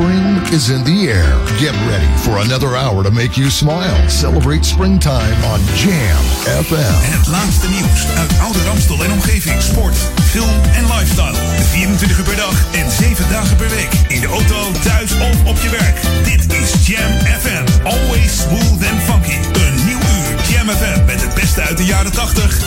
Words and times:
Spring 0.00 0.36
is 0.50 0.70
in 0.70 0.82
the 0.84 1.12
air. 1.12 1.28
Get 1.60 1.76
ready 1.92 2.08
for 2.24 2.38
another 2.38 2.74
hour 2.74 3.04
to 3.04 3.10
make 3.10 3.36
you 3.36 3.50
smile. 3.50 4.08
Celebrate 4.08 4.64
springtime 4.64 5.36
on 5.52 5.60
Jam 5.76 6.24
FM. 6.64 6.96
Het 7.16 7.26
laatste 7.26 7.68
nieuws 7.68 8.06
uit 8.16 8.32
Oude 8.40 8.64
Ramstel 8.64 9.04
en 9.04 9.12
omgeving. 9.12 9.62
Sport, 9.62 9.96
film 10.22 10.60
en 10.74 10.84
lifestyle. 10.86 11.34
24 11.70 12.18
uur 12.18 12.24
per 12.24 12.36
dag 12.36 12.54
en 12.72 12.90
7 12.90 13.28
dagen 13.30 13.56
per 13.56 13.68
week. 13.68 13.92
In 14.08 14.20
de 14.20 14.26
auto, 14.26 14.72
thuis 14.82 15.12
of 15.12 15.44
op 15.44 15.56
je 15.62 15.68
werk. 15.68 15.98
Dit 16.24 16.52
is 16.52 16.86
Jam 16.86 17.12
FM. 17.40 17.84
Always 17.84 18.40
smooth 18.40 18.82
and 18.90 19.02
funky. 19.02 19.36
Een 19.66 19.84
nieuw 19.84 20.00
uur 20.16 20.34
Jam 20.50 20.68
FM 20.68 21.04
met 21.04 21.20
het 21.22 21.34
beste 21.34 21.60
uit 21.60 21.76
de 21.76 21.84
jaren 21.84 22.12
80, 22.12 22.58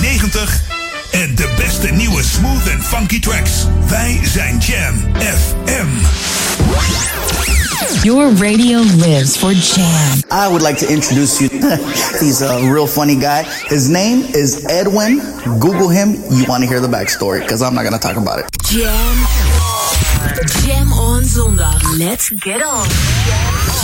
90 0.00 0.81
en 1.12 1.34
de 1.34 1.48
beste 1.56 1.88
nieuwe 1.90 2.22
smooth 2.22 2.70
and 2.74 2.84
funky 2.84 3.20
tracks. 3.20 3.66
Wij 3.88 4.20
zijn 4.22 4.58
Jam 4.58 4.94
FM. 5.16 5.86
Your 8.02 8.32
radio 8.36 8.78
lives 8.96 9.36
for 9.36 9.52
Jam. 9.52 10.22
I 10.30 10.48
would 10.48 10.62
like 10.62 10.86
to 10.86 10.92
introduce 10.92 11.40
you. 11.40 11.50
He's 12.20 12.42
a 12.42 12.58
real 12.72 12.86
funny 12.86 13.14
guy. 13.14 13.44
His 13.68 13.88
name 13.88 14.24
is 14.32 14.64
Edwin. 14.64 15.20
Google 15.58 15.88
him. 15.88 16.16
You 16.30 16.44
want 16.46 16.62
to 16.62 16.68
hear 16.68 16.80
the 16.80 16.88
backstory 16.88 17.40
because 17.40 17.62
I'm 17.62 17.74
not 17.74 17.82
going 17.82 18.00
to 18.00 18.08
talk 18.08 18.16
about 18.16 18.38
it. 18.38 18.46
Jam. 18.62 19.16
Jam 20.64 20.92
on 20.92 21.24
zondag. 21.24 21.98
Let's 21.98 22.28
get 22.28 22.62
on. 22.62 22.86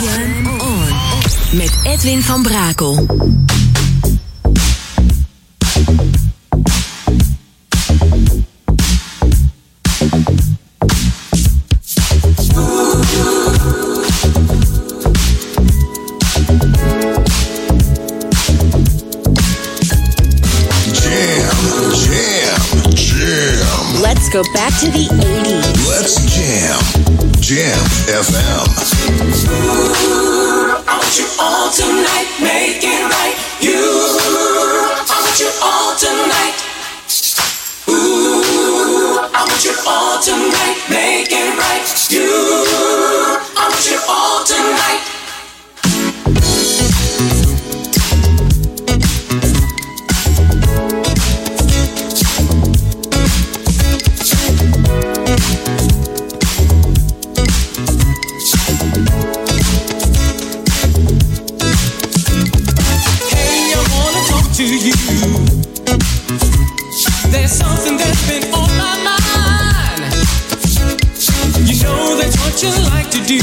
Jam 0.01 0.61
on. 0.61 1.57
Met 1.57 1.73
Edwin 1.85 2.23
van 2.23 2.43
Brakel. 2.43 3.07
Let's 24.29 24.47
go 24.47 24.53
back 24.53 24.79
to 24.81 24.91
the 24.91 25.09
80s. 25.09 25.89
Let's 25.89 26.21
jam. 26.29 26.77
Jam 27.41 27.81
FM. 28.13 28.69
I 30.85 31.01
want 31.01 31.17
you 31.17 31.25
all 31.41 31.73
tonight, 31.73 32.29
make 32.37 32.85
it 32.85 33.09
right. 33.09 33.33
You, 33.65 33.73
I 33.73 35.17
want 35.25 35.41
you 35.41 35.49
all 35.65 35.97
tonight. 35.97 36.61
Ooh, 37.89 39.33
I 39.33 39.49
want 39.49 39.65
you 39.65 39.73
all 39.89 40.21
tonight, 40.21 40.77
make 40.91 41.33
it 41.33 41.57
right. 41.57 41.89
You, 42.13 42.69
do. 73.29 73.35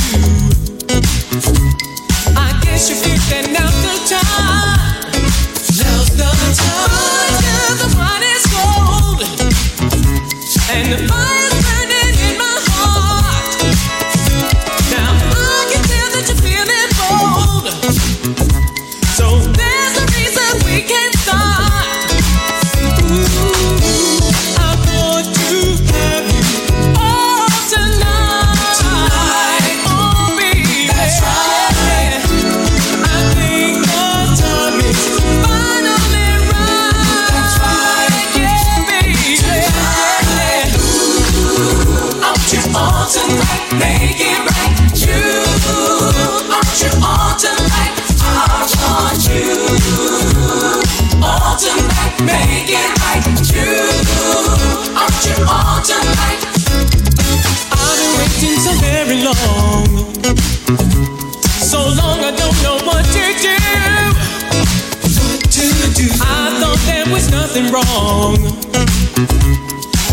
I 2.35 2.59
guess 2.63 2.89
you 2.89 2.95
feel 2.95 3.21
that 3.29 3.45
now's 3.53 3.77
the 3.85 3.93
time. 4.09 5.13
Now's 5.77 6.09
the 6.17 6.25
time. 6.57 7.29
Yeah, 7.45 7.69
the 7.81 7.87
wine 7.93 8.25
is 8.33 8.45
cold, 8.49 9.21
and 10.73 10.85
the 10.91 10.97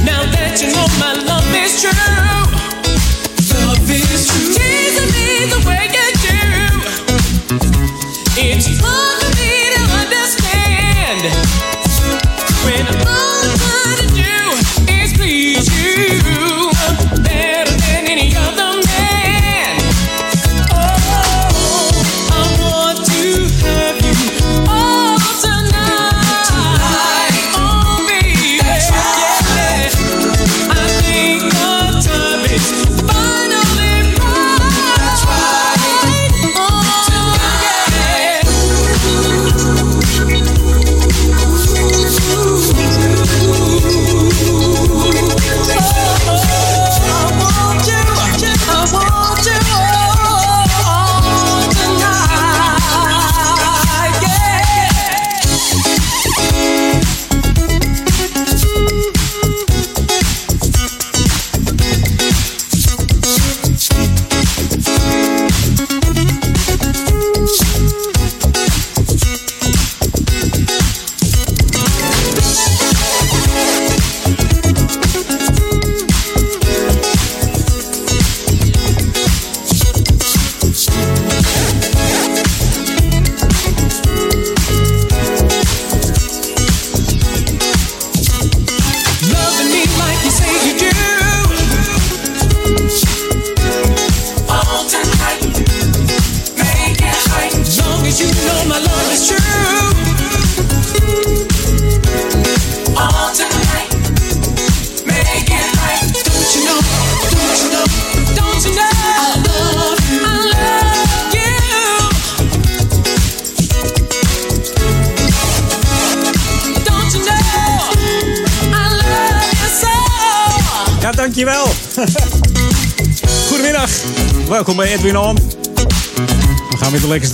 Now 0.05 0.23
that 0.35 0.59
you 0.61 0.73
know 0.75 0.87
my 0.99 1.13
love 1.29 1.47
is 1.55 1.81
true. 1.83 2.72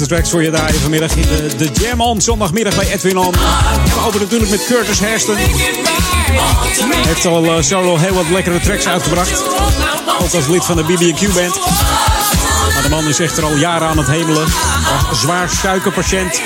Tracks 0.08 0.30
voor 0.30 0.42
je 0.42 0.50
draaien 0.50 0.80
vanmiddag 0.80 1.16
in 1.16 1.22
de, 1.22 1.56
de 1.56 1.70
Jam 1.80 2.00
On. 2.00 2.20
Zondagmiddag 2.20 2.74
bij 2.74 2.92
Edwin 2.92 3.18
On. 3.18 3.32
We 3.32 4.00
openen 4.06 4.22
natuurlijk 4.22 4.50
met 4.50 4.64
Curtis 4.66 5.00
Hairston. 5.00 5.36
Hij 5.36 7.06
heeft 7.06 7.26
al 7.26 7.44
eh, 7.44 7.62
solo 7.62 7.96
heel 7.96 8.14
wat 8.14 8.28
lekkere 8.30 8.60
tracks 8.60 8.86
uitgebracht. 8.86 9.42
Ook 10.20 10.34
als 10.34 10.46
lid 10.46 10.64
van 10.64 10.76
de 10.76 10.82
BB&Q 10.82 11.34
Band. 11.34 11.60
Maar 12.74 12.82
de 12.82 12.88
man 12.88 13.08
is 13.08 13.18
echter 13.18 13.44
al 13.44 13.56
jaren 13.56 13.88
aan 13.88 13.98
het 13.98 14.06
hemelen. 14.06 14.46
Was 15.08 15.20
zwaar 15.20 15.50
suikerpatiënt. 15.50 16.40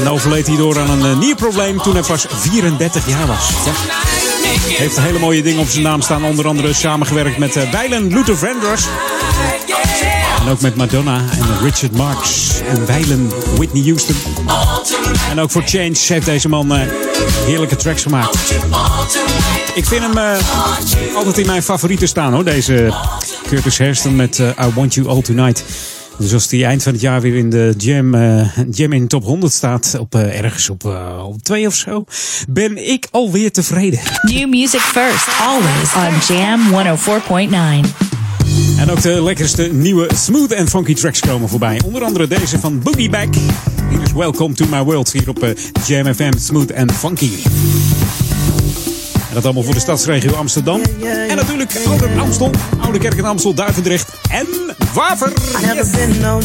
En 0.00 0.08
overleed 0.08 0.46
hierdoor 0.46 0.78
aan 0.78 0.90
een 0.90 1.10
eh, 1.12 1.18
nierprobleem 1.18 1.82
toen 1.82 1.94
hij 1.94 2.02
pas 2.02 2.26
34 2.30 3.08
jaar 3.08 3.26
was. 3.26 3.48
Ja. 3.64 3.72
Heeft 4.74 5.00
hele 5.00 5.18
mooie 5.18 5.42
dingen 5.42 5.60
op 5.60 5.68
zijn 5.68 5.82
naam 5.82 6.02
staan. 6.02 6.24
Onder 6.24 6.46
andere 6.46 6.72
samengewerkt 6.72 7.38
met 7.38 7.56
uh, 7.56 7.70
Weilen 7.70 8.08
Luther 8.08 8.36
Vandross. 8.36 8.88
En 10.46 10.52
ook 10.52 10.60
met 10.60 10.76
Madonna 10.76 11.16
en 11.18 11.60
Richard 11.62 11.92
Marx. 11.92 12.50
En 12.68 12.86
Weilen 12.86 13.28
Whitney 13.56 13.82
Houston. 13.82 14.16
En 15.30 15.40
ook 15.40 15.50
voor 15.50 15.62
Change 15.62 15.94
heeft 16.06 16.26
deze 16.26 16.48
man 16.48 16.72
uh, 16.72 16.80
heerlijke 17.46 17.76
tracks 17.76 18.02
gemaakt. 18.02 18.54
Ik 19.74 19.84
vind 19.84 20.02
hem 20.02 20.16
uh, 20.16 21.16
altijd 21.16 21.38
in 21.38 21.46
mijn 21.46 21.62
favorieten 21.62 22.08
staan 22.08 22.32
hoor. 22.32 22.44
Deze 22.44 22.94
Curtis 23.46 23.78
Hairston 23.78 24.16
met 24.16 24.38
I 24.38 24.70
Want 24.74 24.94
You 24.94 25.08
All 25.08 25.22
Tonight. 25.22 25.64
Dus 26.18 26.32
als 26.32 26.48
die 26.48 26.64
eind 26.64 26.82
van 26.82 26.92
het 26.92 27.00
jaar 27.00 27.20
weer 27.20 27.36
in 27.36 27.50
de 27.50 27.74
Jam, 27.78 28.14
uh, 28.14 28.48
Jam 28.70 28.92
in 28.92 29.06
top 29.06 29.24
100 29.24 29.52
staat, 29.52 29.96
op 29.98 30.14
ergens 30.14 30.70
op, 30.70 30.84
uh, 30.84 31.24
op 31.26 31.42
2 31.42 31.66
of 31.66 31.74
zo, 31.74 32.04
ben 32.48 32.90
ik 32.90 33.08
alweer 33.10 33.52
tevreden. 33.52 34.00
New 34.22 34.48
music 34.48 34.80
first, 34.80 35.28
always 35.40 35.94
on 35.94 36.34
Jam 36.36 36.60
104.9. 37.84 38.15
En 38.78 38.90
ook 38.90 39.02
de 39.02 39.22
lekkerste 39.22 39.62
nieuwe 39.72 40.08
smooth 40.14 40.52
en 40.52 40.68
funky 40.68 40.94
tracks 40.94 41.20
komen 41.20 41.48
voorbij. 41.48 41.80
Onder 41.84 42.02
andere 42.02 42.28
deze 42.28 42.58
van 42.58 42.80
Boogie 42.80 43.10
Back. 43.10 43.34
Hier 43.90 44.02
is 44.02 44.12
Welcome 44.12 44.54
to 44.54 44.66
My 44.70 44.82
World 44.82 45.12
hier 45.12 45.28
op 45.28 45.54
Jam 45.86 46.14
FM 46.14 46.32
Smooth 46.38 46.74
and 46.74 46.92
Funky. 46.92 47.30
En 49.28 49.34
dat 49.34 49.44
allemaal 49.44 49.62
voor 49.62 49.74
de 49.74 49.80
stadsregio 49.80 50.32
Amsterdam. 50.32 50.80
En 51.28 51.36
natuurlijk 51.36 51.72
Oude 51.86 52.08
Amstel, 52.18 52.50
Oude 52.78 52.98
Kerk 52.98 53.18
en 53.18 53.24
Amstel, 53.24 53.54
Duivendrecht 53.54 54.08
en 54.30 54.46
Waver. 54.94 55.32
Yes. 55.74 56.18
No 56.20 56.40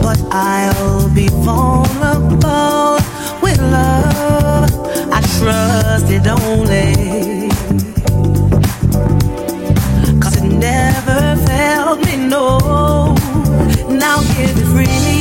but 0.00 0.18
I'll 0.32 1.08
be 1.10 1.28
vulnerable 1.28 2.98
with 3.42 3.60
love. 3.60 4.70
I 5.12 5.20
trust 5.38 6.10
it 6.10 6.26
only. 6.26 7.39
Never 10.60 11.36
felt 11.46 12.04
me, 12.04 12.16
no. 12.16 13.14
Now 13.88 14.20
give 14.36 14.56
it 14.58 14.66
freely. 14.72 15.19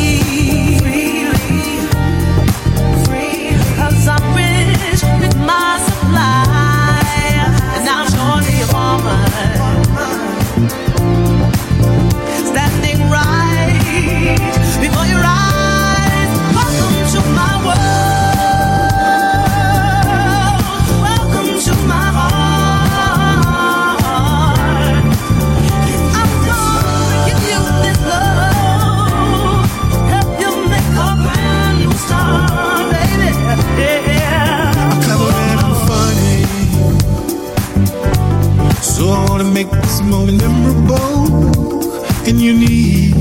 Moment 40.10 40.42
memorable 40.42 41.94
and 42.28 42.42
unique. 42.42 43.14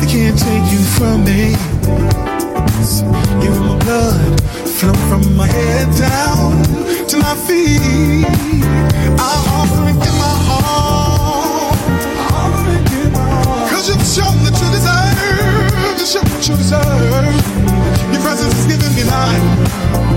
They 0.00 0.06
can't 0.06 0.38
take 0.38 0.66
you 0.70 0.82
from 0.96 1.24
me. 1.24 1.56
You're 3.42 3.60
my 3.60 3.76
blood, 3.82 4.40
flow 4.78 4.94
from 5.08 5.36
my 5.36 5.46
head 5.46 5.88
down 5.98 6.62
to 7.08 7.16
my 7.18 7.34
feet. 7.46 8.26
I 9.18 9.32
offer 9.58 9.88
and 9.90 9.98
give 10.02 10.16
my 10.22 10.34
all. 10.50 11.72
Cause 13.70 13.88
you've 13.88 14.06
shown 14.06 14.36
that 14.44 14.54
you 14.60 14.68
deserve, 14.76 15.98
you 15.98 16.06
show 16.06 16.22
what 16.30 16.48
you 16.48 16.56
deserve. 16.56 18.12
Your 18.12 18.22
presence 18.22 18.54
is 18.54 18.66
giving 18.66 18.94
me 18.94 19.04
life. 19.04 20.13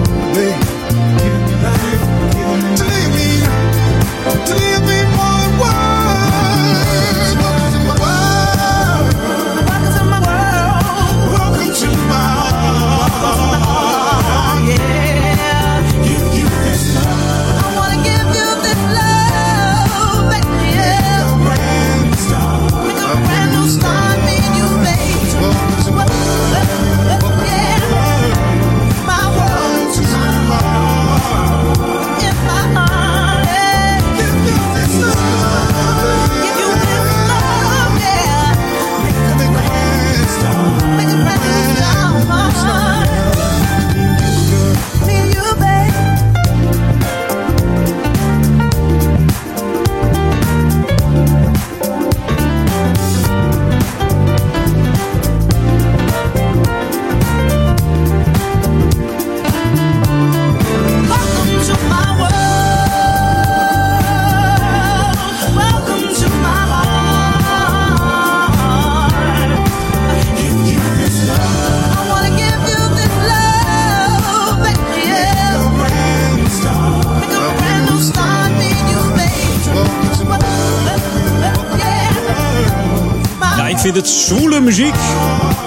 Het 83.97 84.07
zwoele 84.07 84.59
muziek. 84.59 84.95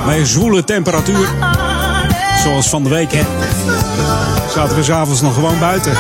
Bij 0.05 0.25
zwoele 0.25 0.65
temperatuur. 0.65 1.29
Zoals 2.43 2.69
van 2.69 2.83
de 2.83 2.89
week, 2.89 3.13
hè. 3.13 3.23
Zaten 4.55 4.77
we 4.77 4.83
s'avonds 4.83 5.21
nog 5.21 5.35
gewoon 5.35 5.59
buiten. 5.59 5.93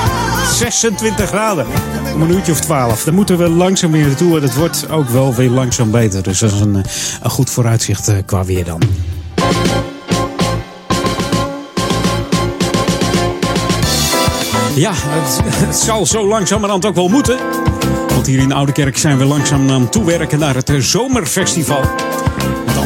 26 0.53 1.29
graden. 1.29 1.67
Een 2.21 2.31
uurtje 2.31 2.53
of 2.53 2.61
12. 2.61 3.05
Daar 3.05 3.15
moeten 3.15 3.39
we 3.39 3.49
langzaam 3.49 3.91
weer 3.91 4.07
naartoe. 4.07 4.37
En 4.37 4.43
het 4.43 4.55
wordt 4.55 4.91
ook 4.91 5.09
wel 5.09 5.35
weer 5.35 5.51
langzaam 5.51 5.91
beter. 5.91 6.23
Dus 6.23 6.39
dat 6.39 6.53
is 6.53 6.61
een, 6.61 6.85
een 7.23 7.31
goed 7.31 7.51
vooruitzicht 7.51 8.09
eh, 8.09 8.17
qua 8.27 8.45
weer 8.45 8.65
dan. 8.65 8.81
Ja, 14.75 14.93
het, 14.95 15.77
zal 15.77 16.07
zo 16.07 16.27
langzamerhand 16.27 16.85
ook 16.85 16.95
wel 16.95 17.09
moeten. 17.09 17.39
Want 18.09 18.27
hier 18.27 18.39
in 18.39 18.53
Oude 18.53 18.73
Kerk 18.73 18.99
zijn 18.99 19.19
we 19.19 19.25
langzaam 19.25 19.71
aan 19.71 19.89
toewerken 19.89 20.39
naar 20.39 20.55
het 20.55 20.69
eh, 20.69 20.77
zomerfestival. 20.77 21.83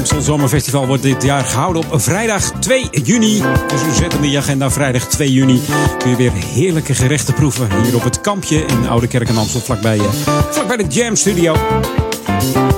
Amstel 0.04 0.22
Zomerfestival 0.22 0.86
wordt 0.86 1.02
dit 1.02 1.22
jaar 1.22 1.44
gehouden 1.44 1.82
op 1.90 2.00
vrijdag 2.00 2.50
2 2.50 2.88
juni. 2.90 3.42
Dus 3.68 3.84
we 3.84 3.94
zetten 3.94 4.24
in 4.24 4.30
de 4.30 4.38
agenda 4.38 4.70
vrijdag 4.70 5.06
2 5.06 5.32
juni. 5.32 5.60
Kun 5.98 6.10
je 6.10 6.16
weer 6.16 6.32
heerlijke 6.32 6.94
gerechten 6.94 7.34
proeven 7.34 7.82
hier 7.82 7.94
op 7.94 8.02
het 8.04 8.20
kampje 8.20 8.64
in 8.64 8.88
Oude 8.88 9.06
Kerk 9.06 9.28
en 9.28 9.36
Amstel. 9.36 9.60
Vlakbij, 9.60 9.98
eh, 9.98 10.04
vlakbij 10.50 10.76
de 10.76 10.84
Jam 10.88 11.16
Studio. 11.16 11.52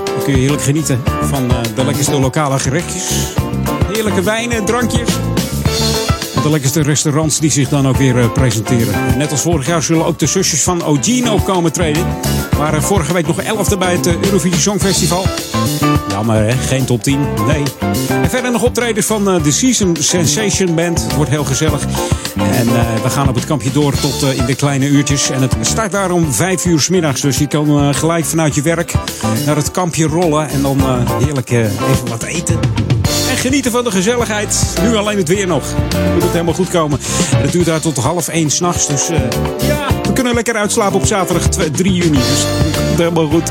Dan 0.04 0.22
kun 0.24 0.34
je 0.34 0.40
heerlijk 0.40 0.62
genieten 0.62 1.02
van 1.20 1.50
eh, 1.50 1.58
de 1.74 1.84
lekkerste 1.84 2.20
lokale 2.20 2.58
gerechtjes. 2.58 3.34
Heerlijke 3.92 4.22
wijnen, 4.22 4.64
drankjes. 4.64 5.08
De 6.46 6.52
lekkerste 6.52 6.82
restaurants 6.82 7.38
die 7.38 7.50
zich 7.50 7.68
dan 7.68 7.88
ook 7.88 7.96
weer 7.96 8.18
eh, 8.18 8.32
presenteren. 8.32 8.94
En 8.94 9.18
net 9.18 9.30
als 9.30 9.40
vorig 9.40 9.66
jaar 9.66 9.82
zullen 9.82 10.06
ook 10.06 10.18
de 10.18 10.26
zusjes 10.26 10.62
van 10.62 10.84
Ogino 10.84 11.38
komen 11.38 11.72
treden. 11.72 12.06
Waren 12.56 12.82
vorige 12.82 13.12
week 13.12 13.26
nog 13.26 13.40
elfde 13.40 13.76
bij 13.76 13.92
het 13.92 14.06
eh, 14.06 14.14
Eurovisie 14.22 14.60
Songfestival. 14.60 15.24
Jammer 16.08 16.36
hè, 16.36 16.52
geen 16.52 16.84
top 16.84 17.02
10, 17.02 17.20
nee. 17.46 17.62
En 18.08 18.30
verder 18.30 18.50
nog 18.50 18.62
optredens 18.62 19.06
van 19.06 19.30
eh, 19.30 19.42
de 19.42 19.52
Season 19.52 19.96
Sensation 20.00 20.74
Band. 20.74 21.02
Het 21.02 21.14
wordt 21.14 21.30
heel 21.30 21.44
gezellig. 21.44 21.86
En 22.36 22.68
eh, 22.68 23.02
we 23.02 23.10
gaan 23.10 23.28
op 23.28 23.34
het 23.34 23.44
kampje 23.46 23.72
door 23.72 23.92
tot 23.92 24.22
eh, 24.22 24.38
in 24.38 24.46
de 24.46 24.54
kleine 24.54 24.86
uurtjes. 24.86 25.30
En 25.30 25.42
het 25.42 25.56
start 25.60 25.92
daar 25.92 26.10
om 26.10 26.32
vijf 26.32 26.64
uur 26.64 26.80
's 26.80 26.88
middags. 26.88 27.20
Dus 27.20 27.38
je 27.38 27.46
kan 27.46 27.68
eh, 27.68 27.94
gelijk 27.94 28.24
vanuit 28.24 28.54
je 28.54 28.62
werk 28.62 28.92
naar 29.46 29.56
het 29.56 29.70
kampje 29.70 30.06
rollen. 30.06 30.48
En 30.48 30.62
dan 30.62 30.78
eh, 30.78 31.10
heerlijk 31.24 31.50
eh, 31.50 31.90
even 31.90 32.08
wat 32.08 32.22
eten. 32.22 32.58
En 33.46 33.52
genieten 33.52 33.72
van 33.72 33.84
de 33.84 33.90
gezelligheid. 33.90 34.76
Nu 34.82 34.96
alleen 34.96 35.16
het 35.16 35.28
weer 35.28 35.46
nog. 35.46 35.74
Moet 36.12 36.22
het 36.22 36.32
helemaal 36.32 36.54
goed 36.54 36.68
komen. 36.68 36.98
En 37.32 37.42
het 37.42 37.52
duurt 37.52 37.66
daar 37.66 37.80
tot 37.80 37.96
half 37.96 38.28
één 38.28 38.50
s'nachts. 38.50 38.86
Dus 38.86 39.08
eh, 39.08 39.18
ja, 39.66 39.86
we 40.02 40.12
kunnen 40.12 40.34
lekker 40.34 40.54
uitslapen 40.54 40.98
op 40.98 41.06
zaterdag 41.06 41.48
2 41.48 41.70
3 41.70 41.92
juni. 41.92 42.16
Dus 42.16 42.44
helemaal 42.96 43.28
goed. 43.28 43.50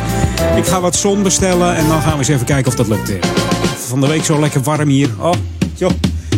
Ik 0.56 0.66
ga 0.66 0.82
wat 0.82 0.96
zon 0.96 1.24
bestellen. 1.24 1.76
En 1.76 1.88
dan 1.88 2.02
gaan 2.02 2.12
we 2.12 2.18
eens 2.18 2.28
even 2.28 2.46
kijken 2.46 2.68
of 2.68 2.76
dat 2.78 2.88
lukt. 2.88 3.12
Van 3.88 4.02
de 4.02 4.08
week 4.08 4.24
zo 4.24 4.40
lekker 4.40 4.62
warm 4.62 4.90
hier. 4.90 5.10
Oh, 5.20 5.34
joh. 5.76 5.92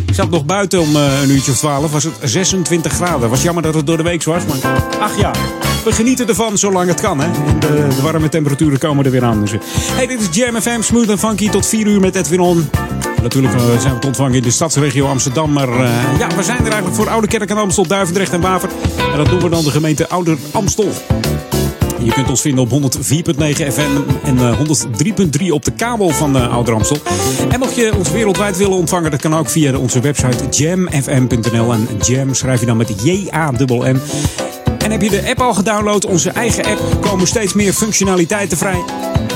Ik 0.07 0.13
zat 0.13 0.29
nog 0.29 0.45
buiten 0.45 0.79
om 0.79 0.95
eh, 0.95 1.21
een 1.21 1.29
uurtje 1.29 1.51
of 1.51 1.57
12. 1.57 1.91
Was 1.91 2.03
het 2.03 2.13
26 2.23 2.93
graden. 2.93 3.29
Was 3.29 3.41
jammer 3.41 3.63
dat 3.63 3.73
het 3.73 3.87
door 3.87 3.97
de 3.97 4.03
week 4.03 4.23
was. 4.23 4.43
Maar 4.45 4.83
ach 4.99 5.17
ja, 5.17 5.31
we 5.83 5.91
genieten 5.91 6.27
ervan 6.27 6.57
zolang 6.57 6.89
het 6.89 7.01
kan. 7.01 7.19
Hè? 7.19 7.27
De, 7.59 7.87
de 7.95 8.01
warme 8.01 8.29
temperaturen 8.29 8.79
komen 8.79 9.05
er 9.05 9.11
weer 9.11 9.23
aan. 9.23 9.41
Dus, 9.41 9.51
hey, 9.91 10.07
dit 10.07 10.21
is 10.21 10.27
Jam 10.31 10.61
FM. 10.61 10.81
Smooth 10.81 11.09
en 11.09 11.19
funky 11.19 11.49
tot 11.49 11.65
4 11.65 11.87
uur 11.87 11.99
met 11.99 12.15
Edwin 12.15 12.39
On. 12.39 12.69
Natuurlijk 13.21 13.53
eh, 13.53 13.79
zijn 13.79 13.93
we 13.93 13.99
te 13.99 14.07
ontvangen 14.07 14.35
in 14.35 14.41
de 14.41 14.51
stadsregio 14.51 15.07
Amsterdam. 15.07 15.53
Maar 15.53 15.69
eh, 15.69 16.19
ja, 16.19 16.27
we 16.35 16.43
zijn 16.43 16.57
er 16.57 16.71
eigenlijk 16.71 16.95
voor 16.95 17.09
Oude 17.09 17.27
Kerk 17.27 17.49
en 17.49 17.57
Amstel, 17.57 17.87
Duivendrecht 17.87 18.33
en 18.33 18.41
Waver. 18.41 18.69
En 19.11 19.17
dat 19.17 19.29
doen 19.29 19.39
we 19.39 19.49
dan 19.49 19.63
de 19.63 19.71
gemeente 19.71 20.09
Ouder 20.09 20.37
Amstel. 20.51 20.91
Je 22.03 22.11
kunt 22.11 22.29
ons 22.29 22.41
vinden 22.41 22.63
op 22.63 22.69
104.9 22.71 22.73
FM 23.49 24.01
en 24.23 24.37
eh, 24.37 24.59
103.3 25.41 25.47
op 25.49 25.65
de 25.65 25.71
kabel 25.71 26.09
van 26.09 26.35
uh, 26.35 26.53
Ouder 26.53 26.73
Amstel. 26.73 26.97
En 27.49 27.59
mocht 27.59 27.75
je 27.75 27.93
ons 27.97 28.11
wereldwijd 28.11 28.57
willen 28.57 28.77
ontvangen, 28.77 29.11
dat 29.11 29.21
kan 29.21 29.35
ook 29.35 29.49
via 29.49 29.77
onze 29.77 29.99
website 29.99 30.63
jamfm.nl. 30.63 31.73
En 31.73 31.87
jam 32.01 32.33
schrijf 32.33 32.59
je 32.59 32.65
dan 32.65 32.77
met 32.77 33.03
J-A-M-M. 33.03 33.99
En 34.87 34.93
heb 34.93 35.01
je 35.01 35.09
de 35.09 35.29
app 35.29 35.41
al 35.41 35.53
gedownload, 35.53 36.05
onze 36.05 36.29
eigen 36.29 36.65
app, 36.65 37.01
komen 37.01 37.27
steeds 37.27 37.53
meer 37.53 37.73
functionaliteiten 37.73 38.57
vrij. 38.57 38.83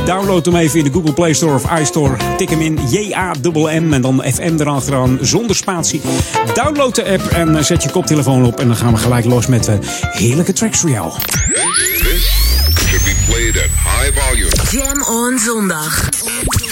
Download 0.06 0.46
hem 0.46 0.56
even 0.56 0.80
in 0.80 0.86
de 0.86 0.92
Google 0.92 1.14
Play 1.14 1.34
Store 1.34 1.54
of 1.54 1.80
iStore. 1.80 2.16
Tik 2.38 2.50
hem 2.50 2.62
in 2.62 2.80
J-A-M-M 2.90 3.94
en 3.94 4.02
dan 4.02 4.24
FM 4.34 4.60
erachteraan 4.60 5.18
zonder 5.22 5.56
spatie. 5.56 6.02
Download 6.54 6.96
de 6.96 7.04
app 7.06 7.32
en 7.32 7.58
eh, 7.58 7.64
zet 7.64 7.84
je 7.84 7.90
koptelefoon 7.90 8.46
op. 8.46 8.60
En 8.60 8.68
dan 8.68 8.76
gaan 8.76 8.94
we 8.94 8.98
gelijk 8.98 9.26
los 9.26 9.48
met 9.48 9.68
uh, 9.68 9.76
heerlijke 10.12 10.54
tracks 10.54 10.80
voor 10.80 10.90
jou. 10.90 11.12
Should 12.88 13.04
be 13.04 13.16
played 13.28 13.58
at 13.58 13.70
high 13.98 14.20
volume. 14.20 14.52
Jam 14.72 15.04
on 15.04 15.40
zondag. 15.40 16.10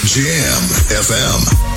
Jam 0.03 0.63
FM. 1.03 1.68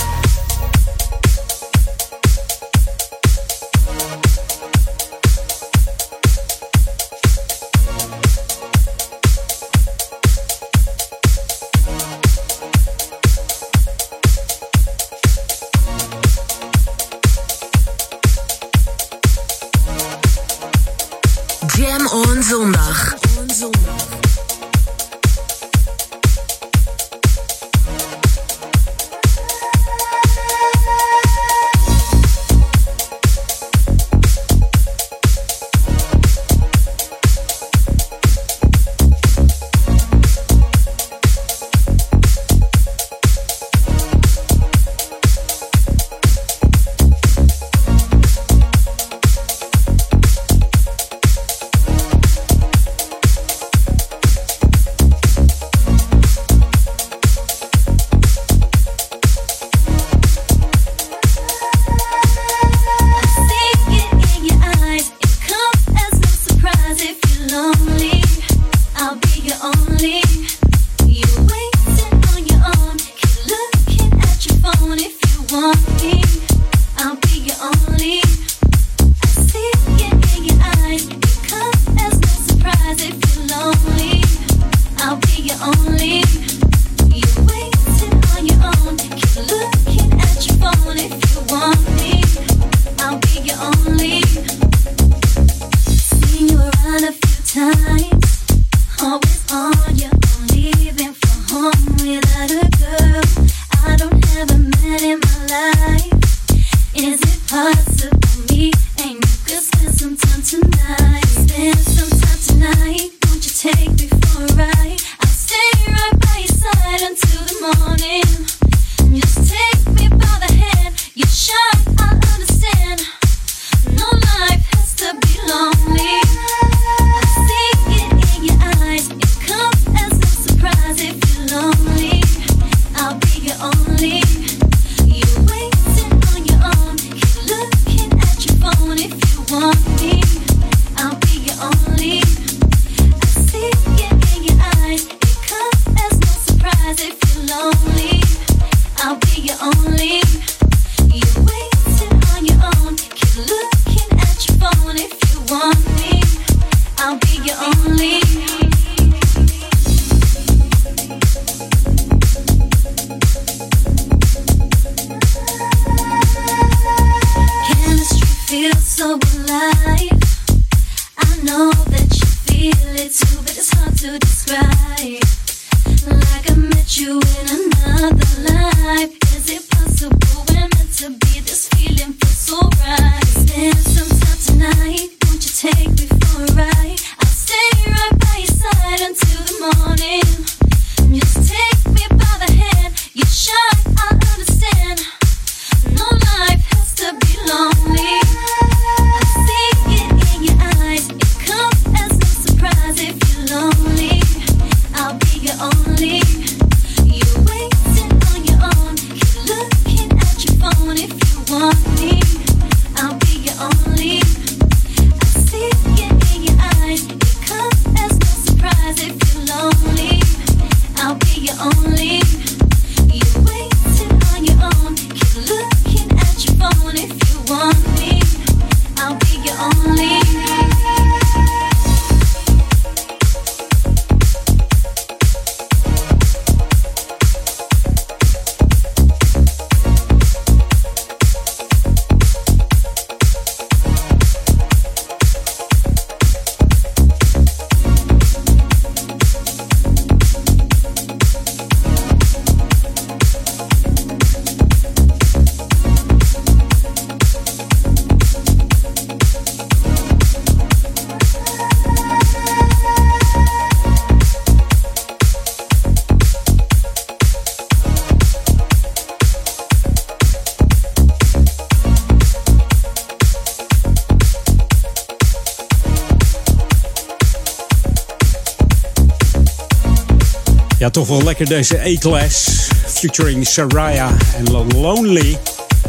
Lekker 281.39 281.57
deze 281.57 281.81
A-Class. 281.81 282.49
Featuring 282.87 283.47
Saraya 283.47 284.11
en 284.37 284.51
Lonely. 284.77 285.39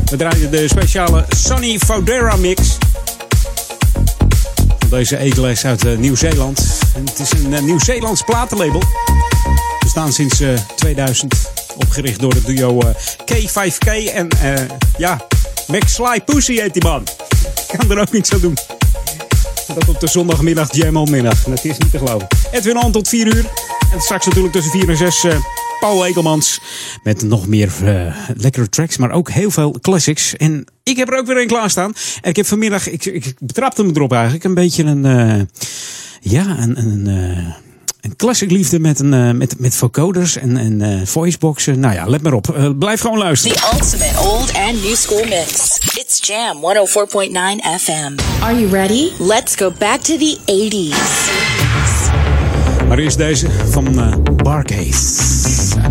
We 0.06 0.16
draaien 0.16 0.52
de 0.52 0.68
speciale 0.68 1.26
Sunny 1.30 1.80
Fodera 1.80 2.36
mix. 2.36 2.78
Van 4.80 4.90
deze 4.90 5.20
A-Class 5.20 5.66
uit 5.66 5.86
uh, 5.86 5.98
Nieuw-Zeeland. 5.98 6.66
Het 7.06 7.20
is 7.20 7.32
een 7.32 7.52
uh, 7.52 7.60
Nieuw-Zeelands 7.62 8.22
platenlabel. 8.22 8.80
We 9.80 9.88
staan 9.88 10.14
sinds 10.14 10.42
uh, 10.42 10.50
2000 10.76 11.36
opgericht 11.76 12.20
door 12.20 12.34
het 12.34 12.46
duo 12.46 12.82
K5K. 13.34 14.14
En 14.14 14.28
ja, 14.98 15.26
Max 15.68 15.94
Sly 15.94 16.22
Pussy 16.26 16.60
heet 16.60 16.74
die 16.74 16.84
man. 16.84 17.08
Ik 17.72 17.78
kan 17.78 17.92
er 17.92 18.00
ook 18.00 18.12
niks 18.12 18.34
aan 18.34 18.40
doen. 18.40 18.58
Dat 19.68 19.90
op 19.90 20.00
de 20.00 20.08
zondagmiddag 20.08 20.76
Jam 20.76 21.10
middag. 21.10 21.44
Dat 21.44 21.64
is 21.64 21.78
niet 21.78 21.92
te 21.92 21.98
geloven. 21.98 22.28
Edwin 22.52 22.78
On 22.78 22.92
tot 22.92 23.08
4 23.08 23.36
uur. 23.36 23.46
En 23.94 24.02
straks 24.02 24.26
natuurlijk 24.26 24.54
tussen 24.54 24.72
4 24.72 24.90
en 24.90 24.98
6 24.98 25.24
uh, 25.24 25.36
Paul 25.80 26.06
Ekelmans. 26.06 26.60
Met 27.04 27.22
nog 27.22 27.48
meer 27.48 27.72
uh, 27.84 28.16
lekkere 28.38 28.70
tracks, 28.70 28.98
maar 28.98 29.12
ook 29.12 29.30
heel 29.30 29.52
veel 29.52 29.76
classics. 29.82 30.36
En 30.36 30.65
ik 30.84 30.98
heb 30.98 31.12
er 31.12 31.17
ook 31.17 31.26
weer 31.26 31.41
een 31.41 31.48
klaarstaan. 31.48 31.94
En 32.22 32.30
ik 32.30 32.36
heb 32.36 32.46
vanmiddag, 32.46 32.89
ik, 32.89 33.06
ik 33.06 33.34
betrapte 33.39 33.84
me 33.84 33.91
erop 33.94 34.13
eigenlijk, 34.13 34.44
een 34.44 34.54
beetje 34.54 34.84
een... 34.84 35.06
Uh, 35.06 35.41
ja, 36.22 36.58
een... 36.60 36.78
een 36.78 37.08
een 38.04 38.15
classic 38.15 38.52
liefde 38.52 38.80
met, 38.80 39.00
een, 39.00 39.13
uh, 39.13 39.32
met, 39.32 39.60
met 39.60 39.76
vocoders 39.76 40.38
en, 40.38 40.58
en 40.58 40.80
uh, 40.80 41.06
voiceboxen. 41.06 41.80
Nou 41.80 41.94
ja, 41.94 42.06
let 42.06 42.22
maar 42.22 42.34
op. 42.34 42.56
Uh, 42.58 42.70
blijf 42.80 43.02
gewoon 43.02 43.17
luisteren. 43.17 43.58
The 43.58 43.70
ultimate 43.74 44.20
old 44.20 44.54
and 44.54 44.84
new 44.84 44.96
school 44.96 45.24
mix. 45.24 45.78
It's 45.96 46.28
Jam 46.28 46.58
104.9 46.58 47.82
FM. 47.82 48.41
Are 48.41 48.60
you 48.60 48.67
ready? 48.72 49.12
Let's 49.20 49.56
go 49.56 49.72
back 49.80 50.02
to 50.02 50.17
the 50.17 50.38
80s. 50.46 51.92
Maar 52.88 52.98
eerst 52.98 53.17
deze 53.17 53.48
van 53.69 53.88
uh, 54.00 54.13
Barcase. 54.43 55.32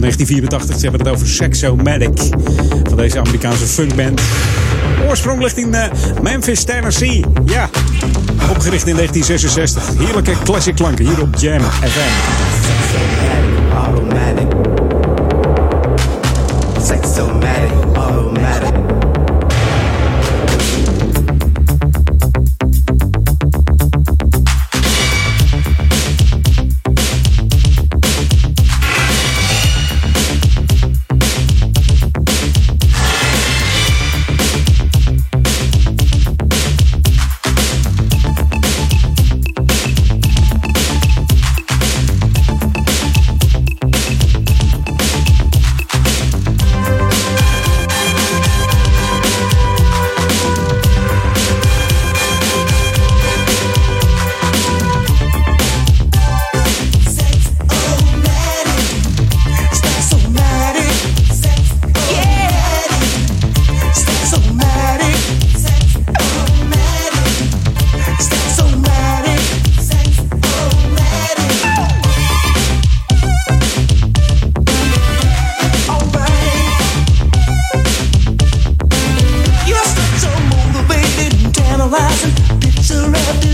1984, 0.01 0.77
ze 0.77 0.83
hebben 0.83 1.01
het 1.01 1.09
over 1.09 1.29
Sexomatic. 1.29 2.19
Van 2.89 2.97
deze 2.97 3.19
Amerikaanse 3.19 3.67
funkband. 3.67 4.21
Oorsprong 5.09 5.43
ligt 5.43 5.59
in 5.59 5.69
uh, 5.69 5.85
Memphis, 6.23 6.65
Tennessee. 6.65 7.25
Ja, 7.45 7.71
opgericht 8.51 8.87
in 8.87 8.97
1966. 8.97 9.89
Heerlijke 9.99 10.33
classic 10.45 10.75
klanken 10.75 11.05
hier 11.07 11.21
op 11.21 11.37
Jam 11.37 11.61
FM. 11.61 12.11
Automatic. 13.75 14.47
Sexomatic, 16.83 17.71
automatic, 17.95 18.42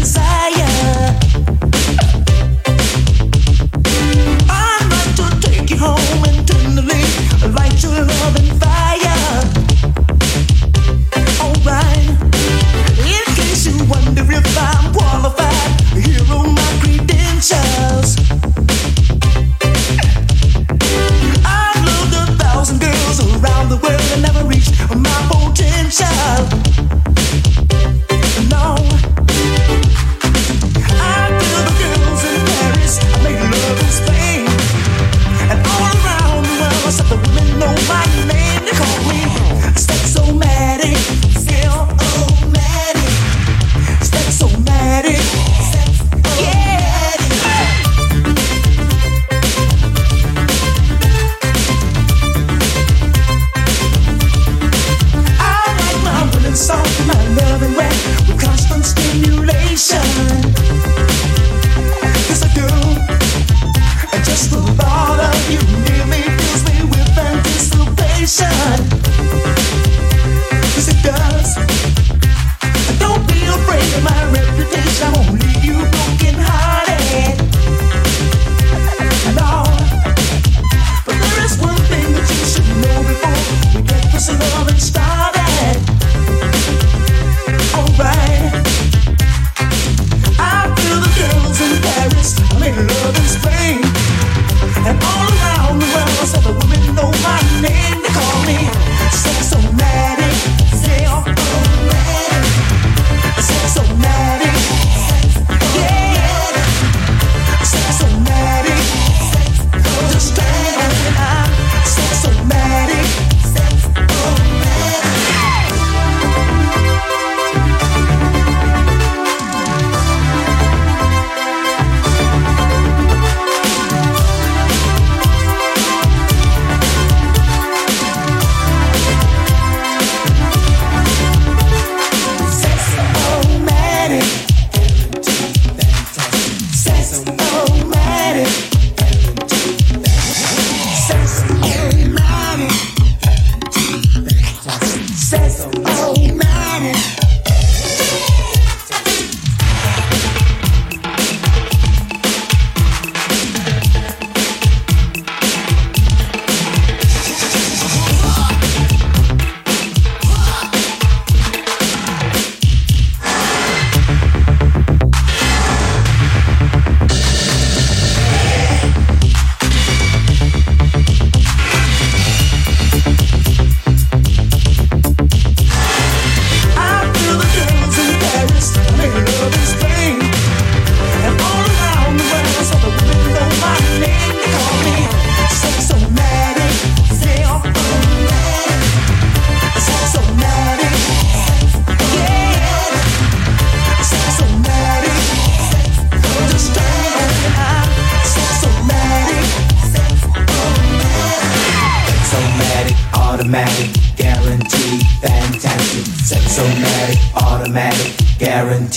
inside 0.09 0.38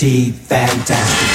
guaranteed, 0.02 0.34
fantastic. 0.34 1.28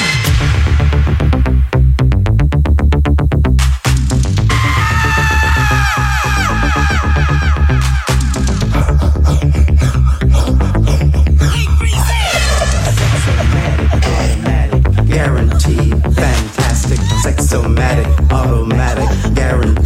Guaranteed, 15.07 15.93
fantastic, 16.13 16.99
sexomatic, 17.23 18.31
automatic, 18.31 19.33
guaranteed, 19.33 19.85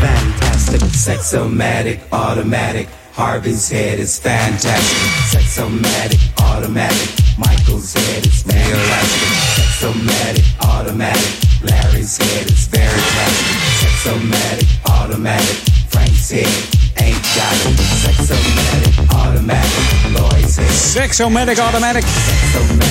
fantastic, 0.00 0.80
sexomatic, 0.80 2.00
automatic. 2.10 2.88
Harvey's 3.12 3.70
head 3.70 4.00
is 4.00 4.18
fantastic, 4.18 5.40
sexomatic, 5.40 6.42
automatic. 6.42 7.25
Michael's 7.38 7.92
head 7.92 8.24
is 8.24 8.42
fantastic, 8.42 9.28
sexomatic, 9.60 10.44
automatic. 10.64 11.32
Larry's 11.62 12.16
head 12.16 12.46
is 12.48 12.66
very 12.66 12.88
plastic, 12.88 13.56
sexomatic, 13.82 14.68
automatic. 14.88 15.56
Frank's 15.92 16.30
head 16.30 16.48
ain't 16.96 17.20
got 17.36 17.52
it, 17.68 17.76
sexomatic, 18.00 18.94
automatic. 19.12 19.96
Lloyd's 20.16 20.56
head. 20.56 20.70
Sexomatic 20.70 21.58
Automatic. 21.58 22.04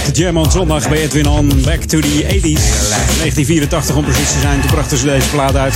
De 0.06 0.12
Jam 0.12 0.38
on 0.38 0.52
zondag 0.52 0.90
bij 0.90 0.98
Edwin 1.02 1.28
On. 1.28 1.62
Back 1.64 1.82
to 1.82 2.00
the 2.00 2.24
80s. 2.24 2.62
1984 3.22 3.96
om 3.96 4.04
precies 4.04 4.32
te 4.32 4.40
zijn. 4.40 4.62
Toen 4.62 4.70
brachten 4.70 4.98
ze 4.98 5.06
deze 5.06 5.30
plaat 5.30 5.56
uit. 5.56 5.74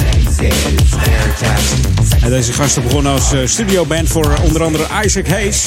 En 2.21 2.29
deze 2.29 2.53
gasten 2.53 2.83
begonnen 2.83 3.11
als 3.11 3.31
eh, 3.31 3.39
studioband 3.45 4.09
voor 4.09 4.37
onder 4.43 4.63
andere 4.63 4.87
Isaac 5.03 5.27
Hayes. 5.27 5.65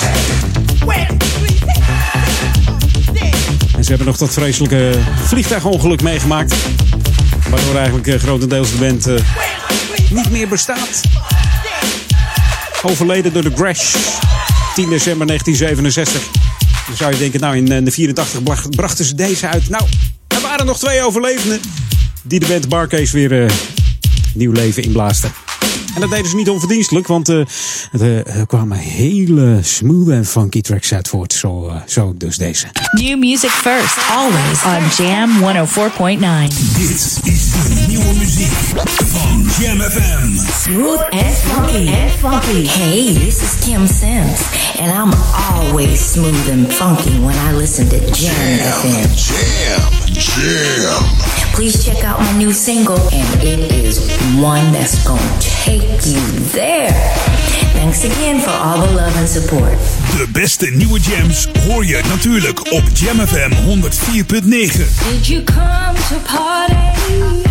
Ze 3.82 3.88
hebben 3.88 4.06
nog 4.06 4.16
dat 4.16 4.32
vreselijke 4.32 4.92
vliegtuigongeluk 5.24 6.02
meegemaakt. 6.02 6.54
Waardoor 7.50 7.76
eigenlijk 7.76 8.06
eh, 8.06 8.18
grotendeels 8.18 8.70
de 8.70 8.76
band 8.76 9.06
eh, 9.06 9.14
niet 10.10 10.30
meer 10.30 10.48
bestaat. 10.48 11.00
Overleden 12.82 13.32
door 13.32 13.42
de 13.42 13.52
Crash. 13.52 13.94
10 14.74 14.88
december 14.88 15.26
1967. 15.26 16.22
Dan 16.86 16.96
zou 16.96 17.12
je 17.12 17.18
denken, 17.18 17.40
nou 17.40 17.56
in 17.56 17.72
eh, 17.72 17.84
de 17.84 17.90
84 17.90 18.42
bracht- 18.42 18.76
brachten 18.76 19.04
ze 19.04 19.14
deze 19.14 19.48
uit. 19.48 19.68
Nou, 19.68 19.84
er 20.26 20.40
waren 20.40 20.66
nog 20.66 20.78
twee 20.78 21.02
overlevenden 21.02 21.60
die 22.22 22.40
de 22.40 22.46
band 22.46 22.68
Barcase 22.68 23.12
weer 23.12 23.52
nieuw 24.34 24.52
leven 24.52 24.82
inblaasden. 24.82 25.32
En 25.94 26.00
dat 26.00 26.10
deden 26.10 26.30
ze 26.30 26.36
niet 26.36 26.48
onverdienstelijk, 26.48 27.06
want 27.06 27.28
eh, 27.28 27.36
er 27.90 28.26
eh, 28.26 28.42
kwamen 28.46 28.78
hele 28.78 29.58
smooth 29.62 30.08
en 30.08 30.26
funky 30.26 30.60
tracks 30.60 30.94
uit 30.94 31.08
voort. 31.08 31.32
Zo, 31.32 31.68
eh, 31.68 31.76
zo 31.86 32.12
dus 32.16 32.36
deze. 32.36 32.66
New 32.92 33.18
music 33.18 33.50
first, 33.50 33.96
always 34.10 34.64
on 34.64 35.04
Jam 35.04 35.30
104.9. 35.40 36.78
Dit 36.78 36.90
is 37.22 37.50
de 37.50 37.84
nieuwe 37.88 38.14
muziek 38.18 38.52
van 38.96 39.46
Jam 39.60 39.80
FM. 39.80 40.38
Smooth 40.62 41.10
and 41.10 41.36
funky 41.44 41.88
and 41.92 42.10
funky. 42.18 42.66
Hey, 42.68 43.14
this 43.14 43.42
is 43.42 43.64
Kim 43.64 43.86
Sims, 43.86 44.40
and 44.78 44.92
I'm 44.92 45.12
always 45.50 46.12
smooth 46.12 46.50
and 46.50 46.72
funky 46.72 47.18
when 47.20 47.34
I 47.50 47.56
listen 47.56 47.88
to 47.88 47.98
Jam, 47.98 48.58
FM. 48.58 49.14
Jam, 49.14 50.12
jam. 50.12 51.04
Please 51.52 51.84
check 51.84 52.04
out 52.04 52.18
my 52.20 52.32
new 52.38 52.52
single, 52.52 52.98
and 53.12 53.42
it 53.42 53.72
is 53.72 53.98
one 54.40 54.72
that's 54.72 55.04
gonna 55.04 55.38
take 55.40 55.81
you 55.88 56.20
there. 56.52 56.92
Thanks 57.74 58.04
again 58.04 58.40
for 58.40 58.50
all 58.50 58.86
the 58.86 58.92
love 58.94 59.16
and 59.16 59.28
support. 59.28 59.78
De 60.16 60.28
beste 60.32 60.70
nieuwe 60.70 61.00
jams 61.00 61.48
hoor 61.66 61.86
je 61.86 62.00
natuurlijk 62.08 62.72
op 62.72 62.82
Jam 62.94 63.26
FM 63.26 63.52
104.9. 63.52 64.44
Did 65.10 65.26
you 65.26 65.44
come 65.44 65.98
to 66.08 66.16
party? 66.36 67.48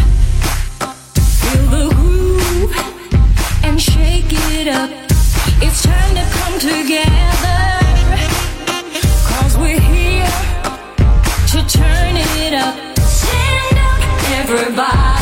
Feel 1.40 1.70
the 1.70 1.96
groove 1.96 2.76
and 3.64 3.82
shake 3.82 4.32
it 4.32 4.68
up. 4.68 4.90
It's 5.60 5.82
time 5.82 6.16
to 6.16 6.24
come 6.40 6.60
together. 6.60 7.80
Cause 9.28 9.58
we're 9.58 9.82
here 9.82 10.30
to 11.52 11.66
turn 11.78 12.16
it 12.16 12.54
up. 12.54 12.76
Stand 13.08 13.78
up, 13.78 14.04
everybody. 14.44 15.21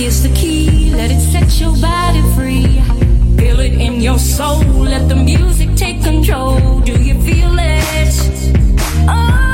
Is 0.00 0.22
the 0.22 0.28
key, 0.32 0.92
let 0.94 1.10
it 1.10 1.18
set 1.18 1.60
your 1.60 1.76
body 1.76 2.22
free. 2.36 2.80
Feel 3.36 3.58
it 3.58 3.72
in 3.72 4.00
your 4.00 4.16
soul, 4.16 4.60
let 4.60 5.08
the 5.08 5.16
music 5.16 5.74
take 5.74 6.04
control. 6.04 6.78
Do 6.80 7.02
you 7.02 7.20
feel 7.20 7.56
it? 7.58 8.14
Oh, 9.08 9.47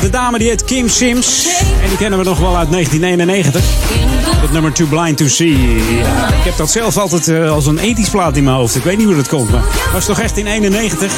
de 0.00 0.10
dame 0.10 0.38
die 0.38 0.48
heet 0.48 0.64
Kim 0.64 0.88
Sims. 0.88 1.46
En 1.82 1.88
die 1.88 1.96
kennen 1.98 2.18
we 2.18 2.24
nog 2.24 2.38
wel 2.38 2.56
uit 2.56 2.70
1991. 2.70 3.62
Het 4.40 4.52
nummer 4.52 4.72
Too 4.72 4.86
Blind 4.86 5.16
to 5.16 5.26
See. 5.28 5.52
Ik 6.38 6.44
heb 6.44 6.56
dat 6.56 6.70
zelf 6.70 6.96
altijd 6.96 7.28
eh, 7.28 7.50
als 7.50 7.66
een 7.66 7.78
ethisch 7.78 8.08
plaat 8.08 8.36
in 8.36 8.44
mijn 8.44 8.56
hoofd. 8.56 8.76
Ik 8.76 8.82
weet 8.82 8.96
niet 8.96 9.06
hoe 9.06 9.16
dat 9.16 9.28
komt, 9.28 9.50
maar 9.50 9.62
was 9.92 10.04
toch 10.04 10.20
echt 10.20 10.36
in 10.36 10.46
91. 10.46 11.12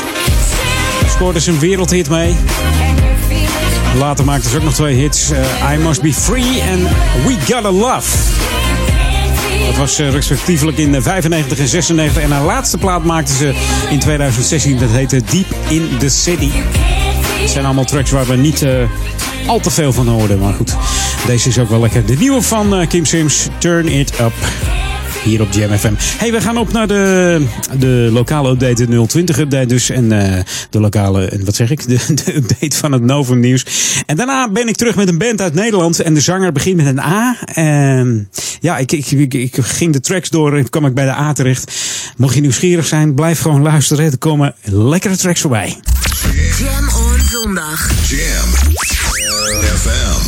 Scoorde 1.08 1.40
ze 1.40 1.50
een 1.50 1.58
wereldhit 1.58 2.08
mee. 2.08 2.36
Later 3.98 4.24
maakte 4.24 4.48
ze 4.48 4.56
ook 4.56 4.62
nog 4.62 4.74
twee 4.74 4.94
hits. 4.96 5.30
eh, 5.30 5.72
I 5.74 5.76
Must 5.76 6.02
Be 6.02 6.12
Free 6.14 6.60
en 6.60 6.82
We 7.26 7.36
Gotta 7.52 7.70
Love. 7.72 8.08
Dat 9.66 9.76
was 9.76 9.98
eh, 9.98 10.10
respectievelijk 10.10 10.78
in 10.78 10.94
eh, 10.94 11.02
95 11.02 11.58
en 11.58 11.68
96. 11.68 12.22
En 12.22 12.30
haar 12.30 12.44
laatste 12.44 12.78
plaat 12.78 13.04
maakte 13.04 13.32
ze 13.34 13.52
in 13.90 13.98
2016. 13.98 14.78
Dat 14.78 14.90
heette 14.90 15.22
Deep 15.30 15.54
in 15.68 15.88
the 15.98 16.08
City. 16.08 16.50
Het 17.42 17.50
zijn 17.50 17.64
allemaal 17.64 17.84
tracks 17.84 18.10
waar 18.10 18.26
we 18.26 18.36
niet 18.36 18.62
eh, 18.62 18.90
al 19.46 19.60
te 19.60 19.70
veel 19.70 19.92
van 19.92 20.08
hoorden. 20.08 20.38
Maar 20.38 20.52
goed, 20.52 20.76
deze 21.26 21.48
is 21.48 21.58
ook 21.58 21.68
wel 21.68 21.80
lekker. 21.80 22.06
De 22.06 22.16
nieuwe 22.16 22.42
van 22.42 22.74
eh, 22.74 22.88
Kim 22.88 23.04
Sims, 23.04 23.48
Turn 23.58 23.88
It 23.88 24.20
Up. 24.20 24.32
Hier 25.24 25.40
op 25.40 25.52
Jam 25.52 25.78
FM. 25.78 25.92
Hey, 25.98 26.32
we 26.32 26.40
gaan 26.40 26.56
op 26.56 26.72
naar 26.72 26.86
de, 26.86 27.46
de 27.78 28.08
lokale 28.12 28.50
update, 28.50 28.86
de 28.86 29.06
020 29.06 29.38
update 29.38 29.66
dus. 29.66 29.90
En 29.90 30.12
eh, 30.12 30.42
de 30.70 30.80
lokale, 30.80 31.24
en 31.24 31.44
wat 31.44 31.54
zeg 31.54 31.70
ik? 31.70 31.88
De, 31.88 32.34
update 32.36 32.76
van 32.76 32.92
het 32.92 33.02
Novum 33.02 33.40
nieuws. 33.40 33.66
En 34.06 34.16
daarna 34.16 34.50
ben 34.50 34.68
ik 34.68 34.76
terug 34.76 34.96
met 34.96 35.08
een 35.08 35.18
band 35.18 35.40
uit 35.40 35.54
Nederland. 35.54 36.00
En 36.00 36.14
de 36.14 36.20
zanger 36.20 36.52
begint 36.52 36.76
met 36.76 36.86
een 36.86 37.00
A. 37.00 37.36
En 37.44 38.28
ja, 38.60 38.78
ik, 38.78 38.92
ik, 38.92 39.10
ik, 39.10 39.34
ik 39.34 39.56
ging 39.60 39.92
de 39.92 40.00
tracks 40.00 40.28
door 40.28 40.56
en 40.56 40.70
kwam 40.70 40.86
ik 40.86 40.94
bij 40.94 41.04
de 41.04 41.14
A 41.14 41.32
terecht. 41.32 41.72
Mocht 42.16 42.34
je 42.34 42.40
nieuwsgierig 42.40 42.86
zijn, 42.86 43.14
blijf 43.14 43.40
gewoon 43.40 43.62
luisteren. 43.62 44.04
Er 44.04 44.18
komen 44.18 44.54
lekkere 44.64 45.16
tracks 45.16 45.40
voorbij. 45.40 45.76
Zondag. 47.32 47.90
Jam 48.08 48.48
FM. 49.76 50.22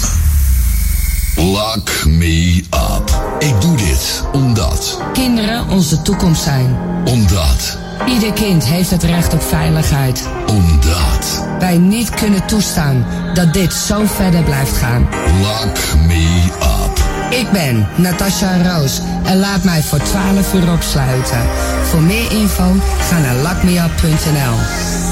Lock 1.40 2.04
me 2.06 2.64
up. 2.70 3.36
Ik 3.38 3.60
doe 3.60 3.76
dit 3.76 4.22
omdat. 4.32 5.00
Kinderen 5.12 5.68
onze 5.68 6.02
toekomst 6.02 6.42
zijn. 6.42 6.76
Omdat. 7.04 7.78
Ieder 8.06 8.32
kind 8.32 8.64
heeft 8.64 8.90
het 8.90 9.02
recht 9.02 9.34
op 9.34 9.42
veiligheid. 9.42 10.28
Omdat. 10.46 11.46
Wij 11.58 11.78
niet 11.78 12.10
kunnen 12.10 12.46
toestaan 12.46 13.06
dat 13.34 13.52
dit 13.52 13.72
zo 13.72 14.04
verder 14.06 14.42
blijft 14.42 14.76
gaan. 14.76 15.08
Lock 15.40 15.76
me 16.06 16.42
up. 16.60 17.02
Ik 17.32 17.50
ben 17.52 17.88
Natasha 17.96 18.62
Roos 18.62 19.00
en 19.24 19.38
laat 19.38 19.64
mij 19.64 19.82
voor 19.82 19.98
12 19.98 20.54
uur 20.54 20.72
opsluiten. 20.72 21.42
Voor 21.90 22.02
meer 22.02 22.32
info 22.32 22.74
ga 23.00 23.18
naar 23.18 23.36
lockmeup.nl. 23.36 24.56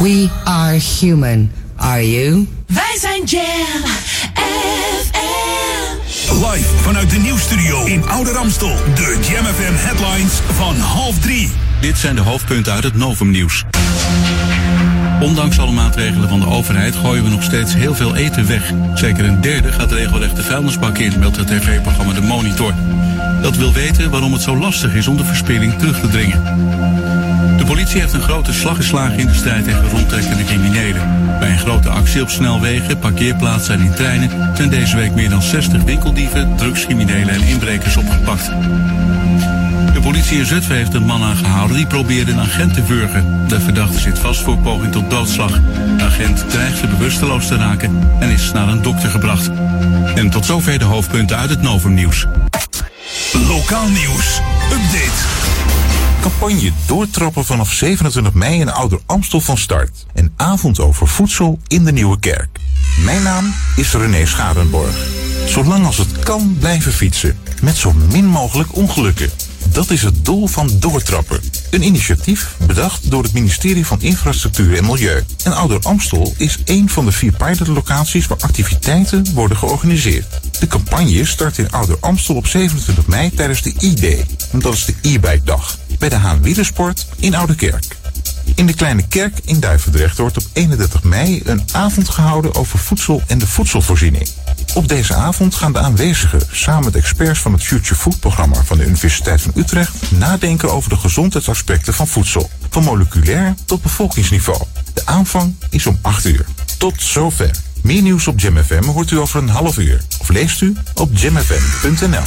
We 0.02 0.28
are 0.44 0.78
human. 1.00 1.62
Are 1.82 2.10
you? 2.10 2.46
Wij 2.66 2.96
zijn 3.00 3.24
Jam 3.24 3.82
FM. 4.34 5.12
Live 6.32 6.68
vanuit 6.76 7.10
de 7.10 7.18
nieuwsstudio 7.18 7.84
in 7.84 8.08
Oude 8.08 8.30
Ramstel. 8.30 8.76
De 8.94 9.18
Jam 9.30 9.44
FM 9.44 9.74
headlines 9.74 10.32
van 10.52 10.76
half 10.76 11.18
drie. 11.18 11.50
Dit 11.80 11.98
zijn 11.98 12.14
de 12.14 12.20
hoofdpunten 12.20 12.72
uit 12.72 12.84
het 12.84 12.94
Novum-nieuws. 12.94 13.64
Ondanks 15.22 15.58
alle 15.58 15.72
maatregelen 15.72 16.28
van 16.28 16.40
de 16.40 16.46
overheid 16.46 16.94
gooien 16.94 17.24
we 17.24 17.30
nog 17.30 17.42
steeds 17.42 17.74
heel 17.74 17.94
veel 17.94 18.16
eten 18.16 18.46
weg. 18.46 18.72
Zeker 18.94 19.24
een 19.24 19.40
derde 19.40 19.72
gaat 19.72 19.92
regelrecht 19.92 20.37
de 20.37 20.42
vuilnisbak 20.42 20.98
in, 20.98 21.18
meldt 21.18 21.37
het 21.37 21.46
tv-programma 21.46 22.12
De 22.12 22.20
Monitor. 22.20 22.72
Dat 23.42 23.56
wil 23.56 23.72
weten 23.72 24.11
waarom 24.11 24.32
het 24.32 24.42
zo 24.42 24.56
lastig 24.56 24.94
is 24.94 25.06
om 25.06 25.16
de 25.16 25.24
verspilling 25.24 25.78
terug 25.78 26.00
te 26.00 26.08
dringen. 26.08 26.42
De 27.58 27.64
politie 27.66 28.00
heeft 28.00 28.12
een 28.12 28.22
grote 28.22 28.52
slag 28.52 28.76
geslagen 28.76 29.18
in 29.18 29.26
de 29.26 29.35
strijd 29.35 29.64
tegen 29.64 29.88
rondtrekkende 29.88 30.44
criminelen. 30.44 31.37
Bij 31.38 31.50
een 31.50 31.58
grote 31.58 31.88
actie 31.88 32.22
op 32.22 32.30
snelwegen, 32.30 32.98
parkeerplaatsen 32.98 33.74
en 33.74 33.85
in 33.85 33.94
treinen 33.94 34.56
zijn 34.56 34.70
deze 34.70 34.96
week 34.96 35.14
meer 35.14 35.30
dan 35.30 35.42
60 35.42 35.82
winkeldieven, 35.82 36.56
drugscriminelen 36.56 37.35
en 37.35 37.42
inbrekers 37.42 37.96
opgepakt. 37.96 38.50
De 40.02 40.08
politie 40.08 40.38
in 40.38 40.46
Zutphen 40.46 40.76
heeft 40.76 40.94
een 40.94 41.04
man 41.04 41.22
aangehouden 41.22 41.76
die 41.76 41.86
probeerde 41.86 42.32
een 42.32 42.40
agent 42.40 42.74
te 42.74 42.84
wurgen. 42.84 43.48
De 43.48 43.60
verdachte 43.60 43.98
zit 43.98 44.18
vast 44.18 44.40
voor 44.40 44.58
poging 44.58 44.92
tot 44.92 45.10
doodslag. 45.10 45.50
De 45.96 46.04
agent 46.04 46.50
dreigde 46.50 46.86
bewusteloos 46.86 47.46
te 47.46 47.56
raken 47.56 48.08
en 48.20 48.30
is 48.30 48.52
naar 48.52 48.68
een 48.68 48.82
dokter 48.82 49.08
gebracht. 49.08 49.50
En 50.14 50.30
tot 50.30 50.46
zover 50.46 50.78
de 50.78 50.84
hoofdpunten 50.84 51.36
uit 51.36 51.50
het 51.50 51.62
Novum-nieuws. 51.62 52.26
Lokaal 53.32 53.88
nieuws. 53.88 54.40
Update. 54.72 55.22
Campagne 56.20 56.72
doortrappen 56.86 57.44
vanaf 57.44 57.72
27 57.72 58.32
mei 58.32 58.60
in 58.60 58.72
Ouder 58.72 59.00
Amstel 59.06 59.40
van 59.40 59.58
start. 59.58 60.06
Een 60.14 60.32
avond 60.36 60.80
over 60.80 61.08
voedsel 61.08 61.58
in 61.66 61.84
de 61.84 61.92
Nieuwe 61.92 62.18
Kerk. 62.18 62.58
Mijn 63.04 63.22
naam 63.22 63.54
is 63.76 63.92
René 63.92 64.26
Scharenborg. 64.26 65.06
Zolang 65.46 65.86
als 65.86 65.98
het 65.98 66.18
kan 66.18 66.56
blijven 66.58 66.92
fietsen. 66.92 67.38
Met 67.60 67.76
zo 67.76 67.92
min 67.92 68.26
mogelijk 68.26 68.76
ongelukken. 68.76 69.30
Dat 69.72 69.90
is 69.90 70.02
het 70.02 70.24
doel 70.24 70.46
van 70.46 70.70
Doortrappen. 70.78 71.40
Een 71.70 71.82
initiatief 71.82 72.56
bedacht 72.66 73.11
door 73.11 73.22
het 73.22 73.32
ministerie 73.32 73.87
van 73.87 74.00
Infrastructuur 74.00 74.76
en 74.76 74.85
Milieu. 74.85 75.24
En 75.44 75.52
Ouder 75.52 75.78
Amstel 75.82 76.35
is 76.37 76.58
een 76.64 76.88
van 76.88 77.04
de 77.04 77.12
vier 77.12 77.32
pilotlocaties 77.32 78.26
waar 78.26 78.38
activiteiten 78.40 79.24
worden 79.35 79.56
georganiseerd. 79.56 80.40
De 80.61 80.66
campagne 80.66 81.24
start 81.24 81.58
in 81.58 81.70
Ouder 81.70 81.96
Amstel 82.00 82.35
op 82.35 82.46
27 82.46 83.06
mei 83.06 83.30
tijdens 83.35 83.62
de 83.62 83.74
E-Day. 83.78 84.26
Dat 84.52 84.74
is 84.74 84.85
de 84.85 84.94
e-bike 85.02 85.44
dag. 85.44 85.78
Bij 85.98 86.08
de 86.08 86.16
Haan 86.16 86.42
Wielersport 86.42 87.06
in 87.18 87.35
Oude 87.35 87.54
Kerk. 87.54 88.01
In 88.54 88.66
de 88.66 88.74
Kleine 88.74 89.08
Kerk 89.08 89.38
in 89.44 89.60
Duivendrecht 89.60 90.18
wordt 90.18 90.36
op 90.36 90.44
31 90.52 91.02
mei 91.02 91.42
een 91.44 91.64
avond 91.72 92.08
gehouden 92.08 92.54
over 92.54 92.78
voedsel 92.78 93.22
en 93.26 93.38
de 93.38 93.46
voedselvoorziening. 93.46 94.28
Op 94.74 94.88
deze 94.88 95.14
avond 95.14 95.54
gaan 95.54 95.72
de 95.72 95.78
aanwezigen 95.78 96.40
samen 96.50 96.84
met 96.84 96.96
experts 96.96 97.40
van 97.40 97.52
het 97.52 97.62
Future 97.62 97.94
Food 97.94 98.20
programma 98.20 98.62
van 98.64 98.78
de 98.78 98.84
Universiteit 98.84 99.40
van 99.40 99.52
Utrecht 99.54 100.10
nadenken 100.10 100.72
over 100.72 100.90
de 100.90 100.96
gezondheidsaspecten 100.96 101.94
van 101.94 102.06
voedsel, 102.06 102.50
van 102.70 102.84
moleculair 102.84 103.54
tot 103.64 103.82
bevolkingsniveau. 103.82 104.62
De 104.94 105.02
aanvang 105.04 105.54
is 105.70 105.86
om 105.86 105.98
8 106.02 106.24
uur. 106.24 106.44
Tot 106.78 107.02
zover. 107.02 107.50
Meer 107.82 108.02
nieuws 108.02 108.26
op 108.26 108.40
JamFM 108.40 108.84
hoort 108.84 109.10
u 109.10 109.18
over 109.18 109.42
een 109.42 109.48
half 109.48 109.78
uur 109.78 110.00
of 110.18 110.28
leest 110.28 110.60
u 110.60 110.76
op 110.94 111.10
jamfm.nl. 111.12 112.24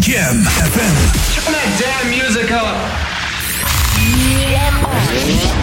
Jam 0.00 0.44
FM. 0.44 0.94
Turn 1.34 1.52
that 1.52 1.78
damn 1.78 2.08
music 2.08 2.50
up. 2.50 3.11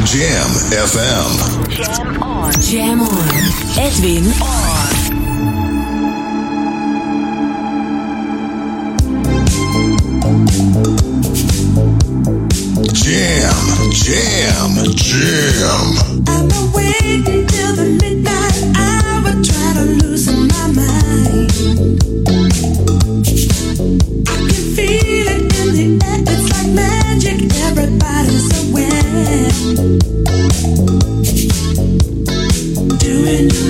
Jam 0.06 0.50
FM. 0.72 1.32
Jam 1.70 2.24
on. 2.24 2.52
Jam 2.62 3.02
on. 3.02 3.30
Edwin 3.78 4.26
on. 4.42 6.00
Jam, 12.94 13.92
jam, 13.92 14.72
jam. 14.96 16.24
I'm 16.28 16.50
awake 16.52 17.26
till 17.48 17.76
the 17.76 17.98
midnight 18.02 18.58
hour, 18.78 19.32
try 19.44 19.74
to 19.74 19.86
loosen 20.04 20.48
my 20.48 20.68
mind. 20.68 22.09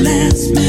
last 0.10 0.52
man. 0.56 0.68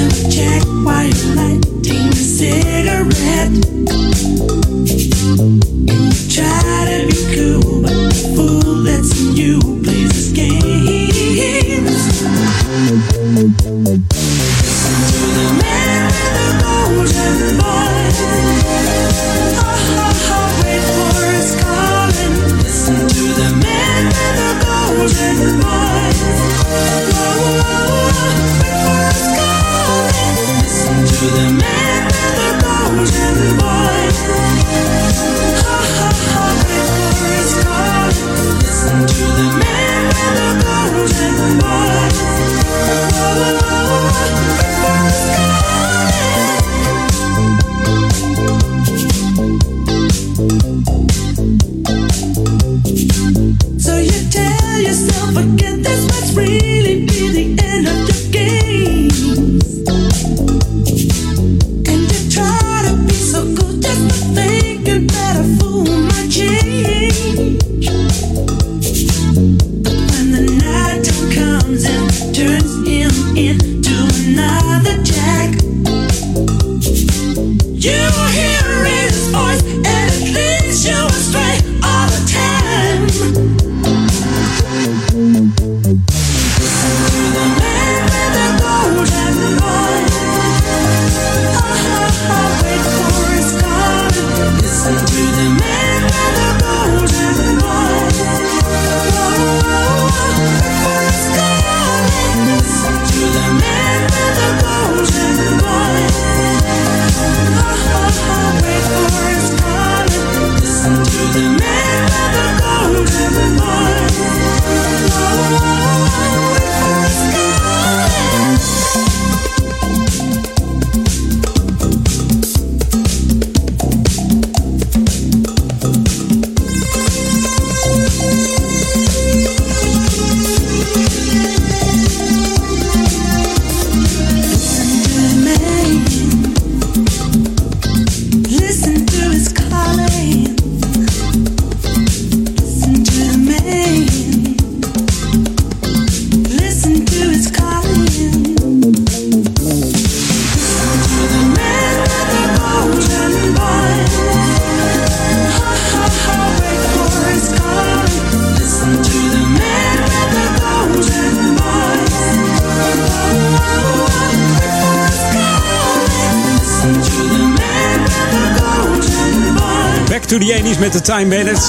The 170.93 170.99
80s 170.99 171.03
met 171.03 171.07
de 171.07 171.13
Time 171.13 171.37
Bandits. 171.37 171.69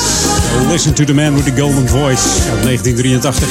Listen 0.68 0.94
to 0.94 1.04
the 1.04 1.14
Man 1.14 1.36
with 1.36 1.46
the 1.46 1.62
Golden 1.62 1.88
Voice 1.88 2.28
uit 2.52 2.64
1983. 2.64 3.48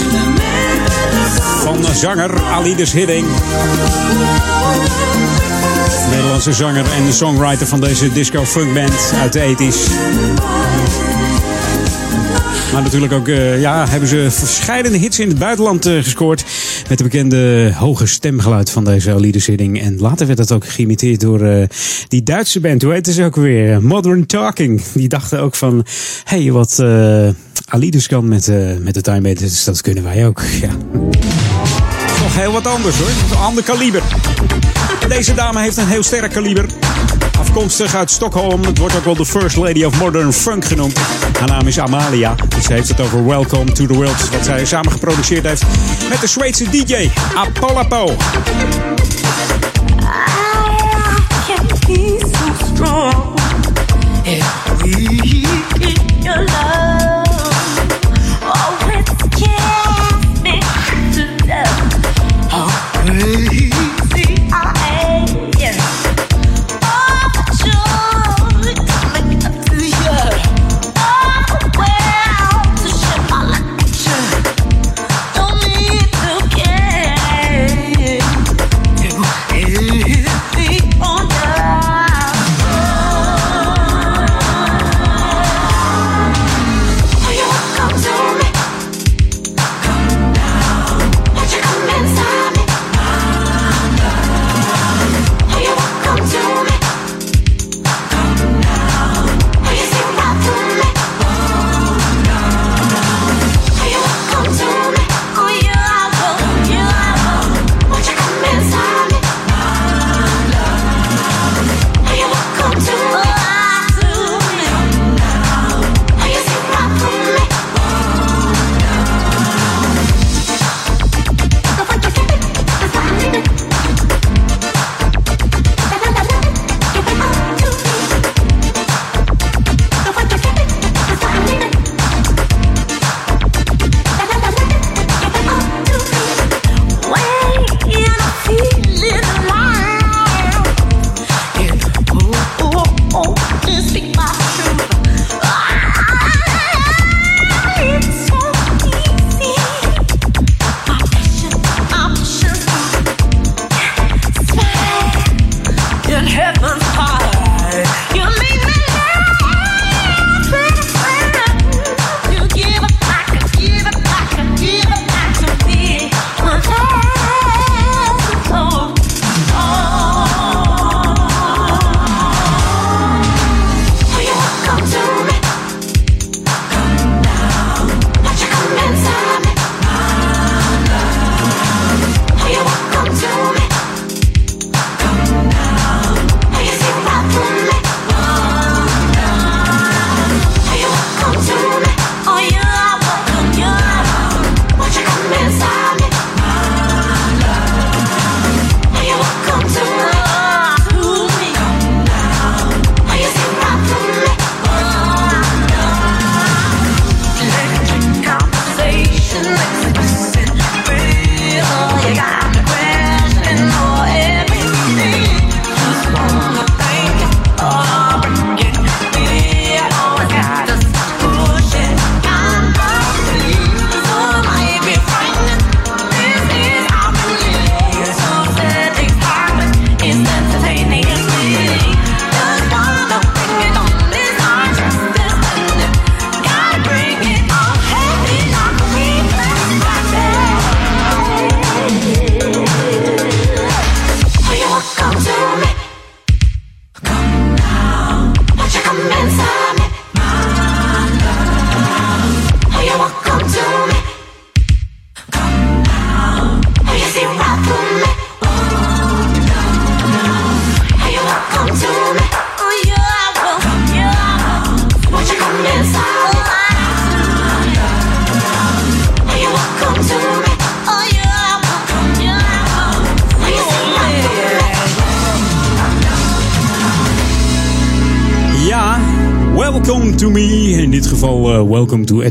Van 1.63 1.83
de 1.83 1.95
zanger 1.95 2.43
Alides 2.43 2.93
Hidding. 2.93 3.27
Nederlandse 6.11 6.53
zanger 6.53 6.85
en 6.97 7.07
de 7.07 7.13
songwriter 7.13 7.67
van 7.67 7.81
deze 7.81 8.13
disco 8.13 8.45
funk 8.45 8.75
band 8.75 9.13
uit 9.21 9.33
de 9.33 9.55
80s. 9.57 9.91
Maar 12.73 12.83
natuurlijk 12.83 13.13
ook 13.13 13.29
eh, 13.29 13.61
ja, 13.61 13.89
hebben 13.89 14.09
ze 14.09 14.27
verschillende 14.31 14.99
hits 14.99 15.19
in 15.19 15.29
het 15.29 15.39
buitenland 15.39 15.87
eh, 15.87 15.95
gescoord. 15.95 16.45
Met 16.91 16.99
de 16.99 17.05
bekende 17.05 17.73
hoge 17.77 18.07
stemgeluid 18.07 18.71
van 18.71 18.85
deze 18.85 19.13
Alides 19.13 19.47
Hidding. 19.47 19.81
En 19.81 19.99
later 19.99 20.27
werd 20.27 20.39
dat 20.39 20.53
ook 20.53 20.67
geïmiteerd 20.67 21.21
door 21.21 21.43
eh, 21.43 21.67
die 22.09 22.23
Duitse 22.23 22.61
band. 22.61 22.83
Hoe 22.83 22.93
heette 22.93 23.13
ze 23.13 23.25
ook 23.25 23.37
weer? 23.37 23.83
Modern 23.83 24.27
Talking. 24.27 24.83
Die 24.93 25.09
dachten 25.09 25.41
ook 25.41 25.55
van... 25.55 25.87
Hé, 26.25 26.43
hey, 26.43 26.53
wat 26.53 26.79
Alides 27.71 28.07
kan 28.07 28.29
met, 28.29 28.49
eh, 28.49 28.77
met 28.77 28.95
de 28.95 29.01
Time 29.01 29.21
Bandits, 29.21 29.65
dat 29.65 29.81
kunnen 29.81 30.05
wij 30.05 30.27
ook. 30.27 30.43
Ja. 30.61 30.71
Heel 32.31 32.53
wat 32.53 32.67
anders 32.67 32.97
hoor. 32.97 33.09
Een 33.31 33.45
ander 33.45 33.63
kaliber. 33.63 34.03
Deze 35.09 35.35
dame 35.35 35.61
heeft 35.61 35.77
een 35.77 35.87
heel 35.87 36.03
sterk 36.03 36.33
kaliber. 36.33 36.67
Afkomstig 37.41 37.95
uit 37.95 38.11
Stockholm. 38.11 38.63
Het 38.65 38.79
wordt 38.79 38.97
ook 38.97 39.05
wel 39.05 39.15
de 39.15 39.27
First 39.27 39.57
Lady 39.57 39.85
of 39.85 39.99
Modern 39.99 40.33
Funk 40.33 40.65
genoemd. 40.65 40.99
Haar 41.39 41.49
naam 41.49 41.67
is 41.67 41.79
Amalia. 41.79 42.35
Dus 42.49 42.65
ze 42.65 42.73
heeft 42.73 42.89
het 42.89 43.01
over 43.01 43.27
Welcome 43.27 43.73
to 43.73 43.87
the 43.87 43.95
World. 43.95 44.31
Wat 44.31 44.45
zij 44.45 44.65
samen 44.65 44.93
geproduceerd 44.93 45.47
heeft 45.47 45.63
met 46.09 46.21
de 46.21 46.27
Zweedse 46.27 46.71
DJ 46.71 47.11
Apolapo. 47.35 48.17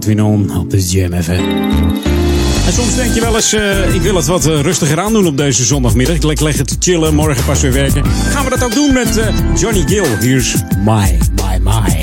Op 0.10 0.70
de 0.70 0.88
Jam 0.88 1.14
en 1.14 2.76
soms 2.76 2.96
denk 2.96 3.14
je 3.14 3.22
wel 3.22 3.36
eens, 3.36 3.54
eh, 3.54 3.96
ik 3.96 4.02
wil 4.02 4.16
het 4.16 4.26
wat 4.26 4.48
uh, 4.48 4.60
rustiger 4.62 5.00
aandoen 5.00 5.28
op 5.28 5.38
deze 5.38 5.64
zondagmiddag. 5.64 6.16
Ik 6.16 6.42
leg, 6.42 6.58
het 6.58 6.76
chillen, 6.80 7.16
morgen 7.16 7.46
pas 7.46 7.62
weer 7.62 7.74
werken. 7.74 8.06
Gaan 8.06 8.44
we 8.44 8.50
dat 8.50 8.64
ook 8.64 8.74
doen 8.74 8.94
met 8.94 9.18
eh, 9.18 9.28
Johnny 9.56 9.84
Gill. 9.88 10.06
Here's 10.20 10.56
My, 10.84 11.18
My, 11.36 11.58
My. 11.62 11.99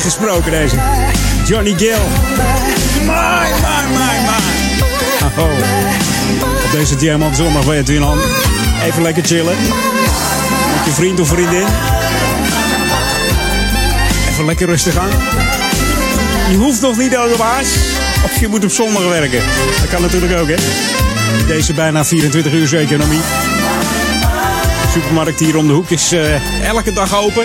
Zingen 0.00 0.12
gesproken 0.12 0.50
deze. 0.50 0.76
Johnny 1.44 1.74
Gill. 1.76 1.98
My, 3.00 3.12
my, 3.62 3.82
my, 3.92 4.14
my. 4.26 5.42
Oh. 5.42 6.64
Op 6.64 6.70
deze 6.72 6.96
Diamant 6.96 7.36
zondag 7.36 7.64
bij 7.64 7.78
Edwin 7.78 8.02
Han. 8.02 8.18
Even 8.84 9.02
lekker 9.02 9.24
chillen. 9.24 9.56
Met 10.76 10.84
je 10.84 10.90
vriend 10.90 11.20
of 11.20 11.28
vriendin. 11.28 11.66
Even 14.30 14.44
lekker 14.44 14.66
rustig 14.66 14.96
aan. 14.96 15.10
Je 16.50 16.56
hoeft 16.56 16.80
nog 16.80 16.96
niet 16.96 17.10
de 17.10 17.34
baas. 17.38 17.66
Of 18.24 18.40
je 18.40 18.48
moet 18.48 18.64
op 18.64 18.70
zondag 18.70 19.08
werken. 19.08 19.42
Dat 19.80 19.88
kan 19.90 20.02
natuurlijk 20.02 20.40
ook, 20.40 20.48
hè. 20.48 20.56
Deze 21.46 21.72
bijna 21.72 22.04
24 22.04 22.52
uur 22.52 22.78
economie. 22.78 23.20
De 24.82 24.88
supermarkt 24.92 25.40
hier 25.40 25.56
om 25.56 25.66
de 25.66 25.72
hoek 25.72 25.90
is 25.90 26.12
eh, 26.12 26.68
elke 26.68 26.92
dag 26.92 27.16
open. 27.16 27.44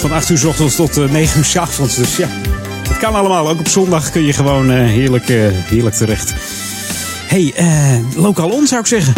Van 0.00 0.12
8 0.12 0.28
uur 0.28 0.38
s 0.38 0.44
ochtends 0.44 0.76
tot 0.76 0.96
eh, 0.96 1.10
9 1.10 1.38
uur 1.38 1.44
s 1.44 1.56
avonds. 1.56 1.96
Dus 1.96 2.16
ja, 2.16 2.28
het 2.88 2.98
kan 2.98 3.14
allemaal. 3.14 3.48
Ook 3.48 3.58
op 3.58 3.68
zondag 3.68 4.10
kun 4.10 4.22
je 4.22 4.32
gewoon 4.32 4.70
eh, 4.70 4.76
heerlijk, 4.76 5.28
eh, 5.28 5.36
heerlijk 5.52 5.96
terecht. 5.96 6.34
hey, 7.26 7.52
eh 7.54 7.98
lokaal 8.16 8.48
on 8.48 8.66
zou 8.66 8.80
ik 8.80 8.86
zeggen. 8.86 9.14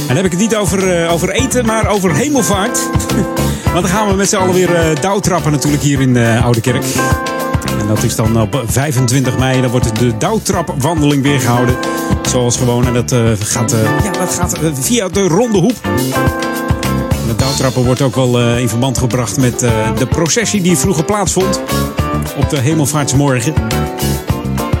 En 0.00 0.16
dan 0.16 0.24
heb 0.24 0.24
ik 0.24 0.30
het 0.30 0.40
niet 0.40 0.56
over, 0.56 1.02
eh, 1.02 1.12
over 1.12 1.30
eten, 1.30 1.66
maar 1.66 1.88
over 1.88 2.14
hemelvaart. 2.14 2.78
Want 3.72 3.82
dan 3.82 3.88
gaan 3.88 4.08
we 4.08 4.14
met 4.14 4.28
z'n 4.28 4.36
allen 4.36 4.54
weer 4.54 4.74
eh 4.74 4.96
douwtrappen 5.00 5.52
natuurlijk 5.52 5.82
hier 5.82 6.00
in 6.00 6.14
de 6.14 6.40
Oude 6.42 6.60
Kerk. 6.60 6.84
En 7.80 7.86
dat 7.86 8.02
is 8.02 8.16
dan 8.16 8.40
op 8.40 8.62
25 8.66 9.38
mei. 9.38 9.60
Dan 9.60 9.70
wordt 9.70 9.98
de 9.98 10.16
douwtrapwandeling 10.16 11.22
weer 11.22 11.40
gehouden. 11.40 11.89
Zoals 12.30 12.56
gewoon. 12.56 12.86
En 12.86 12.94
dat, 12.94 13.12
eh, 13.12 13.30
gaat, 13.38 13.72
eh, 13.72 13.82
ja, 13.82 14.10
dat 14.10 14.34
gaat 14.34 14.52
eh, 14.52 14.70
via 14.72 15.08
de 15.08 15.28
ronde 15.28 15.58
hoep. 15.58 15.76
En 17.10 17.28
het 17.28 17.38
douwtrappen 17.38 17.84
wordt 17.84 18.00
ook 18.00 18.14
wel 18.14 18.40
in 18.40 18.68
verband 18.68 18.98
gebracht 18.98 19.36
met 19.36 19.58
de 19.98 20.06
processie 20.10 20.60
die 20.62 20.76
vroeger 20.76 21.04
plaatsvond. 21.04 21.60
Op 22.36 22.50
de 22.50 22.58
hemelvaartsmorgen. 22.58 23.54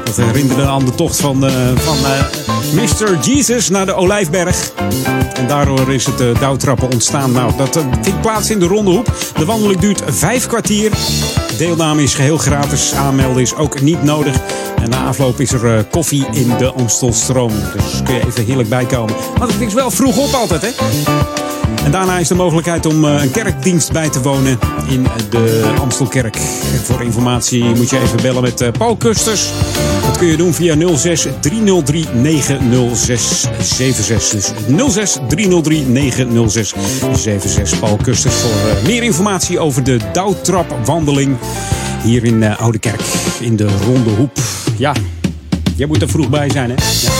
Dat 0.04 0.16
herinnerde 0.16 0.66
aan 0.66 0.84
de 0.84 0.94
tocht 0.94 1.20
van, 1.20 1.50
van 1.76 1.96
Mr. 2.74 3.18
Jesus 3.20 3.68
naar 3.68 3.86
de 3.86 3.94
Olijfberg. 3.94 4.72
En 5.40 5.46
daardoor 5.46 5.92
is 5.92 6.06
het 6.06 6.20
uh, 6.20 6.40
douwtrappen 6.40 6.92
ontstaan. 6.92 7.32
Nou, 7.32 7.52
dat 7.56 7.76
eh, 7.76 7.82
vindt 8.02 8.20
plaats 8.20 8.50
in 8.50 8.58
de 8.58 8.66
Ronde 8.66 8.90
Hoep. 8.90 9.14
De 9.36 9.44
wandeling 9.44 9.80
duurt 9.80 10.02
vijf 10.06 10.46
kwartier. 10.46 10.92
Deelname 11.58 12.02
is 12.02 12.14
geheel 12.14 12.38
gratis. 12.38 12.94
Aanmelden 12.94 13.42
is 13.42 13.54
ook 13.54 13.80
niet 13.80 14.02
nodig. 14.02 14.36
En 14.82 14.90
na 14.90 15.04
afloop 15.04 15.40
is 15.40 15.52
er 15.52 15.76
eh, 15.76 15.82
koffie 15.90 16.26
in 16.32 16.52
de 16.58 16.72
Amstelstroom. 16.72 17.52
Dus 17.72 18.02
kun 18.04 18.14
je 18.14 18.26
even 18.26 18.44
heerlijk 18.44 18.68
bijkomen. 18.68 19.14
Maar 19.38 19.48
het 19.48 19.60
is 19.60 19.74
wel 19.74 19.90
vroeg 19.90 20.16
op 20.16 20.32
altijd, 20.32 20.62
hè? 20.62 20.68
En 21.84 21.90
daarna 21.90 22.18
is 22.18 22.28
de 22.28 22.34
mogelijkheid 22.34 22.86
om 22.86 23.04
eh, 23.04 23.22
een 23.22 23.30
kerkdienst 23.30 23.92
bij 23.92 24.08
te 24.08 24.20
wonen 24.20 24.58
in 24.88 25.06
de 25.30 25.72
Amstelkerk. 25.80 26.36
Voor 26.82 27.02
informatie 27.02 27.64
moet 27.64 27.90
je 27.90 27.98
even 27.98 28.22
bellen 28.22 28.42
met 28.42 28.60
eh, 28.60 28.68
Paul 28.78 28.96
Kusters. 28.96 29.50
Dat 30.06 30.18
kun 30.18 30.26
je 30.26 30.36
doen 30.36 30.54
via 30.54 30.96
06 30.96 31.26
303 31.40 32.06
90676. 32.12 34.30
Dus 34.30 34.52
06 34.92 35.18
303 35.28 35.86
90676. 35.86 37.78
Paul 37.78 37.98
Kusters 38.02 38.34
voor 38.34 38.50
meer 38.84 39.02
informatie 39.02 39.58
over 39.58 39.84
de 39.84 39.98
douwtrapwandeling 40.12 41.36
hier 42.02 42.24
in 42.24 42.42
eh, 42.42 42.60
Oude 42.60 42.78
Kerk 42.78 43.00
in 43.40 43.56
de 43.56 43.68
Ronde 43.84 44.10
Hoep. 44.10 44.38
Ja, 44.76 44.94
jij 45.76 45.86
moet 45.86 46.02
er 46.02 46.08
vroeg 46.08 46.28
bij 46.28 46.50
zijn, 46.50 46.70
hè? 46.70 46.76
Ja. 47.02 47.10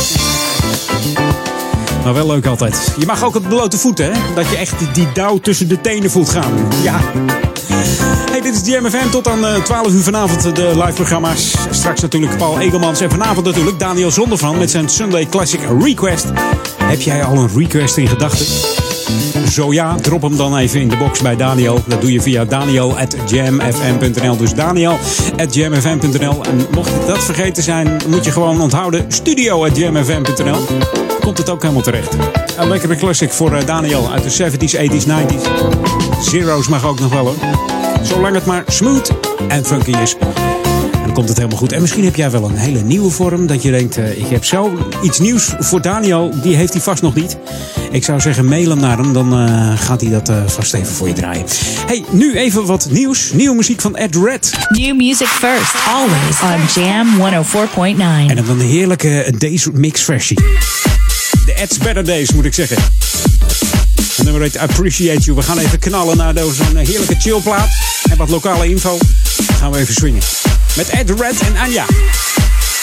Maar 2.04 2.14
wel 2.14 2.26
leuk 2.26 2.46
altijd. 2.46 2.94
Je 2.98 3.06
mag 3.06 3.24
ook 3.24 3.34
op 3.36 3.48
blote 3.48 3.78
voeten, 3.78 4.12
hè? 4.12 4.34
Dat 4.34 4.48
je 4.50 4.56
echt 4.56 4.94
die, 4.94 5.12
dauw 5.14 5.38
tussen 5.38 5.68
de 5.68 5.80
tenen 5.80 6.10
voelt 6.10 6.28
gaan. 6.28 6.52
Ja. 6.82 7.00
Hey, 8.30 8.40
dit 8.40 8.54
is 8.54 8.62
DMFM. 8.62 9.10
Tot 9.10 9.28
aan 9.28 9.46
eh, 9.46 9.62
12 9.62 9.92
uur 9.92 10.02
vanavond 10.02 10.46
eh, 10.46 10.54
de 10.54 10.72
live 10.74 10.92
programma's. 10.92 11.54
Straks 11.70 12.00
natuurlijk 12.00 12.36
Paul 12.36 12.58
Egelmans. 12.60 13.00
En 13.00 13.10
vanavond 13.10 13.46
natuurlijk 13.46 13.78
Daniel 13.78 14.10
Zondervan 14.10 14.58
met 14.58 14.70
zijn 14.70 14.88
Sunday 14.88 15.26
Classic 15.26 15.60
Request. 15.80 16.26
Heb 16.82 17.00
jij 17.00 17.24
al 17.24 17.36
een 17.36 17.48
request 17.56 17.96
in 17.96 18.08
gedachten? 18.08 18.46
Zo 19.50 19.72
ja, 19.72 19.94
drop 19.94 20.22
hem 20.22 20.36
dan 20.36 20.56
even 20.56 20.80
in 20.80 20.88
de 20.88 20.96
box 20.96 21.22
bij 21.22 21.36
Daniel. 21.36 21.82
Dat 21.86 22.00
doe 22.00 22.12
je 22.12 22.20
via 22.20 22.44
daniel.jamfm.nl. 22.44 24.36
Dus 24.36 24.54
daniel.jamfm.nl. 24.54 26.44
En 26.44 26.66
mocht 26.70 27.06
dat 27.06 27.24
vergeten 27.24 27.62
zijn, 27.62 28.00
moet 28.06 28.24
je 28.24 28.30
gewoon 28.30 28.60
onthouden 28.60 29.04
studio.jamfm.nl. 29.12 30.58
Komt 31.20 31.38
het 31.38 31.50
ook 31.50 31.62
helemaal 31.62 31.82
terecht. 31.82 32.16
Een 32.56 32.68
lekkere 32.68 32.96
classic 32.96 33.32
voor 33.32 33.54
eh, 33.54 33.66
Daniel 33.66 34.10
uit 34.12 34.22
de 34.22 34.50
70s, 34.50 34.74
80s, 34.76 35.06
90s. 35.06 35.42
Zero's 36.22 36.68
mag 36.68 36.86
ook 36.86 37.00
nog 37.00 37.12
wel 37.12 37.24
hoor. 37.24 37.36
Zolang 38.02 38.34
het 38.34 38.46
maar 38.46 38.64
smooth 38.66 39.10
en 39.48 39.64
funky 39.64 39.92
is. 40.02 40.16
Dan 41.10 41.18
komt 41.18 41.30
het 41.30 41.38
helemaal 41.38 41.60
goed. 41.60 41.72
En 41.72 41.80
misschien 41.80 42.04
heb 42.04 42.16
jij 42.16 42.30
wel 42.30 42.44
een 42.44 42.56
hele 42.56 42.80
nieuwe 42.80 43.10
vorm. 43.10 43.46
Dat 43.46 43.62
je 43.62 43.70
denkt, 43.70 43.96
eh, 43.96 44.18
ik 44.18 44.26
heb 44.26 44.44
zo 44.44 44.78
iets 45.02 45.18
nieuws 45.18 45.52
voor 45.58 45.80
Daniel. 45.82 46.34
Die 46.42 46.56
heeft 46.56 46.72
hij 46.72 46.82
vast 46.82 47.02
nog 47.02 47.14
niet. 47.14 47.36
Ik 47.90 48.04
zou 48.04 48.20
zeggen, 48.20 48.44
mail 48.44 48.70
hem 48.70 48.78
naar 48.78 48.98
hem. 48.98 49.12
Dan 49.12 49.32
eh, 49.32 49.78
gaat 49.78 50.00
hij 50.00 50.10
dat 50.10 50.28
eh, 50.28 50.46
vast 50.46 50.74
even 50.74 50.92
voor 50.92 51.08
je 51.08 51.14
draaien. 51.14 51.44
Hey, 51.86 52.04
nu 52.10 52.36
even 52.36 52.66
wat 52.66 52.88
nieuws. 52.90 53.32
Nieuwe 53.32 53.56
muziek 53.56 53.80
van 53.80 53.96
Ed 53.96 54.16
Red. 54.16 54.52
New 54.68 54.96
music 54.96 55.26
first, 55.26 55.74
always 55.88 56.40
on 56.42 56.82
Jam 56.82 57.06
104.9. 57.18 58.30
En 58.30 58.36
dan 58.36 58.48
een 58.48 58.60
heerlijke 58.60 59.34
Days 59.38 59.66
Mix 59.72 60.02
versie. 60.02 60.36
De 61.46 61.54
Ed's 61.56 61.78
Better 61.78 62.04
Days, 62.04 62.32
moet 62.32 62.44
ik 62.44 62.54
zeggen. 62.54 62.76
Het 63.96 64.22
nummer 64.22 64.42
heet 64.42 64.58
Appreciate 64.58 65.20
You. 65.20 65.36
We 65.36 65.42
gaan 65.42 65.58
even 65.58 65.78
knallen 65.78 66.16
naar 66.16 66.34
zo'n 66.34 66.76
heerlijke 66.76 67.14
chillplaat. 67.14 67.68
En 68.10 68.16
wat 68.16 68.28
lokale 68.28 68.68
info. 68.68 68.98
Dan 69.46 69.56
gaan 69.56 69.70
we 69.72 69.78
even 69.78 69.94
swingen. 69.94 70.22
Met 70.76 70.88
Ed 70.88 71.10
Red 71.20 71.40
en 71.40 71.56
Anja. 71.56 71.84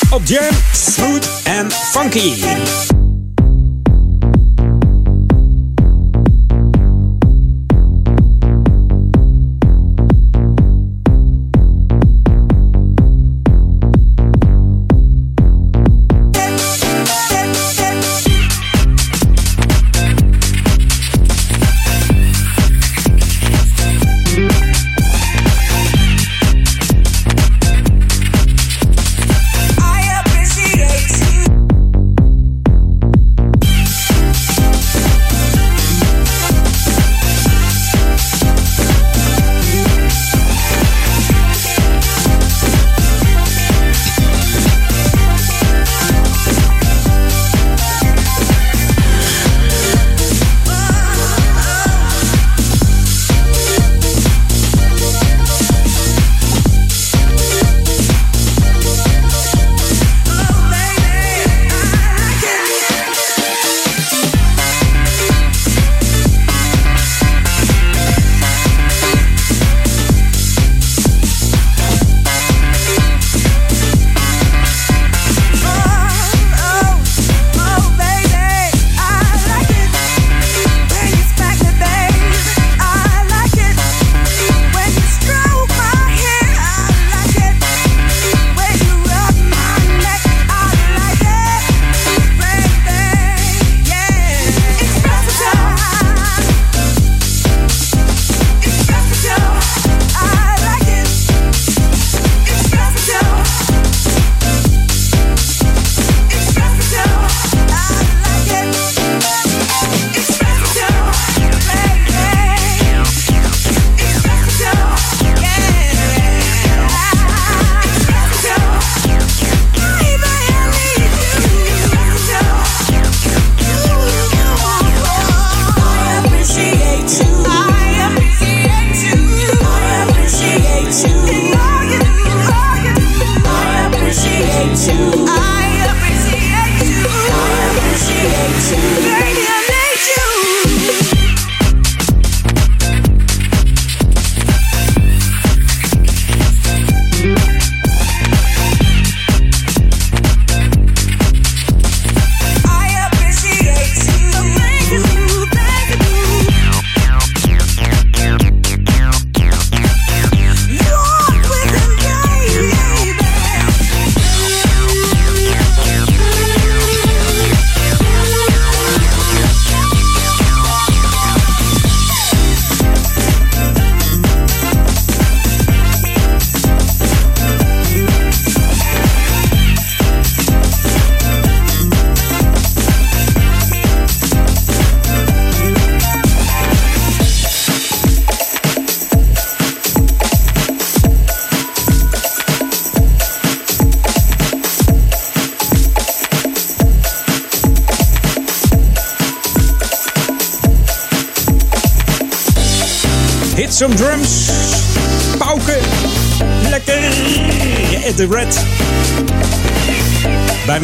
Op 0.09 0.21
Jam, 0.25 0.53
Smooth 0.71 1.27
en 1.43 1.71
Funky. 1.71 2.33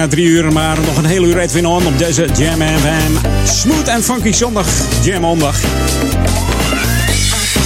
Bijna 0.03 0.17
drie 0.17 0.29
uur, 0.29 0.53
maar 0.53 0.77
nog 0.85 0.97
een 0.97 1.05
hele 1.05 1.27
uur 1.27 1.37
Edwin 1.37 1.65
On 1.65 1.85
op 1.85 1.97
deze 1.97 2.27
Jam 2.37 2.61
FM. 2.61 3.27
Smooth 3.47 3.87
en 3.87 4.03
funky 4.03 4.31
zondag. 4.31 4.67
Jam 5.03 5.25
Ondag. 5.25 5.59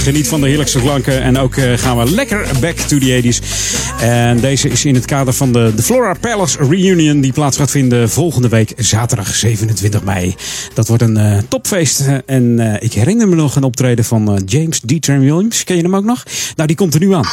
Geniet 0.02 0.28
van 0.28 0.40
de 0.40 0.46
heerlijkste 0.46 0.78
klanken. 0.78 1.22
En 1.22 1.38
ook 1.38 1.56
eh, 1.56 1.78
gaan 1.78 1.98
we 1.98 2.10
lekker 2.10 2.46
back 2.60 2.76
to 2.76 2.98
the 2.98 3.22
80s. 3.22 3.47
En 4.00 4.40
deze 4.40 4.68
is 4.68 4.84
in 4.84 4.94
het 4.94 5.04
kader 5.04 5.32
van 5.32 5.52
de, 5.52 5.72
de 5.76 5.82
Flora 5.82 6.14
Palace 6.20 6.58
Reunion, 6.58 7.20
die 7.20 7.32
plaats 7.32 7.56
gaat 7.56 7.70
vinden 7.70 8.10
volgende 8.10 8.48
week, 8.48 8.72
zaterdag 8.76 9.34
27 9.34 10.02
mei. 10.02 10.34
Dat 10.74 10.88
wordt 10.88 11.02
een 11.02 11.16
eh, 11.16 11.38
topfeest. 11.48 12.04
En 12.26 12.58
eh, 12.58 12.82
ik 12.82 12.92
herinner 12.92 13.28
me 13.28 13.34
nog 13.34 13.56
een 13.56 13.62
optreden 13.62 14.04
van 14.04 14.34
eh, 14.34 14.42
James 14.46 14.80
D. 14.80 15.02
Tran 15.02 15.20
Williams. 15.20 15.64
Ken 15.64 15.76
je 15.76 15.82
hem 15.82 15.96
ook 15.96 16.04
nog? 16.04 16.22
Nou, 16.54 16.68
die 16.68 16.76
komt 16.76 16.94
er 16.94 17.00
nu 17.00 17.14
aan. 17.14 17.26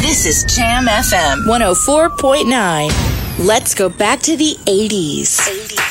This 0.00 0.24
is 0.24 0.54
Jam 0.54 0.88
FM 0.88 1.38
104.9. 2.90 2.94
Let's 3.46 3.74
go 3.74 3.90
back 3.96 4.20
to 4.20 4.36
the 4.36 4.56
80s. 4.64 5.28
80s. 5.28 5.87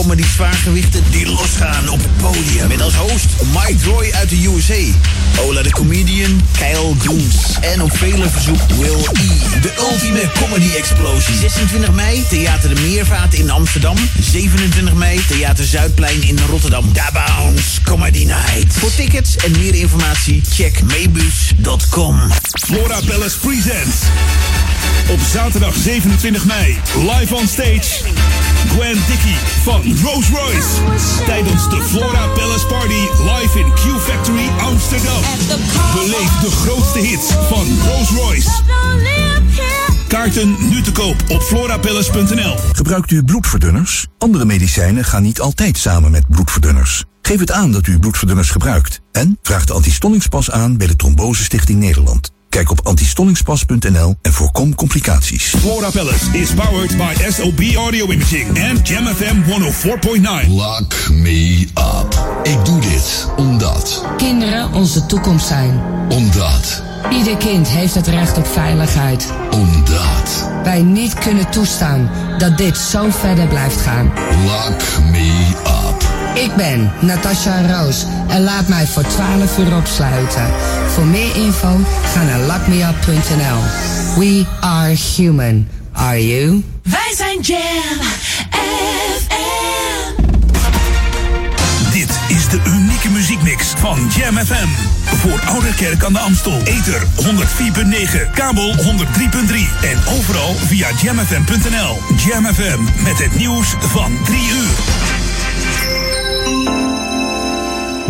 Comedy 0.00 0.24
zwaargewichten 0.34 1.04
die 1.10 1.26
losgaan 1.26 1.88
op 1.88 1.98
het 1.98 2.16
podium. 2.16 2.68
Met 2.68 2.82
als 2.82 2.94
host 2.94 3.26
Mike 3.52 3.84
Roy 3.84 4.10
uit 4.12 4.28
de 4.28 4.46
USA. 4.46 4.98
Ola 5.40 5.62
de 5.62 5.70
comedian, 5.70 6.40
Kyle 6.58 6.94
Joens. 7.02 7.58
En 7.60 7.82
op 7.82 7.96
vele 7.96 8.28
verzoek 8.28 8.60
Will 8.78 8.98
E. 9.12 9.60
De 9.60 9.72
ultieme 9.78 10.30
comedy 10.40 10.74
explosie. 10.76 11.34
26 11.34 11.92
mei, 11.92 12.24
Theater 12.28 12.74
de 12.74 12.80
Meervaart 12.80 13.34
in 13.34 13.50
Amsterdam. 13.50 13.96
27 14.20 14.94
mei, 14.94 15.20
Theater 15.28 15.64
Zuidplein 15.64 16.22
in 16.22 16.38
Rotterdam. 16.50 16.92
Da 16.92 17.10
Bounce 17.12 17.82
Comedy 17.82 18.24
Night. 18.24 18.72
Voor 18.72 18.94
tickets 18.94 19.36
en 19.36 19.50
meer 19.50 19.74
informatie, 19.74 20.42
check 20.52 20.82
meebus.com. 20.82 22.20
Flora 22.66 23.00
Palace 23.06 23.38
Presents. 23.38 23.96
Op 25.08 25.20
zaterdag 25.32 25.74
27 25.82 26.44
mei, 26.44 26.78
live 26.94 27.34
on 27.34 27.48
stage. 27.48 28.39
Gwen 28.70 28.96
Dickey 29.08 29.36
van 29.62 29.82
Rolls 30.02 30.28
Royce. 30.28 30.68
Tijdens 31.24 31.68
de 31.68 31.82
Flora 31.82 32.26
Palace 32.26 32.66
Party 32.66 33.02
live 33.22 33.58
in 33.58 33.72
Q 33.72 34.00
Factory 34.00 34.48
Amsterdam. 34.58 35.22
Beleef 35.94 36.40
de 36.40 36.50
grootste 36.50 36.98
hits 36.98 37.32
van 37.48 37.66
Rolls 37.86 38.10
Royce. 38.10 38.50
Kaarten 40.08 40.56
nu 40.70 40.82
te 40.82 40.92
koop 40.92 41.16
op 41.28 41.42
florapalace.nl. 41.42 42.56
Gebruikt 42.72 43.10
u 43.10 43.24
bloedverdunners? 43.24 44.06
Andere 44.18 44.44
medicijnen 44.44 45.04
gaan 45.04 45.22
niet 45.22 45.40
altijd 45.40 45.78
samen 45.78 46.10
met 46.10 46.28
bloedverdunners. 46.28 47.04
Geef 47.22 47.40
het 47.40 47.52
aan 47.52 47.72
dat 47.72 47.86
u 47.86 47.98
bloedverdunners 47.98 48.50
gebruikt. 48.50 49.00
En 49.12 49.38
vraag 49.42 49.64
de 49.64 49.72
antistollingspas 49.72 50.50
aan 50.50 50.76
bij 50.76 50.86
de 50.86 50.96
Trombose 50.96 51.44
Stichting 51.44 51.78
Nederland. 51.78 52.30
Kijk 52.50 52.70
op 52.70 52.80
antistollingspas.nl 52.82 54.16
en 54.22 54.32
voorkom 54.32 54.74
complicaties. 54.74 55.44
Flora 55.44 55.90
Palace 55.90 56.38
is 56.38 56.50
powered 56.54 56.96
by 56.96 57.30
SOB 57.30 57.60
Audio 57.76 58.10
Imaging 58.10 58.56
en 58.56 58.78
Jam 58.82 59.06
FM 59.06 59.36
104.9. 60.44 60.48
Lock 60.48 61.08
me 61.10 61.66
up. 61.74 62.38
Ik 62.42 62.64
doe 62.64 62.80
dit 62.80 63.26
omdat. 63.36 64.04
Kinderen 64.16 64.72
onze 64.72 65.06
toekomst 65.06 65.46
zijn. 65.46 65.80
Omdat. 66.08 66.82
Ieder 67.10 67.36
kind 67.36 67.68
heeft 67.68 67.94
het 67.94 68.06
recht 68.06 68.38
op 68.38 68.46
veiligheid. 68.46 69.32
Omdat. 69.50 70.48
Wij 70.64 70.82
niet 70.82 71.14
kunnen 71.14 71.50
toestaan 71.50 72.10
dat 72.38 72.58
dit 72.58 72.76
zo 72.76 73.10
verder 73.10 73.46
blijft 73.46 73.80
gaan. 73.80 74.12
Lock 74.44 75.04
me 75.10 75.46
up. 75.66 75.99
Ik 76.34 76.56
ben 76.56 76.92
Natasha 77.00 77.66
Roos 77.66 78.04
en 78.28 78.42
laat 78.42 78.68
mij 78.68 78.86
voor 78.86 79.02
12 79.02 79.58
uur 79.58 79.76
opsluiten. 79.76 80.46
Voor 80.88 81.04
meer 81.04 81.36
info 81.36 81.80
ga 82.14 82.22
naar 82.22 82.38
lockmeup.nl. 82.38 83.60
We 84.18 84.44
are 84.60 84.96
human. 85.16 85.68
Are 85.92 86.26
you? 86.28 86.64
Wij 86.82 87.12
zijn 87.16 87.40
Jam 87.40 88.00
FM. 89.18 89.50
Dit 91.92 92.18
is 92.28 92.48
de 92.48 92.60
unieke 92.66 93.08
muziekmix 93.08 93.66
van 93.66 94.10
Jam 94.16 94.36
FM. 94.36 94.68
Voor 95.16 95.40
Oude 95.46 95.74
Kerk 95.74 96.04
aan 96.04 96.12
de 96.12 96.18
Amstel. 96.18 96.60
Ether 96.64 97.02
104.9, 97.02 98.30
kabel 98.34 98.74
103.3 98.74 98.82
en 99.82 99.98
overal 100.18 100.54
via 100.54 100.88
jamfm.nl. 101.02 101.98
Jam 102.16 102.54
FM 102.54 102.82
met 103.04 103.18
het 103.18 103.36
nieuws 103.36 103.74
van 103.78 104.18
3 104.24 104.38
uur. 104.38 105.09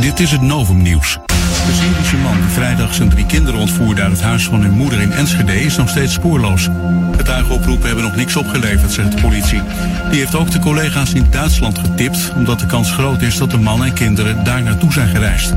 Dit 0.01 0.21
is 0.21 0.31
het 0.33 0.41
Novum 0.41 0.83
Nieuws. 0.83 1.19
De 1.67 1.73
Syrische 1.73 2.17
man 2.17 2.41
die 2.41 2.51
vrijdag 2.51 2.95
zijn 2.95 3.09
drie 3.09 3.27
kinderen 3.27 3.61
ontvoerde 3.61 4.03
uit 4.03 4.13
het 4.13 4.23
huis 4.23 4.45
van 4.45 4.63
hun 4.63 4.73
moeder 4.73 5.01
in 5.01 5.13
Enschede 5.13 5.63
is 5.63 5.77
nog 5.77 5.89
steeds 5.89 6.13
spoorloos. 6.13 6.69
Getuigenoproepen 7.17 7.87
hebben 7.87 8.05
nog 8.05 8.17
niks 8.17 8.37
opgeleverd, 8.37 8.93
zegt 8.93 9.13
de 9.13 9.21
politie. 9.21 9.63
Die 10.11 10.19
heeft 10.19 10.35
ook 10.35 10.51
de 10.51 10.59
collega's 10.59 11.13
in 11.13 11.27
Duitsland 11.31 11.79
getipt, 11.79 12.33
omdat 12.35 12.59
de 12.59 12.67
kans 12.67 12.93
groot 12.93 13.23
is 13.23 13.39
dat 13.39 13.51
de 13.51 13.59
man 13.59 13.85
en 13.85 13.93
kinderen 13.93 14.45
daar 14.45 14.63
naartoe 14.63 14.93
zijn 14.93 15.09
gereisd. 15.09 15.55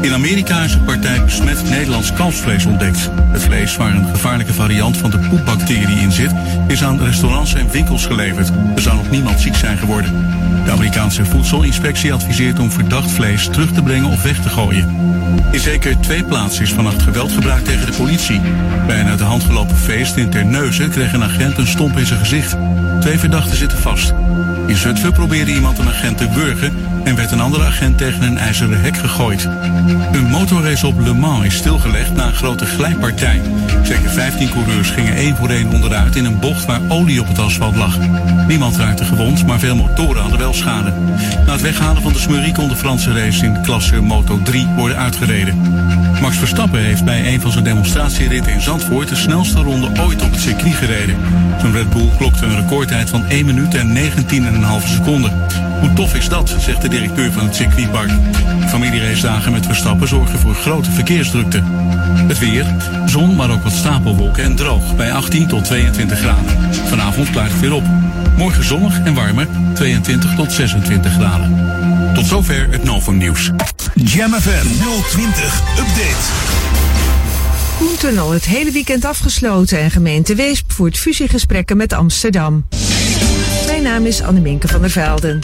In 0.00 0.12
Amerika 0.12 0.62
is 0.62 0.74
een 0.74 0.84
partij 0.84 1.24
besmet 1.24 1.68
Nederlands 1.68 2.12
kalfsvlees 2.12 2.66
ontdekt. 2.66 3.10
Het 3.32 3.42
vlees, 3.42 3.76
waar 3.76 3.94
een 3.94 4.08
gevaarlijke 4.08 4.52
variant 4.52 4.96
van 4.96 5.10
de 5.10 5.18
poepbacterie 5.18 6.00
in 6.00 6.12
zit, 6.12 6.32
is 6.66 6.84
aan 6.84 7.02
restaurants 7.02 7.54
en 7.54 7.70
winkels 7.70 8.06
geleverd. 8.06 8.48
Er 8.74 8.82
zou 8.82 8.96
nog 8.96 9.10
niemand 9.10 9.40
ziek 9.40 9.54
zijn 9.54 9.78
geworden. 9.78 10.12
De 10.64 10.70
Amerikaanse 10.70 11.24
voedselinspectie 11.24 12.12
adviseert 12.12 12.58
om 12.58 12.70
verdacht 12.70 13.10
vlees 13.10 13.48
terug 13.48 13.72
te 13.72 13.82
brengen 13.82 14.10
of 14.10 14.22
weg 14.22 14.42
te 14.42 14.48
gooien. 14.48 14.88
In 15.50 15.60
zeker 15.60 16.00
twee 16.00 16.24
plaatsen 16.24 16.62
is 16.62 16.72
vannacht 16.72 17.02
geweld 17.02 17.32
gebruikt 17.32 17.64
tegen 17.64 17.86
de 17.86 17.96
politie. 17.96 18.40
Bij 18.86 19.00
een 19.00 19.08
uit 19.08 19.18
de 19.18 19.24
hand 19.24 19.44
gelopen 19.44 19.76
feest 19.76 20.16
in 20.16 20.30
Terneuzen 20.30 20.90
kreeg 20.90 21.12
een 21.12 21.22
agent 21.22 21.58
een 21.58 21.66
stomp 21.66 21.98
in 21.98 22.06
zijn 22.06 22.20
gezicht. 22.20 22.56
Twee 23.00 23.18
verdachten 23.18 23.56
zitten 23.56 23.78
vast. 23.78 24.14
In 24.66 24.76
Zutphen 24.76 25.12
probeerde 25.12 25.54
iemand 25.54 25.78
een 25.78 25.88
agent 25.88 26.18
te 26.18 26.28
wurgen 26.28 26.72
en 27.04 27.16
werd 27.16 27.30
een 27.30 27.40
andere 27.40 27.64
agent 27.64 27.98
tegen 27.98 28.22
een 28.22 28.38
ijzeren 28.38 28.80
hek 28.80 28.96
gegooid. 28.96 29.48
Een 30.12 30.30
motorrace 30.30 30.86
op 30.86 31.00
Le 31.00 31.12
Mans 31.12 31.44
is 31.44 31.56
stilgelegd 31.56 32.14
na 32.14 32.26
een 32.26 32.34
grote 32.34 32.66
glijpartij. 32.66 33.40
Zeker 33.82 34.10
15 34.10 34.50
coureurs 34.50 34.90
gingen 34.90 35.14
één 35.14 35.36
voor 35.36 35.48
één 35.48 35.72
onderuit 35.72 36.16
in 36.16 36.24
een 36.24 36.38
bocht 36.38 36.64
waar 36.64 36.80
olie 36.88 37.20
op 37.20 37.28
het 37.28 37.38
asfalt 37.38 37.76
lag. 37.76 37.98
Niemand 38.48 38.76
raakte 38.76 39.04
gewond, 39.04 39.46
maar 39.46 39.58
veel 39.58 39.76
motoren 39.76 40.20
hadden 40.20 40.38
wel 40.38 40.54
schade. 40.54 40.92
Na 41.46 41.52
het 41.52 41.60
weghalen 41.60 42.02
van 42.02 42.12
de 42.12 42.18
smurrie 42.18 42.52
kon 42.52 42.68
de 42.68 42.76
Franse 42.76 43.12
race 43.12 43.44
in 43.44 43.62
klasse 43.62 44.00
Moto 44.00 44.40
3 44.42 44.66
worden 44.76 44.96
Max 46.20 46.36
Verstappen 46.36 46.80
heeft 46.80 47.04
bij 47.04 47.32
een 47.32 47.40
van 47.40 47.50
zijn 47.50 47.64
demonstratieritten 47.64 48.52
in 48.52 48.60
Zandvoort 48.60 49.08
de 49.08 49.14
snelste 49.14 49.60
ronde 49.60 50.02
ooit 50.02 50.22
op 50.22 50.30
het 50.30 50.40
circuit 50.40 50.74
gereden. 50.74 51.16
Zijn 51.60 51.72
Red 51.72 51.90
Bull 51.90 52.08
klokte 52.18 52.44
een 52.44 52.56
recordtijd 52.60 53.10
van 53.10 53.24
1 53.24 53.46
minuut 53.46 53.74
en 53.74 53.96
19,5 53.96 54.86
seconden. 54.86 55.32
Hoe 55.80 55.92
tof 55.92 56.14
is 56.14 56.28
dat, 56.28 56.54
zegt 56.58 56.82
de 56.82 56.88
directeur 56.88 57.32
van 57.32 57.44
het 57.44 57.54
circuitpark. 57.54 58.10
Familieracedagen 58.66 59.52
met 59.52 59.66
Verstappen 59.66 60.08
zorgen 60.08 60.38
voor 60.38 60.54
grote 60.54 60.90
verkeersdrukte. 60.90 61.62
Het 62.26 62.38
weer, 62.38 62.66
zon, 63.06 63.36
maar 63.36 63.50
ook 63.50 63.62
wat 63.62 63.72
stapelwolken 63.72 64.44
en 64.44 64.56
droog 64.56 64.96
bij 64.96 65.12
18 65.12 65.46
tot 65.48 65.64
22 65.64 66.18
graden. 66.18 66.74
Vanavond 66.86 67.30
klaart 67.30 67.50
het 67.50 67.60
weer 67.60 67.74
op. 67.74 67.84
Morgen 68.36 68.64
zonnig 68.64 69.00
en 69.04 69.14
warmer, 69.14 69.46
22 69.74 70.34
tot 70.34 70.52
26 70.52 71.12
graden. 71.12 71.70
Tot 72.14 72.26
zover 72.26 72.68
het 72.70 72.84
Novum 72.84 73.16
Nieuws. 73.16 73.52
Jam 73.94 74.32
FM 74.32 74.66
020 75.10 75.62
Update. 75.78 76.16
Koentunnel 77.78 78.30
het 78.30 78.44
hele 78.44 78.70
weekend 78.70 79.04
afgesloten 79.04 79.78
en 79.78 79.90
gemeente 79.90 80.34
Weesp 80.34 80.72
voert 80.72 80.98
fusiegesprekken 80.98 81.76
met 81.76 81.92
Amsterdam. 81.92 82.66
Mijn 83.66 83.82
naam 83.82 84.06
is 84.06 84.22
Anneminke 84.22 84.68
van 84.68 84.80
der 84.80 84.90
Velden. 84.90 85.40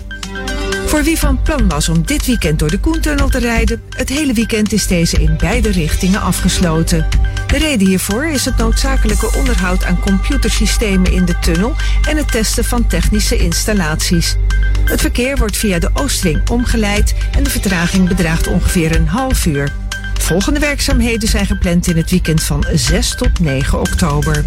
Voor 0.86 1.02
wie 1.02 1.18
van 1.18 1.42
plan 1.42 1.68
was 1.68 1.88
om 1.88 2.06
dit 2.06 2.26
weekend 2.26 2.58
door 2.58 2.70
de 2.70 2.78
Koentunnel 2.78 3.28
te 3.28 3.38
rijden, 3.38 3.82
het 3.90 4.08
hele 4.08 4.32
weekend 4.32 4.72
is 4.72 4.86
deze 4.86 5.22
in 5.22 5.36
beide 5.38 5.70
richtingen 5.70 6.20
afgesloten. 6.20 7.06
De 7.50 7.58
reden 7.58 7.86
hiervoor 7.86 8.26
is 8.26 8.44
het 8.44 8.56
noodzakelijke 8.56 9.34
onderhoud 9.36 9.84
aan 9.84 10.00
computersystemen 10.00 11.12
in 11.12 11.24
de 11.24 11.38
tunnel 11.38 11.74
en 12.08 12.16
het 12.16 12.30
testen 12.30 12.64
van 12.64 12.86
technische 12.86 13.36
installaties. 13.36 14.36
Het 14.84 15.00
verkeer 15.00 15.36
wordt 15.36 15.56
via 15.56 15.78
de 15.78 15.90
Oostring 15.94 16.48
omgeleid 16.48 17.14
en 17.36 17.42
de 17.42 17.50
vertraging 17.50 18.08
bedraagt 18.08 18.46
ongeveer 18.46 18.96
een 18.96 19.08
half 19.08 19.46
uur. 19.46 19.72
Volgende 20.18 20.60
werkzaamheden 20.60 21.28
zijn 21.28 21.46
gepland 21.46 21.86
in 21.86 21.96
het 21.96 22.10
weekend 22.10 22.42
van 22.42 22.64
6 22.74 23.14
tot 23.14 23.38
9 23.40 23.80
oktober. 23.80 24.44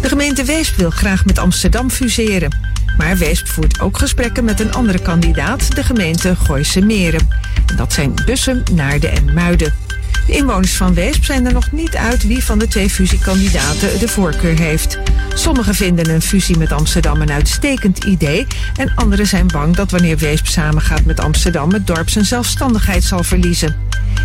De 0.00 0.08
gemeente 0.08 0.44
Weesp 0.44 0.76
wil 0.76 0.90
graag 0.90 1.24
met 1.24 1.38
Amsterdam 1.38 1.90
fuseren. 1.90 2.56
Maar 2.96 3.16
Weesp 3.16 3.48
voert 3.48 3.80
ook 3.80 3.98
gesprekken 3.98 4.44
met 4.44 4.60
een 4.60 4.72
andere 4.72 4.98
kandidaat, 4.98 5.74
de 5.74 5.82
gemeente 5.82 6.36
Gooise 6.36 6.80
Meren. 6.80 7.28
En 7.66 7.76
dat 7.76 7.92
zijn 7.92 8.14
Bussum, 8.24 8.62
Naarden 8.72 9.12
en 9.12 9.34
Muiden. 9.34 9.87
De 10.28 10.34
inwoners 10.34 10.76
van 10.76 10.94
Weesp 10.94 11.24
zijn 11.24 11.46
er 11.46 11.52
nog 11.52 11.72
niet 11.72 11.96
uit 11.96 12.26
wie 12.26 12.44
van 12.44 12.58
de 12.58 12.68
twee 12.68 12.90
fusiekandidaten 12.90 13.98
de 13.98 14.08
voorkeur 14.08 14.58
heeft. 14.58 14.98
Sommigen 15.34 15.74
vinden 15.74 16.10
een 16.10 16.22
fusie 16.22 16.58
met 16.58 16.72
Amsterdam 16.72 17.20
een 17.20 17.30
uitstekend 17.30 18.04
idee 18.04 18.46
en 18.76 18.92
anderen 18.94 19.26
zijn 19.26 19.46
bang 19.46 19.76
dat 19.76 19.90
wanneer 19.90 20.16
Weesp 20.16 20.46
samengaat 20.46 21.04
met 21.04 21.20
Amsterdam 21.20 21.72
het 21.72 21.86
dorp 21.86 22.08
zijn 22.10 22.24
zelfstandigheid 22.24 23.04
zal 23.04 23.22
verliezen. 23.22 23.76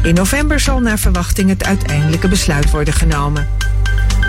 In 0.03 0.13
november 0.13 0.59
zal 0.59 0.79
naar 0.79 0.99
verwachting 0.99 1.49
het 1.49 1.65
uiteindelijke 1.65 2.27
besluit 2.27 2.71
worden 2.71 2.93
genomen. 2.93 3.47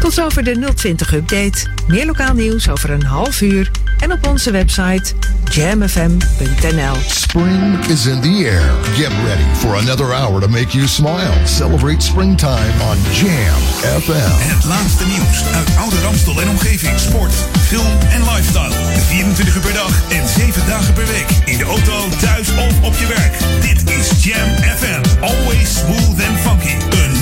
Tot 0.00 0.12
zover 0.12 0.44
de 0.44 0.54
020-update. 0.54 1.66
Meer 1.86 2.06
lokaal 2.06 2.34
nieuws 2.34 2.68
over 2.68 2.90
een 2.90 3.04
half 3.04 3.40
uur 3.40 3.70
en 3.98 4.12
op 4.12 4.26
onze 4.26 4.50
website 4.50 5.12
jamfm.nl. 5.50 6.96
Spring 7.06 7.78
is 7.88 8.06
in 8.06 8.20
the 8.20 8.44
air. 8.50 8.62
Get 8.94 9.12
ready 9.24 9.44
for 9.54 9.76
another 9.76 10.12
hour 10.12 10.40
to 10.40 10.48
make 10.48 10.76
you 10.76 10.86
smile. 10.86 11.32
Celebrate 11.46 12.02
springtime 12.02 12.74
on 12.90 12.96
Jam 13.12 13.60
FM. 14.00 14.30
Het 14.54 14.64
laatste 14.64 15.06
nieuws 15.06 15.44
uit 15.54 15.68
Oude 15.78 16.00
Ramstel 16.00 16.40
en 16.40 16.48
omgeving. 16.48 16.98
Sport, 16.98 17.34
film 17.66 17.92
en 18.10 18.20
lifestyle. 18.20 18.74
24 19.06 19.54
uur 19.54 19.62
per 19.62 19.72
dag 19.72 20.02
en 20.08 20.28
7 20.28 20.66
dagen 20.66 20.94
per 20.94 21.06
week. 21.06 21.28
In 21.44 21.58
de 21.58 21.64
auto, 21.64 22.08
thuis 22.20 22.48
of 22.50 22.82
op 22.82 22.94
je 22.98 23.06
werk. 23.06 23.34
Dit 23.60 23.90
is 23.90 24.24
Jam 24.24 24.48
FM. 24.78 25.20
Always 25.20 25.78
smooth 25.78 26.18
and 26.28 26.38
funky. 26.40 26.74
Een 27.02 27.13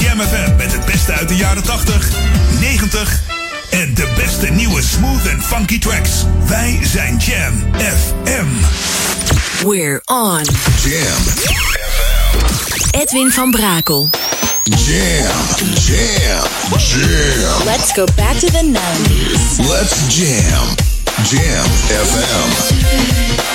Jam 0.00 0.20
FM 0.20 0.56
met 0.56 0.72
het 0.72 0.84
beste 0.84 1.12
uit 1.12 1.28
de 1.28 1.36
jaren 1.36 1.62
80, 1.62 2.08
90 2.60 2.88
70 2.90 3.20
en 3.70 3.94
de 3.94 4.08
beste 4.16 4.46
nieuwe 4.46 4.82
smooth 4.82 5.26
en 5.26 5.42
funky 5.42 5.78
tracks. 5.78 6.10
Wij 6.46 6.78
zijn 6.82 7.16
Jam 7.16 7.52
FM. 7.74 8.46
We're 9.66 10.02
on. 10.04 10.42
Jam. 10.84 11.22
Edwin 12.90 13.30
van 13.30 13.50
Brakel. 13.50 14.10
Jam. 14.62 14.76
Jam. 15.74 16.44
Jam. 16.78 17.64
Let's 17.64 17.92
go 17.92 18.04
back 18.16 18.36
to 18.38 18.46
the 18.46 18.70
90s. 18.72 19.68
Let's 19.68 20.16
jam. 20.16 20.74
Jam 21.22 21.64
FM. 22.06 23.47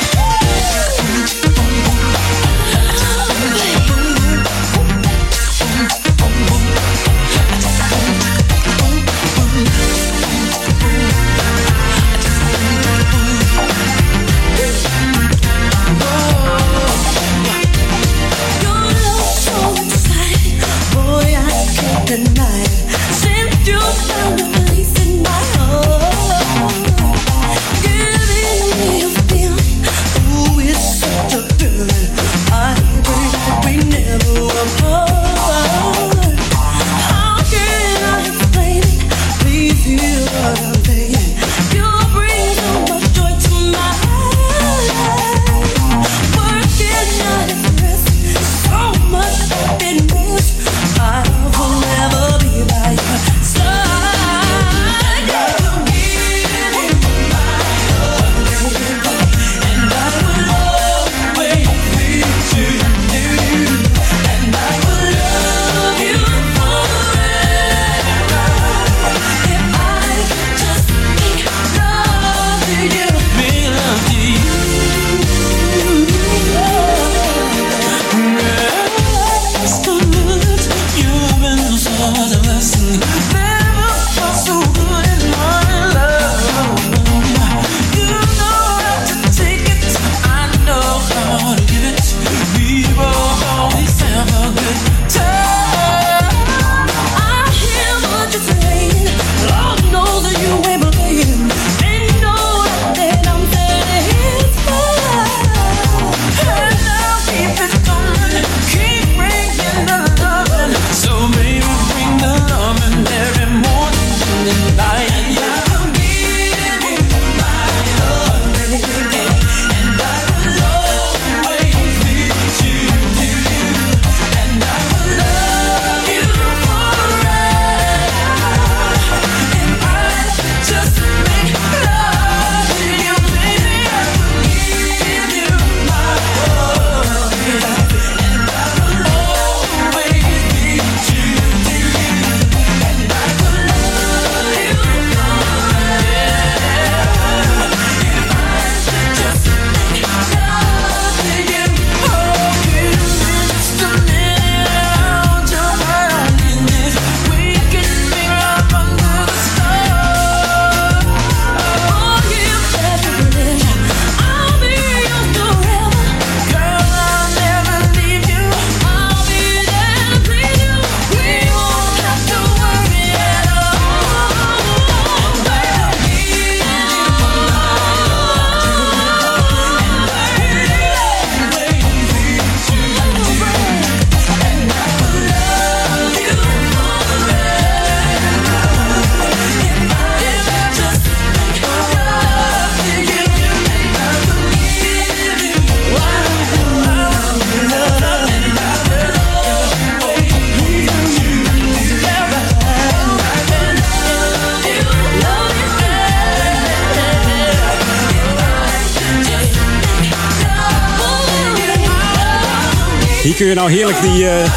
Je 213.54 213.60
nou 213.60 213.72
heerlijk 213.72 214.02
die, 214.02 214.30
eh 214.30 214.52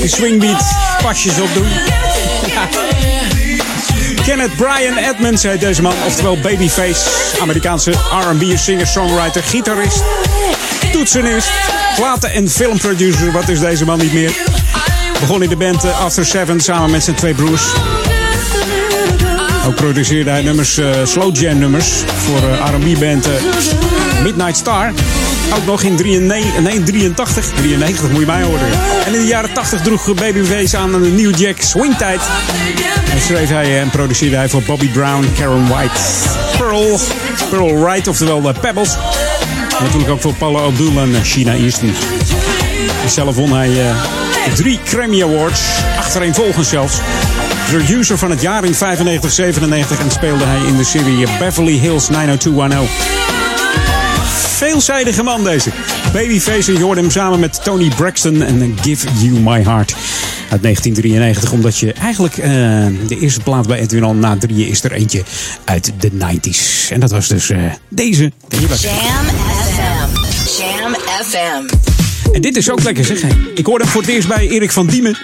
die 0.00 0.08
swingbeat 0.08 0.62
pasjes 1.02 1.40
op 1.40 1.54
doen. 1.54 1.66
Kenneth 4.24 4.56
Brian 4.56 4.96
Edmonds 4.96 5.42
heet 5.42 5.60
deze 5.60 5.82
man, 5.82 5.92
oftewel 6.06 6.38
Babyface. 6.40 7.00
Amerikaanse 7.40 7.90
R&B 7.90 8.58
singer, 8.58 8.86
songwriter, 8.86 9.42
gitarist, 9.42 10.02
toetsenist, 10.92 11.50
platen- 11.96 12.32
en 12.32 12.48
filmproducer. 12.48 13.32
Wat 13.32 13.48
is 13.48 13.60
deze 13.60 13.84
man 13.84 13.98
niet 13.98 14.12
meer? 14.12 14.32
Begon 15.20 15.42
in 15.42 15.48
de 15.48 15.56
band 15.56 15.84
eh, 15.84 16.00
After 16.00 16.26
Seven 16.26 16.60
samen 16.60 16.90
met 16.90 17.04
zijn 17.04 17.16
twee 17.16 17.34
broers. 17.34 17.62
Ook 19.66 19.74
produceerde 19.74 20.30
hij 20.30 20.42
nummers, 20.42 20.78
eh, 20.78 20.90
slow 21.04 21.36
jam 21.36 21.58
nummers 21.58 21.88
voor 22.24 22.40
R&B 22.74 22.98
band 22.98 23.26
eh, 23.26 23.32
Midnight 24.22 24.56
Star. 24.56 24.92
Ook 25.54 25.64
nog 25.66 25.82
in 25.82 25.96
93, 25.96 26.60
nee, 26.60 26.82
83, 26.82 27.46
93 27.54 28.10
moet 28.10 28.20
je 28.20 28.26
mij 28.26 28.42
horen. 28.42 28.68
En 29.06 29.14
in 29.14 29.20
de 29.20 29.26
jaren 29.26 29.52
80 29.52 29.80
droeg 29.80 30.14
Babyface 30.14 30.76
aan 30.76 30.94
een 30.94 31.14
New 31.14 31.38
Jack 31.38 31.60
Swingtijd. 31.60 32.20
En 33.12 33.20
schreef 33.20 33.48
hij 33.48 33.80
en 33.80 33.90
produceerde 33.90 34.36
hij 34.36 34.48
voor 34.48 34.62
Bobby 34.62 34.88
Brown, 34.88 35.26
Karen 35.38 35.68
White, 35.68 36.00
Pearl, 36.58 37.00
Pearl 37.50 37.80
Wright, 37.80 38.08
oftewel 38.08 38.42
de 38.42 38.54
Pebbles. 38.60 38.96
En 39.78 39.84
natuurlijk 39.84 40.10
ook 40.10 40.20
voor 40.20 40.34
Paula 40.34 40.58
Abdul 40.58 41.00
en 41.00 41.24
Sheena 41.24 41.52
Easton. 41.52 41.94
En 43.02 43.10
zelf 43.10 43.34
won 43.34 43.52
hij 43.52 43.88
eh, 43.88 43.96
drie 44.54 44.80
Grammy 44.84 45.22
Awards, 45.22 45.60
achtereenvolgens 45.98 46.68
zelfs. 46.68 46.98
Producer 47.70 48.18
van 48.18 48.30
het 48.30 48.40
jaar 48.40 48.64
in 48.64 48.74
95, 48.74 49.32
97 49.32 49.98
en 49.98 50.10
speelde 50.10 50.44
hij 50.44 50.66
in 50.66 50.76
de 50.76 50.84
serie 50.84 51.26
Beverly 51.38 51.78
Hills 51.78 52.08
90210. 52.08 53.35
Veelzijdige 54.76 55.22
man 55.22 55.44
deze. 55.44 55.70
Babyface 56.12 56.72
je 56.72 56.82
hoorde 56.82 57.00
hem 57.00 57.10
samen 57.10 57.40
met 57.40 57.64
Tony 57.64 57.88
Braxton 57.88 58.42
en 58.42 58.76
Give 58.82 59.06
You 59.18 59.30
My 59.30 59.62
Heart. 59.62 59.94
uit 60.50 60.62
1993. 60.62 61.52
Omdat 61.52 61.78
je 61.78 61.92
eigenlijk 61.92 62.36
eh, 62.36 62.50
de 63.06 63.18
eerste 63.20 63.40
plaat 63.40 63.66
bij 63.66 63.78
Edwin 63.78 64.18
na 64.18 64.36
drieën 64.36 64.68
is 64.68 64.84
er 64.84 64.92
eentje 64.92 65.22
uit 65.64 65.92
de 65.98 66.10
90s. 66.10 66.92
En 66.92 67.00
dat 67.00 67.10
was 67.10 67.28
dus 67.28 67.50
eh, 67.50 67.58
deze. 67.88 68.32
Jam 68.48 68.68
FM. 68.68 68.92
Jam 70.58 70.94
FM. 71.24 71.85
En 72.36 72.42
dit 72.42 72.56
is 72.56 72.70
ook 72.70 72.82
lekker 72.82 73.04
zeg. 73.04 73.22
Ik 73.54 73.66
hoorde 73.66 73.84
hem 73.84 73.92
voor 73.92 74.00
het 74.02 74.10
eerst 74.10 74.28
bij 74.28 74.48
Erik 74.48 74.72
van 74.72 74.86
Diemen. 74.86 75.16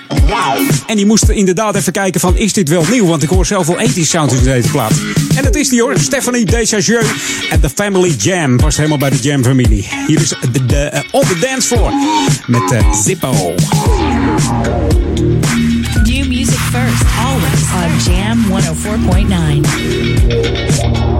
En 0.86 0.96
die 0.96 1.06
moest 1.06 1.28
inderdaad 1.28 1.76
even 1.76 1.92
kijken 1.92 2.20
van 2.20 2.36
is 2.36 2.52
dit 2.52 2.68
wel 2.68 2.84
nieuw? 2.90 3.06
Want 3.06 3.22
ik 3.22 3.28
hoor 3.28 3.46
zelf 3.46 3.66
wel 3.66 3.76
80 3.76 4.06
sounds 4.06 4.34
in 4.34 4.44
deze 4.44 4.68
plaat. 4.68 4.92
En 5.36 5.42
dat 5.42 5.54
is 5.54 5.68
die 5.68 5.82
hoor. 5.82 5.98
Stephanie 5.98 6.44
Desjardins 6.44 7.08
en 7.50 7.60
The 7.60 7.70
Family 7.74 8.14
Jam. 8.18 8.56
Past 8.56 8.76
helemaal 8.76 8.98
bij 8.98 9.10
de 9.10 9.18
Jam 9.20 9.44
familie. 9.44 9.88
Hier 10.06 10.20
is 10.20 10.34
de, 10.52 10.66
de, 10.66 10.76
eh, 10.76 11.00
On 11.10 11.22
The 11.22 11.38
Dance 11.38 11.68
Floor 11.68 11.92
met 12.46 12.70
eh, 12.70 12.92
Zippo. 13.02 13.54
New 16.04 16.26
music 16.26 16.58
first, 16.58 17.02
always 17.18 17.62
on 17.74 18.12
Jam 18.12 18.44
104.9. 21.06 21.11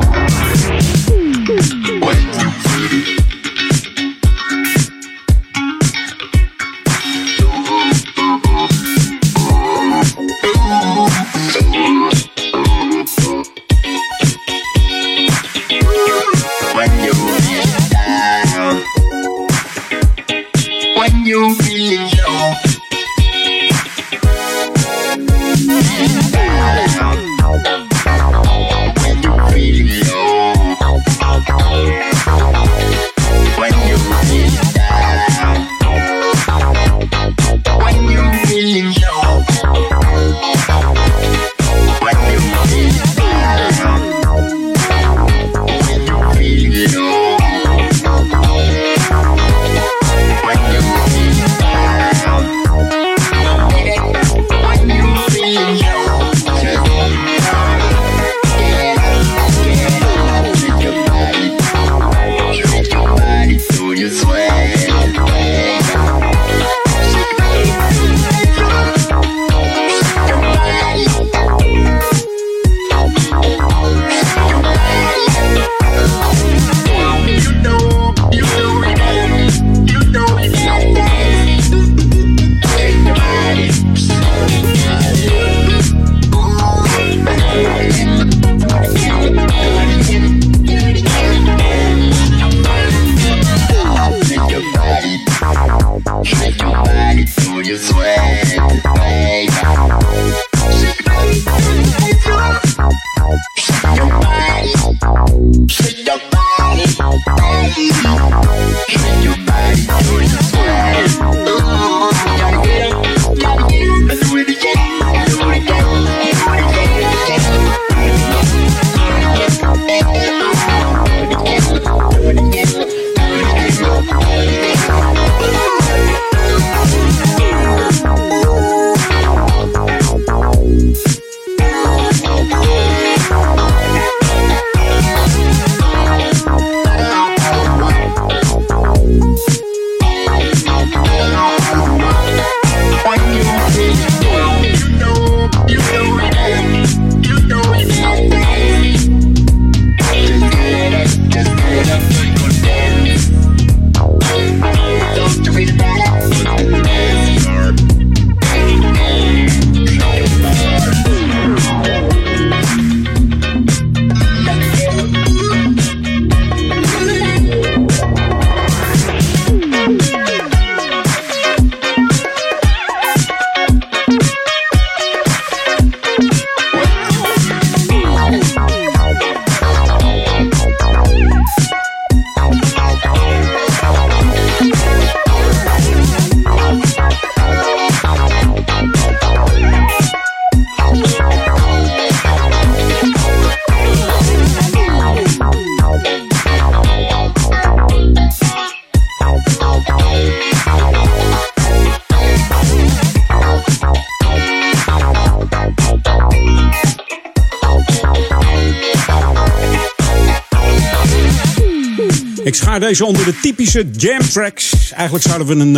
deze 212.83 213.05
onder 213.05 213.25
de 213.25 213.41
typische 213.41 213.87
jam 213.97 214.29
tracks. 214.31 214.93
Eigenlijk 214.93 215.25
zouden 215.25 215.47
we 215.47 215.55
een 215.65 215.77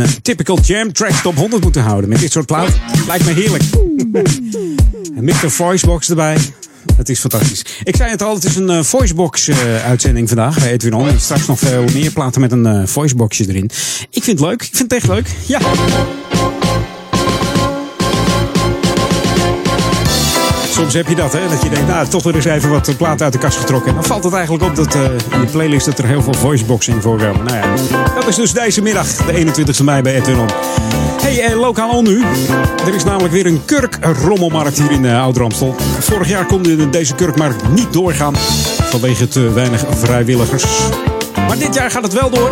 eh, 0.00 0.08
typical 0.22 0.58
jam 0.60 0.92
track 0.92 1.12
top 1.12 1.36
100 1.36 1.62
moeten 1.62 1.82
houden 1.82 2.10
met 2.10 2.20
dit 2.20 2.32
soort 2.32 2.46
plaat. 2.46 2.68
Lijkt 3.06 3.24
me 3.24 3.32
heerlijk. 3.32 3.62
en 5.42 5.50
voicebox 5.50 6.08
erbij. 6.08 6.36
Het 6.96 7.08
is 7.08 7.20
fantastisch. 7.20 7.64
Ik 7.84 7.96
zei 7.96 8.10
het 8.10 8.22
al, 8.22 8.34
het 8.34 8.44
is 8.44 8.56
een 8.56 8.70
eh, 8.70 8.82
voicebox 8.82 9.48
eh, 9.48 9.84
uitzending 9.84 10.28
vandaag 10.28 10.58
bij 10.58 10.72
Edwin 10.72 10.94
On. 10.94 11.18
Straks 11.18 11.46
nog 11.46 11.58
veel 11.58 11.84
meer 11.92 12.12
platen 12.12 12.40
met 12.40 12.52
een 12.52 12.88
voiceboxje 12.88 13.48
erin. 13.48 13.70
Ik 14.10 14.22
vind 14.22 14.38
het 14.38 14.48
leuk. 14.48 14.62
Ik 14.62 14.76
vind 14.76 14.92
het 14.92 15.02
echt 15.02 15.08
leuk. 15.08 15.26
Ja. 15.46 15.60
Soms 20.76 20.94
heb 20.94 21.08
je 21.08 21.14
dat, 21.14 21.32
hè? 21.32 21.48
Dat 21.48 21.62
je 21.62 21.68
denkt, 21.68 21.88
nou, 21.88 22.06
toch 22.06 22.22
weer 22.22 22.34
eens 22.34 22.44
even 22.44 22.70
wat 22.70 22.96
platen 22.96 23.24
uit 23.24 23.32
de 23.32 23.38
kast 23.38 23.58
getrokken. 23.58 23.88
En 23.88 23.94
dan 23.94 24.04
valt 24.04 24.24
het 24.24 24.32
eigenlijk 24.32 24.64
op 24.64 24.76
dat 24.76 24.94
eh, 24.94 25.02
in 25.02 25.40
je 25.40 25.46
playlist 25.50 25.86
dat 25.86 25.98
er 25.98 26.06
heel 26.06 26.22
veel 26.22 26.34
voicebox 26.34 26.88
in 26.88 27.00
voorkomen. 27.02 27.44
Nou 27.44 27.56
ja, 27.56 27.64
dat 28.14 28.26
is 28.28 28.36
dus 28.36 28.52
deze 28.52 28.82
middag, 28.82 29.06
de 29.06 29.32
21ste 29.46 29.84
mei 29.84 30.02
bij 30.02 30.14
Edwin 30.14 30.38
On. 30.38 30.46
Hey, 31.22 31.40
eh, 31.44 31.58
lokaal 31.60 31.90
al 31.90 32.02
nu. 32.02 32.22
Er 32.86 32.94
is 32.94 33.04
namelijk 33.04 33.32
weer 33.34 33.46
een 33.46 33.64
kurkrommelmarkt 33.64 34.78
hier 34.78 34.90
in 34.90 35.04
uh, 35.04 35.22
Ouder-Amstel. 35.22 35.74
Vorig 35.98 36.28
jaar 36.28 36.46
kon 36.46 36.62
de- 36.62 36.90
deze 36.90 37.14
kurkmarkt 37.14 37.68
niet 37.68 37.92
doorgaan 37.92 38.34
vanwege 38.90 39.28
te 39.28 39.52
weinig 39.52 39.84
vrijwilligers. 39.90 40.64
Maar 41.46 41.58
dit 41.58 41.74
jaar 41.74 41.90
gaat 41.90 42.02
het 42.02 42.12
wel 42.12 42.30
door. 42.30 42.50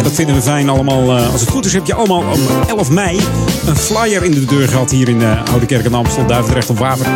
En 0.00 0.06
dat 0.06 0.14
vinden 0.14 0.34
we 0.34 0.42
fijn 0.42 0.68
allemaal. 0.68 1.16
eh, 1.16 1.32
als 1.32 1.40
het 1.40 1.50
goed 1.50 1.64
is 1.64 1.72
heb 1.72 1.86
je 1.86 1.94
allemaal 1.94 2.20
om 2.20 2.40
11 2.68 2.90
mei 2.90 3.20
een 3.66 3.76
flyer 3.76 4.24
in 4.24 4.30
de 4.30 4.44
deur 4.44 4.68
gehad 4.68 4.90
hier 4.90 5.08
in 5.08 5.22
eh, 5.22 5.42
Oude 5.50 5.66
Kerk 5.66 5.84
en 5.84 5.94
Amstel, 5.94 6.26
Duivendrecht 6.26 6.70
op 6.70 6.78
Waver. 6.78 7.06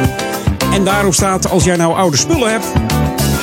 En 0.73 0.85
daarop 0.85 1.15
staat, 1.15 1.51
als 1.51 1.65
jij 1.65 1.77
nou 1.77 1.95
oude 1.97 2.17
spullen 2.17 2.51
hebt, 2.51 2.67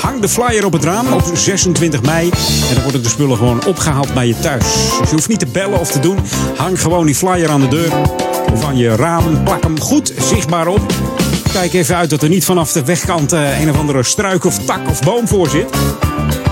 hang 0.01 0.21
de 0.21 0.29
flyer 0.29 0.65
op 0.65 0.73
het 0.73 0.83
raam 0.83 1.13
op 1.13 1.23
26 1.33 2.01
mei. 2.01 2.29
En 2.69 2.73
dan 2.73 2.83
worden 2.83 3.03
de 3.03 3.09
spullen 3.09 3.37
gewoon 3.37 3.65
opgehaald 3.65 4.13
bij 4.13 4.27
je 4.27 4.39
thuis. 4.39 4.63
Dus 4.99 5.09
je 5.09 5.15
hoeft 5.15 5.27
niet 5.27 5.39
te 5.39 5.47
bellen 5.51 5.79
of 5.79 5.91
te 5.91 5.99
doen. 5.99 6.17
Hang 6.57 6.81
gewoon 6.81 7.05
die 7.05 7.15
flyer 7.15 7.49
aan 7.49 7.61
de 7.61 7.67
deur 7.67 7.91
of 8.53 8.65
aan 8.65 8.77
je 8.77 8.95
raam. 8.95 9.43
Plak 9.43 9.63
hem 9.63 9.79
goed 9.79 10.13
zichtbaar 10.17 10.67
op. 10.67 10.81
Kijk 11.53 11.73
even 11.73 11.95
uit 11.95 12.09
dat 12.09 12.23
er 12.23 12.29
niet 12.29 12.45
vanaf 12.45 12.71
de 12.71 12.83
wegkant 12.83 13.33
eh, 13.33 13.61
een 13.61 13.69
of 13.69 13.77
andere 13.77 14.03
struik 14.03 14.45
of 14.45 14.57
tak 14.57 14.89
of 14.89 15.01
boom 15.01 15.27
voor 15.27 15.49
zit. 15.49 15.69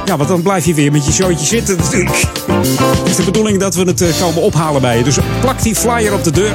Ja, 0.09 0.17
want 0.17 0.29
dan 0.29 0.41
blijf 0.41 0.65
je 0.65 0.73
weer 0.73 0.91
met 0.91 1.05
je 1.05 1.11
showtje 1.11 1.45
zitten 1.45 1.77
natuurlijk. 1.77 2.23
Het 2.97 3.09
is 3.09 3.15
de 3.15 3.23
bedoeling 3.23 3.59
dat 3.59 3.75
we 3.75 3.83
het 3.83 4.01
eh, 4.01 4.21
komen 4.21 4.41
ophalen 4.41 4.81
bij 4.81 4.97
je. 4.97 5.03
Dus 5.03 5.17
plak 5.41 5.61
die 5.61 5.75
flyer 5.75 6.13
op 6.13 6.23
de 6.23 6.31
deur. 6.31 6.53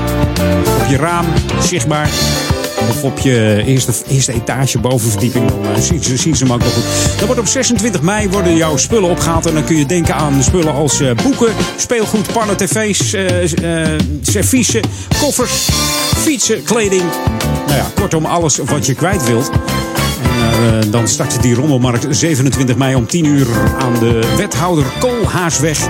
Op 0.81 0.87
je 0.89 0.97
raam, 0.97 1.27
zichtbaar. 1.61 2.09
Of 2.89 3.03
op 3.03 3.19
je 3.19 3.63
eerste, 3.67 3.93
eerste 4.09 4.33
etage, 4.33 4.79
bovenverdieping. 4.79 5.49
Dan 5.49 5.75
eh, 5.75 5.81
zien, 5.81 6.37
ze, 6.37 6.45
hem 6.45 6.53
ook 6.53 6.63
goed. 6.63 6.85
Dan 7.19 7.27
wordt 7.27 7.41
op 7.41 7.47
26 7.47 8.03
mei 8.03 8.29
worden 8.29 8.57
jouw 8.57 8.77
spullen 8.77 9.11
opgehaald. 9.11 9.47
En 9.47 9.55
dan 9.55 9.65
kun 9.65 9.77
je 9.77 9.87
denken 9.87 10.15
aan 10.15 10.43
spullen 10.43 10.75
als 10.75 11.01
eh, 11.01 11.11
boeken, 11.23 11.53
speelgoed, 11.77 12.33
pannen, 12.33 12.57
tv's, 12.57 13.15
serviezen, 14.23 14.83
koffers, 15.21 15.69
fietsen, 16.17 16.63
kleding. 16.63 17.03
Nou 17.67 17.77
ja, 17.77 17.87
kortom 17.95 18.25
alles 18.25 18.57
wat 18.57 18.87
je 18.87 18.95
kwijt 18.95 19.25
wilt. 19.25 19.51
Eh, 20.35 20.91
dan 20.91 21.09
start 21.09 21.43
die 21.43 21.55
rommelmarkt 21.55 22.07
27 22.11 22.77
mei 22.77 22.95
om 22.95 23.07
10 23.07 23.25
uur 23.25 23.47
aan 23.79 23.93
de 23.99 24.35
wethouder 24.37 24.85
Koolhaasweg. 24.99 25.87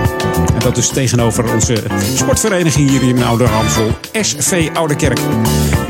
En 0.53 0.59
dat 0.59 0.77
is 0.77 0.87
tegenover 0.87 1.53
onze 1.53 1.83
sportvereniging 2.15 2.89
hier 2.89 3.03
in 3.03 3.23
Oude 3.23 3.45
Ramsel, 3.45 3.87
SV 4.21 4.69
Oude 4.73 4.95
Kerk. 4.95 5.19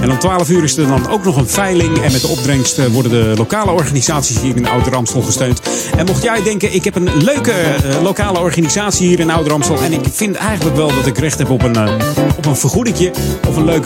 En 0.01 0.11
om 0.11 0.19
12 0.19 0.49
uur 0.49 0.63
is 0.63 0.77
er 0.77 0.87
dan 0.87 1.09
ook 1.09 1.23
nog 1.23 1.37
een 1.37 1.47
veiling. 1.47 2.01
En 2.01 2.11
met 2.11 2.21
de 2.21 2.27
opbrengst 2.27 2.77
eh, 2.77 2.85
worden 2.85 3.11
de 3.11 3.33
lokale 3.37 3.71
organisaties 3.71 4.39
hier 4.39 4.55
in 4.55 4.67
Oude 4.67 4.89
Ramsel 4.89 5.21
gesteund. 5.21 5.61
En 5.97 6.05
mocht 6.05 6.23
jij 6.23 6.43
denken, 6.43 6.73
ik 6.73 6.83
heb 6.83 6.95
een 6.95 7.09
leuke 7.23 7.51
eh, 7.51 8.01
lokale 8.03 8.39
organisatie 8.39 9.07
hier 9.07 9.19
in 9.19 9.31
Oude 9.31 9.49
Ramsel. 9.49 9.81
En 9.81 9.93
ik 9.93 10.05
vind 10.11 10.35
eigenlijk 10.35 10.75
wel 10.75 10.87
dat 10.87 11.05
ik 11.05 11.17
recht 11.17 11.37
heb 11.37 11.49
op 11.49 11.63
een, 11.63 11.77
op 12.37 12.45
een 12.45 12.55
vergoedingje 12.55 13.11
of 13.47 13.55
een 13.55 13.65
leuk 13.65 13.85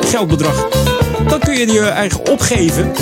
geldbedrag. 0.00 0.68
Dan 1.28 1.38
kun 1.38 1.58
je 1.58 1.72
je 1.72 1.80
eigen 1.80 2.30
opgeven. 2.30 2.92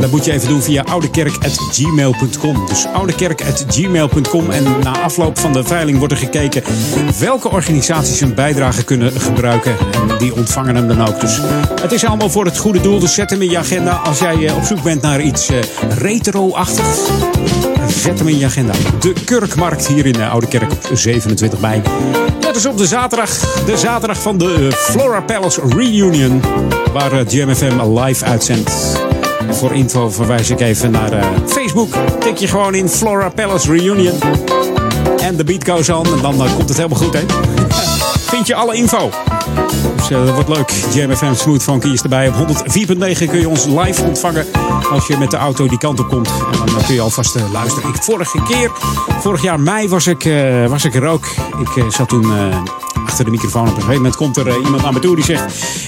Dat 0.00 0.10
moet 0.10 0.24
je 0.24 0.32
even 0.32 0.48
doen 0.48 0.62
via 0.62 0.82
oudekerk.gmail.com. 0.82 2.66
Dus 2.66 2.86
oudekerk.gmail.com. 2.86 4.50
En 4.50 4.64
na 4.82 5.00
afloop 5.00 5.38
van 5.38 5.52
de 5.52 5.64
veiling 5.64 5.98
wordt 5.98 6.12
er 6.12 6.18
gekeken 6.18 6.62
welke 7.18 7.50
organisaties 7.50 8.20
een 8.20 8.34
bijdrage 8.34 8.84
kunnen 8.84 9.20
gebruiken. 9.20 9.76
En 9.92 10.18
die 10.18 10.34
ontvangen 10.34 10.74
hem 10.74 10.88
dan 10.88 11.08
ook. 11.08 11.20
Dus 11.20 11.40
het 11.80 11.92
is 11.92 12.04
allemaal 12.04 12.30
voor 12.30 12.44
het 12.44 12.58
goede 12.58 12.80
doel. 12.80 12.98
Dus 12.98 13.14
zet 13.14 13.30
hem 13.30 13.42
in 13.42 13.50
je 13.50 13.58
agenda 13.58 13.92
als 13.92 14.18
jij 14.18 14.46
eh, 14.46 14.56
op 14.56 14.64
zoek 14.64 14.82
bent 14.82 15.02
naar 15.02 15.20
iets 15.20 15.48
eh, 15.48 15.58
retro-achtigs. 15.98 16.98
Zet 17.88 18.18
hem 18.18 18.28
in 18.28 18.38
je 18.38 18.44
agenda. 18.44 18.72
De 19.00 19.12
Kurkmarkt 19.24 19.86
hier 19.86 20.06
in 20.06 20.14
eh, 20.14 20.30
Oude 20.30 20.48
Kerk 20.48 20.72
op 20.72 20.88
27 20.92 21.60
mei. 21.60 21.82
Dat 22.40 22.56
is 22.56 22.66
op 22.66 22.78
de 22.78 22.86
zaterdag. 22.86 23.30
De 23.64 23.76
zaterdag 23.76 24.22
van 24.22 24.38
de 24.38 24.72
Flora 24.72 25.20
Palace 25.20 25.60
Reunion. 25.68 26.42
Waar 26.92 27.12
eh, 27.12 27.28
Jam 27.28 27.54
FM 27.54 27.98
live 27.98 28.24
uitzendt. 28.24 29.01
Voor 29.52 29.72
info 29.72 30.10
verwijs 30.10 30.50
ik 30.50 30.60
even 30.60 30.90
naar 30.90 31.12
eh, 31.12 31.26
Facebook. 31.46 31.94
Tik 32.20 32.36
je 32.36 32.48
gewoon 32.48 32.74
in 32.74 32.88
Flora 32.88 33.28
Palace 33.28 33.72
Reunion. 33.72 34.18
En 35.18 35.36
de 35.36 35.44
beat 35.44 35.68
goes 35.68 35.88
on. 35.88 36.06
En 36.06 36.20
dan 36.22 36.34
eh, 36.34 36.54
komt 36.54 36.68
het 36.68 36.76
helemaal 36.76 36.98
goed, 36.98 37.14
hè? 37.14 37.20
Vind 38.32 38.46
je 38.46 38.54
alle 38.54 38.74
info. 38.74 39.10
Dus 39.96 40.10
eh, 40.10 40.24
dat 40.24 40.34
wordt 40.34 40.48
leuk. 40.48 40.70
Jam 40.94 41.16
FM 41.16 41.34
Smooth 41.34 41.62
Funky 41.62 41.88
is 41.88 42.02
erbij. 42.02 42.28
Op 42.28 42.34
104.9 42.34 43.28
kun 43.28 43.40
je 43.40 43.48
ons 43.48 43.64
live 43.64 44.02
ontvangen. 44.02 44.46
Als 44.90 45.06
je 45.06 45.16
met 45.18 45.30
de 45.30 45.36
auto 45.36 45.68
die 45.68 45.78
kant 45.78 46.00
op 46.00 46.08
komt. 46.08 46.28
En 46.28 46.66
dan 46.66 46.84
kun 46.86 46.94
je 46.94 47.00
alvast 47.00 47.36
luisteren. 47.52 47.88
Ik, 47.88 48.02
vorige 48.02 48.42
keer, 48.42 48.70
vorig 49.20 49.42
jaar 49.42 49.60
mei 49.60 49.88
was 49.88 50.06
ik, 50.06 50.28
was 50.68 50.84
ik 50.84 50.94
er 50.94 51.06
ook. 51.06 51.26
Ik 51.76 51.84
zat 51.92 52.08
toen 52.08 52.32
achter 53.06 53.24
de 53.24 53.30
microfoon. 53.30 53.62
Op 53.62 53.68
een 53.68 53.74
gegeven 53.74 53.94
moment 53.94 54.16
komt 54.16 54.36
er 54.36 54.48
eh, 54.48 54.54
iemand 54.54 54.82
naar 54.82 54.92
me 54.92 54.98
toe 54.98 55.14
die 55.14 55.24
zegt... 55.24 55.42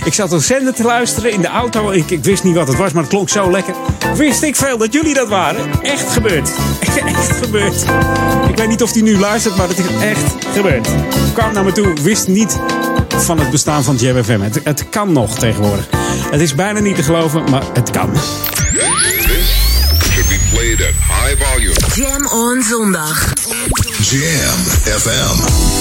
Ik 0.05 0.15
zat 0.15 0.33
een 0.33 0.41
zender 0.41 0.75
te 0.75 0.83
luisteren 0.83 1.33
in 1.33 1.41
de 1.41 1.49
auto. 1.49 1.91
Ik, 1.91 2.11
ik 2.11 2.25
wist 2.25 2.45
niet 2.45 2.55
wat 2.55 2.69
het 2.69 2.77
was, 2.77 2.93
maar 2.93 3.03
het 3.03 3.11
klonk 3.11 3.29
zo 3.29 3.51
lekker. 3.51 3.75
Wist 4.17 4.43
ik 4.43 4.57
veel 4.57 4.79
dat 4.79 4.93
jullie 4.93 5.15
dat 5.15 5.29
waren. 5.29 5.83
Echt 5.83 6.13
gebeurd. 6.13 6.51
Echt 7.07 7.37
gebeurd. 7.43 7.85
Ik 8.49 8.57
weet 8.57 8.69
niet 8.69 8.83
of 8.83 8.93
hij 8.93 9.03
nu 9.03 9.19
luistert, 9.19 9.57
maar 9.57 9.69
het 9.69 9.79
is 9.79 9.85
echt 10.01 10.35
gebeurd. 10.55 10.89
Kwam 11.33 11.53
naar 11.53 11.65
me 11.65 11.73
toe, 11.73 11.93
wist 12.03 12.29
niet 12.29 12.59
van 13.09 13.39
het 13.39 13.51
bestaan 13.51 13.85
van 13.85 13.97
Jam 13.97 14.25
FM. 14.25 14.41
Het, 14.41 14.61
het 14.65 14.89
kan 14.89 15.13
nog 15.13 15.39
tegenwoordig. 15.39 15.87
Het 16.31 16.41
is 16.41 16.55
bijna 16.55 16.81
niet 16.81 16.97
te 16.97 17.03
geloven, 17.03 17.51
maar 17.51 17.63
het 17.73 17.91
kan. 17.91 18.11
Should 20.15 20.29
be 20.29 20.39
played 20.53 20.81
at 20.81 20.95
high 20.95 21.37
volume. 21.45 21.75
Jam 21.95 22.27
on 22.27 22.63
zondag. 22.63 23.33
Jam 23.99 24.59
FM. 24.99 25.74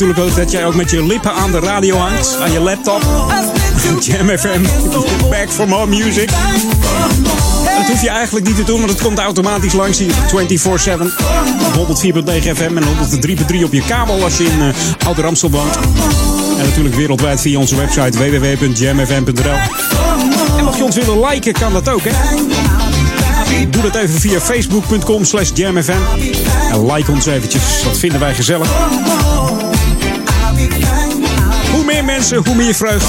Natuurlijk 0.00 0.28
ook 0.28 0.36
dat 0.36 0.50
jij 0.50 0.66
ook 0.66 0.74
met 0.74 0.90
je 0.90 1.06
lippen 1.06 1.32
aan 1.32 1.50
de 1.50 1.58
radio 1.58 1.96
hangt. 1.96 2.36
Aan 2.40 2.52
je 2.52 2.60
laptop. 2.60 3.02
Jam 4.00 4.28
FM. 4.38 4.62
Back 5.30 5.48
for 5.50 5.68
more 5.68 5.86
music. 5.86 6.30
Dat 7.76 7.86
hoef 7.86 8.02
je 8.02 8.08
eigenlijk 8.08 8.46
niet 8.46 8.56
te 8.56 8.64
doen, 8.64 8.78
want 8.78 8.90
het 8.90 9.02
komt 9.02 9.18
automatisch 9.18 9.72
langs 9.72 9.98
hier 9.98 10.12
24-7. 10.12 10.14
Op 11.76 11.98
104.9 12.04 12.12
FM 12.54 12.76
en 12.76 12.82
103.3 12.82 13.64
op 13.64 13.72
je 13.72 13.82
kabel 13.88 14.22
als 14.22 14.36
je 14.36 14.44
in 14.44 14.58
uh, 14.58 15.06
Ouder 15.06 15.26
Amstel 15.26 15.50
woont. 15.50 15.76
En 16.58 16.64
natuurlijk 16.64 16.94
wereldwijd 16.94 17.40
via 17.40 17.58
onze 17.58 17.76
website 17.76 18.18
www.jamfm.nl. 18.18 19.58
En 20.58 20.64
mocht 20.64 20.76
je 20.76 20.84
ons 20.84 20.96
willen 20.96 21.28
liken, 21.28 21.52
kan 21.52 21.72
dat 21.72 21.88
ook, 21.88 22.02
hè? 22.04 22.10
Doe 23.70 23.82
dat 23.82 23.94
even 23.94 24.20
via 24.20 24.40
facebook.com 24.40 25.24
slash 25.24 25.50
jamfm. 25.54 25.92
En 26.70 26.92
like 26.92 27.10
ons 27.10 27.26
eventjes, 27.26 27.82
dat 27.84 27.98
vinden 27.98 28.20
wij 28.20 28.34
gezellig. 28.34 28.68
Hoe 32.06 32.14
meer 32.14 32.24
mensen, 32.24 32.46
hoe 32.46 32.54
meer 32.54 32.74
vreugd. 32.74 33.06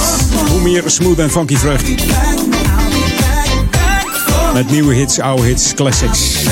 Hoe 0.49 0.61
meer 0.61 0.83
smooth 0.85 1.19
en 1.19 1.29
funky 1.29 1.55
vreugd. 1.55 1.89
Met 4.53 4.71
nieuwe 4.71 4.93
hits, 4.93 5.19
oude 5.19 5.43
hits, 5.43 5.73
classics. 5.73 6.43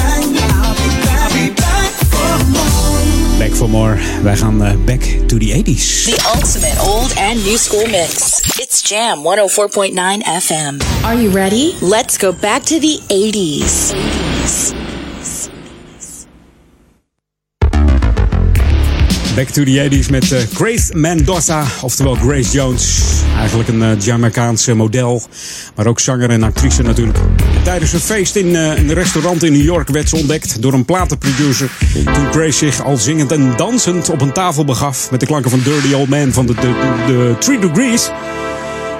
Back 3.37 3.55
for 3.55 3.69
more. 3.69 3.97
Wij 4.23 4.37
gaan 4.37 4.65
uh, 4.65 4.71
back 4.85 5.01
to 5.27 5.37
the 5.37 5.63
80s. 5.63 6.03
The 6.03 6.31
ultimate 6.35 6.79
old 6.79 7.15
and 7.17 7.45
new 7.45 7.57
school 7.57 7.87
mix. 7.87 8.39
It's 8.59 8.89
Jam 8.89 9.23
104.9 9.23 9.93
FM. 10.41 11.03
Are 11.03 11.21
you 11.21 11.31
ready? 11.33 11.73
Let's 11.81 12.17
go 12.17 12.33
back 12.33 12.61
to 12.61 12.79
the 12.79 12.99
80s. 13.07 13.93
80s. 13.93 14.84
Back 19.35 19.47
to 19.47 19.63
the 19.63 19.89
80s 19.89 20.09
met 20.09 20.31
uh, 20.31 20.39
Grace 20.53 20.97
Mendoza, 20.97 21.65
oftewel 21.81 22.15
Grace 22.15 22.51
Jones. 22.51 23.03
Eigenlijk 23.37 23.69
een 23.69 23.79
uh, 23.79 23.99
Jamaicaanse 23.99 24.73
model, 24.73 25.23
maar 25.75 25.87
ook 25.87 25.99
zanger 25.99 26.29
en 26.29 26.43
actrice 26.43 26.81
natuurlijk. 26.81 27.17
Tijdens 27.63 27.93
een 27.93 27.99
feest 27.99 28.35
in 28.35 28.47
uh, 28.47 28.77
een 28.77 28.93
restaurant 28.93 29.43
in 29.43 29.51
New 29.51 29.63
York 29.63 29.89
werd 29.89 30.09
ze 30.09 30.15
ontdekt 30.15 30.61
door 30.61 30.73
een 30.73 30.85
platenproducer. 30.85 31.71
Toen 32.13 32.31
Grace 32.31 32.57
zich 32.57 32.83
al 32.83 32.97
zingend 32.97 33.31
en 33.31 33.53
dansend 33.57 34.09
op 34.09 34.21
een 34.21 34.33
tafel 34.33 34.65
begaf 34.65 35.11
met 35.11 35.19
de 35.19 35.25
klanken 35.25 35.51
van 35.51 35.59
Dirty 35.63 35.93
Old 35.93 36.09
Man 36.09 36.31
van 36.31 36.45
de, 36.45 36.53
de, 36.53 36.73
de 37.07 37.35
Three 37.39 37.59
Degrees. 37.59 38.09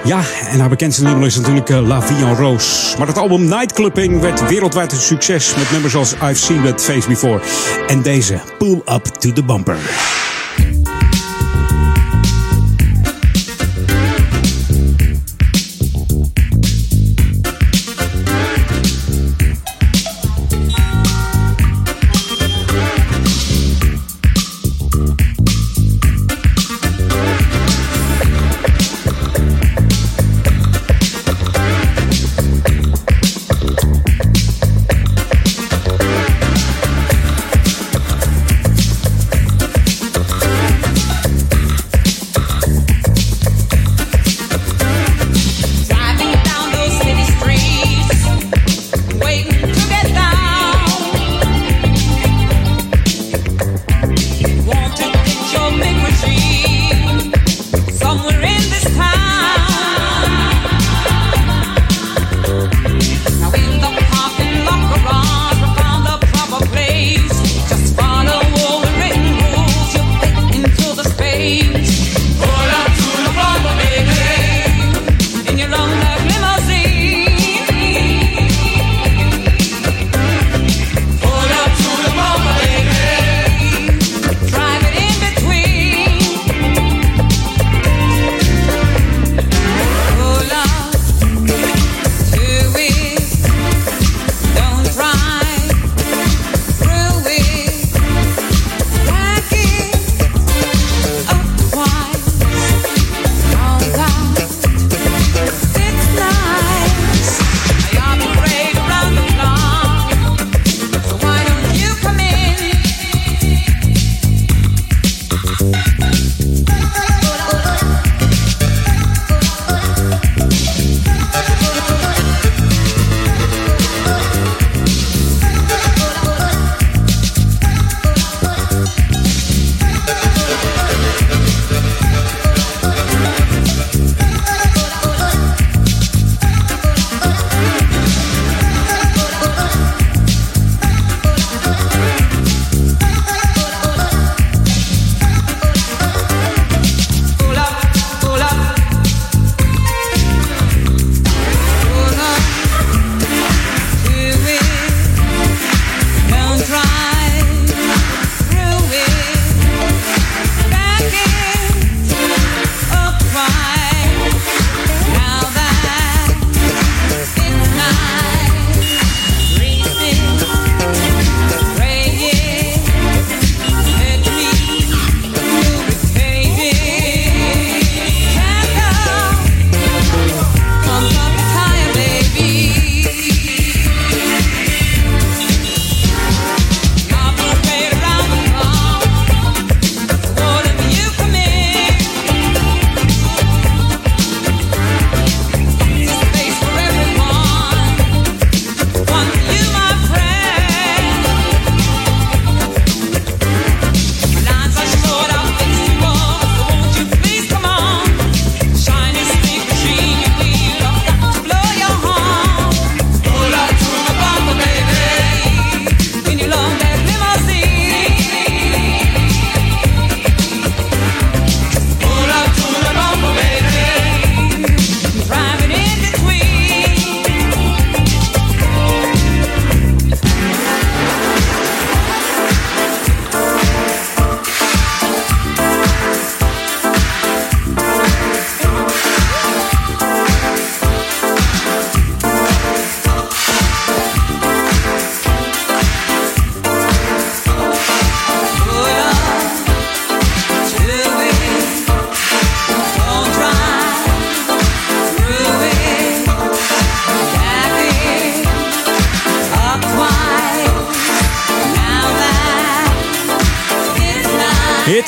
Ja, 0.06 0.22
en 0.50 0.60
haar 0.60 0.68
bekendste 0.68 1.02
nummer 1.02 1.26
is 1.26 1.36
natuurlijk 1.36 1.68
uh, 1.68 1.86
La 1.86 2.02
Vie 2.02 2.16
en 2.16 2.34
Rose. 2.34 2.98
Maar 2.98 3.06
het 3.06 3.18
album 3.18 3.44
Nightclubbing 3.44 4.20
werd 4.20 4.48
wereldwijd 4.48 4.92
een 4.92 4.98
succes 4.98 5.54
met 5.54 5.70
nummers 5.70 5.94
als 5.94 6.12
I've 6.12 6.34
Seen 6.34 6.62
That 6.62 6.84
Face 6.84 7.08
Before. 7.08 7.40
En 7.86 8.02
deze, 8.02 8.40
Pull 8.58 8.82
Up 8.84 9.04
to 9.04 9.32
the 9.32 9.42
Bumper. 9.42 9.78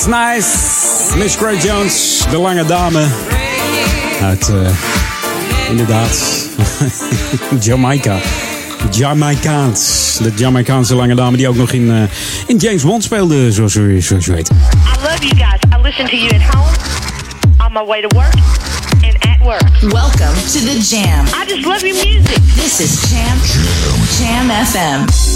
Nice. 0.09 1.15
Miss 1.17 1.35
Craig 1.37 1.63
Jones, 1.63 2.25
de 2.31 2.37
lange 2.37 2.65
dame. 2.65 3.05
Uit, 4.21 4.49
eh, 4.49 4.69
inderdaad, 5.69 6.17
Jamaica. 7.65 8.17
Jamaicaans. 8.91 10.17
De 10.21 10.31
Jamaicaanse 10.35 10.95
lange 10.95 11.15
dame 11.15 11.37
die 11.37 11.47
ook 11.47 11.55
nog 11.55 11.71
in, 11.71 11.91
eh, 11.91 12.01
in 12.47 12.57
James 12.57 12.83
Bond 12.83 13.03
speelde, 13.03 13.51
zoals 13.51 13.75
u, 13.75 14.01
zoals 14.01 14.27
u 14.27 14.31
weet. 14.31 14.49
I 14.49 14.53
love 15.01 15.17
you 15.19 15.35
guys. 15.35 15.59
I 15.77 15.81
listen 15.81 16.05
to 16.05 16.15
you 16.15 16.29
at 16.35 16.55
home, 16.55 16.75
on 17.65 17.73
my 17.73 17.85
way 17.85 18.01
to 18.01 18.15
work, 18.15 18.33
and 19.03 19.13
at 19.19 19.39
work. 19.41 19.69
Welcome 19.81 20.35
to 20.53 20.59
the 20.59 20.77
Jam. 20.89 21.25
I 21.25 21.45
just 21.47 21.65
love 21.65 21.87
your 21.87 22.05
music. 22.05 22.37
This 22.55 22.79
is 22.79 23.09
Jam. 23.09 23.37
Jam 24.17 24.49
FM. 24.65 25.28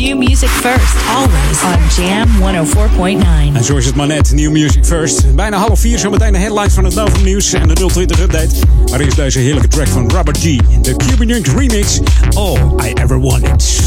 New 0.00 0.16
music 0.16 0.48
first, 0.48 0.96
always 1.08 1.62
on 1.62 2.04
Jam 2.04 2.28
104.9. 2.66 3.56
En 3.56 3.64
zo 3.64 3.76
is 3.76 3.86
het 3.86 3.94
maar 3.94 4.06
net. 4.06 4.32
New 4.32 4.50
Music 4.50 4.84
First. 4.84 5.34
Bijna 5.34 5.56
half 5.56 5.80
vier, 5.80 5.98
zometeen 5.98 6.32
de 6.32 6.38
headlines 6.38 6.72
van 6.72 6.84
het 6.84 6.94
Novum 6.94 7.24
Nieuws 7.24 7.52
en 7.52 7.68
de 7.68 7.74
020 7.74 8.20
Update. 8.20 8.54
Maar 8.90 9.00
eerst 9.00 9.16
deze 9.16 9.38
heerlijke 9.38 9.68
track 9.68 9.86
van 9.86 10.10
Robert 10.10 10.38
G. 10.38 10.56
De 10.82 10.96
Cuban 10.96 11.26
Junk 11.26 11.46
remix. 11.46 12.00
All 12.34 12.58
I 12.82 12.92
Ever 12.92 13.20
Wanted. 13.20 13.79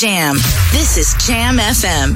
Jam. 0.00 0.36
This 0.72 0.96
is 0.96 1.14
Jam 1.26 1.58
FM. 1.58 2.14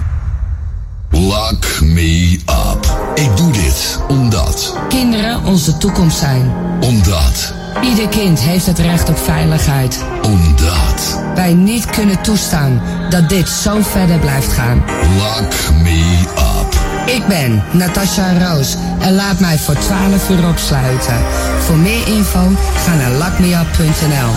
Lock 1.10 1.80
me 1.82 2.40
up. 2.46 3.12
Ik 3.14 3.36
doe 3.36 3.52
dit 3.52 3.98
omdat. 4.08 4.76
Kinderen 4.88 5.44
onze 5.44 5.76
toekomst 5.76 6.18
zijn. 6.18 6.52
Omdat. 6.80 7.54
Ieder 7.82 8.08
kind 8.08 8.40
heeft 8.40 8.66
het 8.66 8.78
recht 8.78 9.08
op 9.08 9.18
veiligheid. 9.18 10.04
Omdat. 10.22 11.20
Wij 11.34 11.54
niet 11.54 11.86
kunnen 11.86 12.22
toestaan 12.22 12.82
dat 13.10 13.28
dit 13.28 13.48
zo 13.48 13.82
verder 13.82 14.18
blijft 14.18 14.52
gaan. 14.52 14.84
Lock 15.16 15.52
me 15.82 16.24
up. 16.36 16.78
Ik 17.14 17.26
ben 17.26 17.62
Natasha 17.72 18.38
Roos 18.38 18.76
en 19.00 19.14
laat 19.14 19.40
mij 19.40 19.58
voor 19.58 19.76
12 19.78 20.30
uur 20.30 20.48
opsluiten. 20.48 21.20
Voor 21.66 21.76
meer 21.76 22.06
info 22.06 22.50
ga 22.84 22.94
naar 22.94 23.10
lockmeup.nl. 23.10 24.32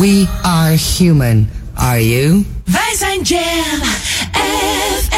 We 0.00 0.26
are 0.42 0.76
human. 0.96 1.48
Are 1.74 2.08
you? 2.08 2.44
Jam 3.22 3.82
FM. 4.32 5.08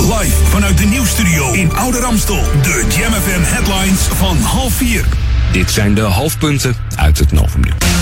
Live 0.00 0.36
vanuit 0.44 0.78
de 0.78 0.84
nieuwsstudio 0.84 1.52
in 1.52 1.72
Oude 1.72 1.98
Ramstel. 1.98 2.42
De 2.62 2.84
Jam 2.96 3.12
FM 3.12 3.42
headlines 3.42 4.00
van 4.00 4.36
half 4.36 4.72
vier. 4.72 5.04
Dit 5.52 5.70
zijn 5.70 5.94
de 5.94 6.00
hoofdpunten 6.00 6.76
uit 6.96 7.18
het 7.18 7.32
Novumnieuws. 7.32 7.99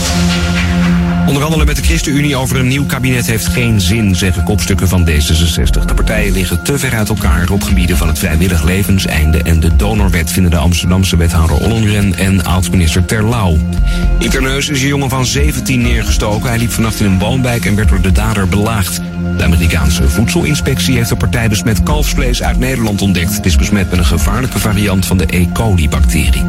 Onderhandelen 1.29 1.67
met 1.67 1.77
de 1.77 1.83
ChristenUnie 1.83 2.37
over 2.37 2.59
een 2.59 2.69
nieuw 2.69 2.87
kabinet 2.87 3.27
heeft 3.27 3.47
geen 3.47 3.81
zin, 3.81 4.15
zeggen 4.15 4.43
kopstukken 4.43 4.89
van 4.89 5.09
D66. 5.09 5.85
De 5.87 5.95
partijen 5.95 6.33
liggen 6.33 6.63
te 6.63 6.79
ver 6.79 6.95
uit 6.95 7.09
elkaar 7.09 7.51
op 7.51 7.63
gebieden 7.63 7.97
van 7.97 8.09
het 8.09 8.19
vrijwillig 8.19 8.63
levenseinde 8.63 9.43
en 9.43 9.61
de 9.61 9.77
donorwet, 9.77 10.33
vinden 10.33 10.51
de 10.51 10.57
Amsterdamse 10.57 11.17
wethouder 11.17 11.57
Ollongren 11.57 12.15
en 12.15 12.45
oud-minister 12.45 13.05
Terlouw. 13.05 13.59
In 14.19 14.31
Terneus 14.31 14.69
is 14.69 14.83
een 14.83 14.89
jongen 14.89 15.09
van 15.09 15.27
17 15.27 15.81
neergestoken. 15.81 16.49
Hij 16.49 16.59
liep 16.59 16.71
vannacht 16.71 17.01
in 17.01 17.07
een 17.07 17.19
woonwijk 17.19 17.65
en 17.65 17.75
werd 17.75 17.89
door 17.89 18.01
de 18.01 18.13
dader 18.13 18.49
belaagd. 18.49 19.01
De 19.37 19.45
Amerikaanse 19.45 20.09
voedselinspectie 20.09 20.97
heeft 20.97 21.09
de 21.09 21.17
partij 21.17 21.49
besmet 21.49 21.83
kalfsvlees 21.83 22.43
uit 22.43 22.59
Nederland 22.59 23.03
ontdekt. 23.03 23.37
Het 23.37 23.47
is 23.47 23.57
besmet 23.57 23.91
met 23.91 23.99
een 23.99 24.05
gevaarlijke 24.05 24.59
variant 24.59 25.07
van 25.07 25.17
de 25.17 25.27
E. 25.37 25.47
coli-bacterie. 25.53 26.45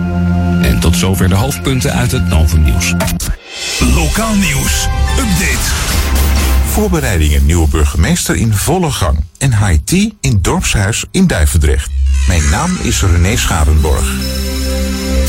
En 0.62 0.80
tot 0.80 0.98
zover 0.98 1.30
de 1.30 1.36
hoofdpunten 1.36 1.94
uit 1.94 2.12
het 2.12 2.28
Novumnieuws. 2.28 2.94
Lokaal 3.80 4.36
nieuws. 4.36 4.88
Update. 5.20 5.58
Voorbereidingen 6.66 7.46
nieuwe 7.46 7.68
burgemeester 7.68 8.36
in 8.36 8.54
volle 8.54 8.92
gang. 8.92 9.24
En 9.38 9.82
tea 9.84 10.10
in 10.22 10.40
dorpshuis 10.42 11.06
in 11.12 11.28
Duivendrecht. 11.28 11.90
Mijn 12.28 12.50
naam 12.50 12.78
is 12.82 13.02
René 13.02 13.38
Scharenborg. 13.38 14.06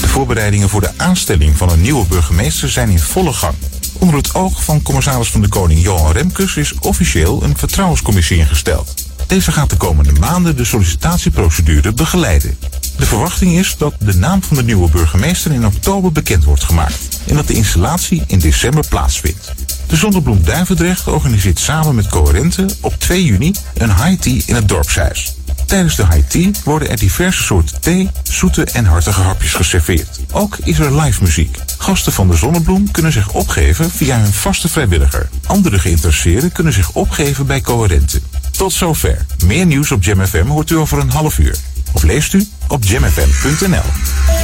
De 0.00 0.08
voorbereidingen 0.08 0.68
voor 0.68 0.80
de 0.80 0.90
aanstelling 0.96 1.56
van 1.56 1.70
een 1.70 1.80
nieuwe 1.80 2.06
burgemeester 2.06 2.68
zijn 2.68 2.88
in 2.88 2.98
volle 2.98 3.32
gang. 3.32 3.54
Onder 3.98 4.16
het 4.16 4.34
oog 4.34 4.64
van 4.64 4.82
commissaris 4.82 5.30
van 5.30 5.40
de 5.40 5.48
Koning 5.48 5.82
Johan 5.82 6.12
Remkes 6.12 6.56
is 6.56 6.74
officieel 6.80 7.42
een 7.42 7.56
vertrouwenscommissie 7.56 8.38
ingesteld. 8.38 8.94
Deze 9.26 9.52
gaat 9.52 9.70
de 9.70 9.76
komende 9.76 10.12
maanden 10.12 10.56
de 10.56 10.64
sollicitatieprocedure 10.64 11.92
begeleiden. 11.92 12.58
De 12.96 13.06
verwachting 13.06 13.58
is 13.58 13.76
dat 13.78 13.94
de 13.98 14.14
naam 14.14 14.42
van 14.42 14.56
de 14.56 14.62
nieuwe 14.62 14.90
burgemeester 14.90 15.52
in 15.52 15.66
oktober 15.66 16.12
bekend 16.12 16.44
wordt 16.44 16.64
gemaakt 16.64 17.09
en 17.26 17.34
dat 17.34 17.46
de 17.46 17.54
installatie 17.54 18.22
in 18.26 18.38
december 18.38 18.84
plaatsvindt. 18.88 19.52
De 19.86 19.96
Zonnebloem 19.96 20.44
Duivendrecht 20.44 21.08
organiseert 21.08 21.58
samen 21.58 21.94
met 21.94 22.08
Coherente 22.08 22.66
op 22.80 22.94
2 22.98 23.24
juni 23.24 23.54
een 23.74 23.96
high 23.96 24.20
tea 24.20 24.40
in 24.46 24.54
het 24.54 24.68
dorpshuis. 24.68 25.34
Tijdens 25.66 25.96
de 25.96 26.06
high 26.06 26.28
tea 26.28 26.50
worden 26.64 26.90
er 26.90 26.98
diverse 26.98 27.42
soorten 27.42 27.80
thee, 27.80 28.10
zoete 28.22 28.64
en 28.64 28.84
hartige 28.84 29.20
hapjes 29.20 29.54
geserveerd. 29.54 30.20
Ook 30.32 30.58
is 30.64 30.78
er 30.78 31.00
live 31.00 31.22
muziek. 31.22 31.58
Gasten 31.78 32.12
van 32.12 32.28
de 32.28 32.36
Zonnebloem 32.36 32.90
kunnen 32.90 33.12
zich 33.12 33.32
opgeven 33.32 33.90
via 33.90 34.18
hun 34.18 34.32
vaste 34.32 34.68
vrijwilliger. 34.68 35.28
Andere 35.46 35.78
geïnteresseerden 35.78 36.52
kunnen 36.52 36.72
zich 36.72 36.90
opgeven 36.92 37.46
bij 37.46 37.60
Coherente. 37.60 38.20
Tot 38.50 38.72
zover. 38.72 39.26
Meer 39.44 39.66
nieuws 39.66 39.92
op 39.92 40.04
Jam 40.04 40.26
FM 40.26 40.46
hoort 40.46 40.70
u 40.70 40.76
over 40.76 40.98
een 40.98 41.10
half 41.10 41.38
uur. 41.38 41.56
Of 41.92 42.02
leest 42.02 42.32
u 42.32 42.46
op 42.68 42.84
jamfm.nl. 42.84 44.39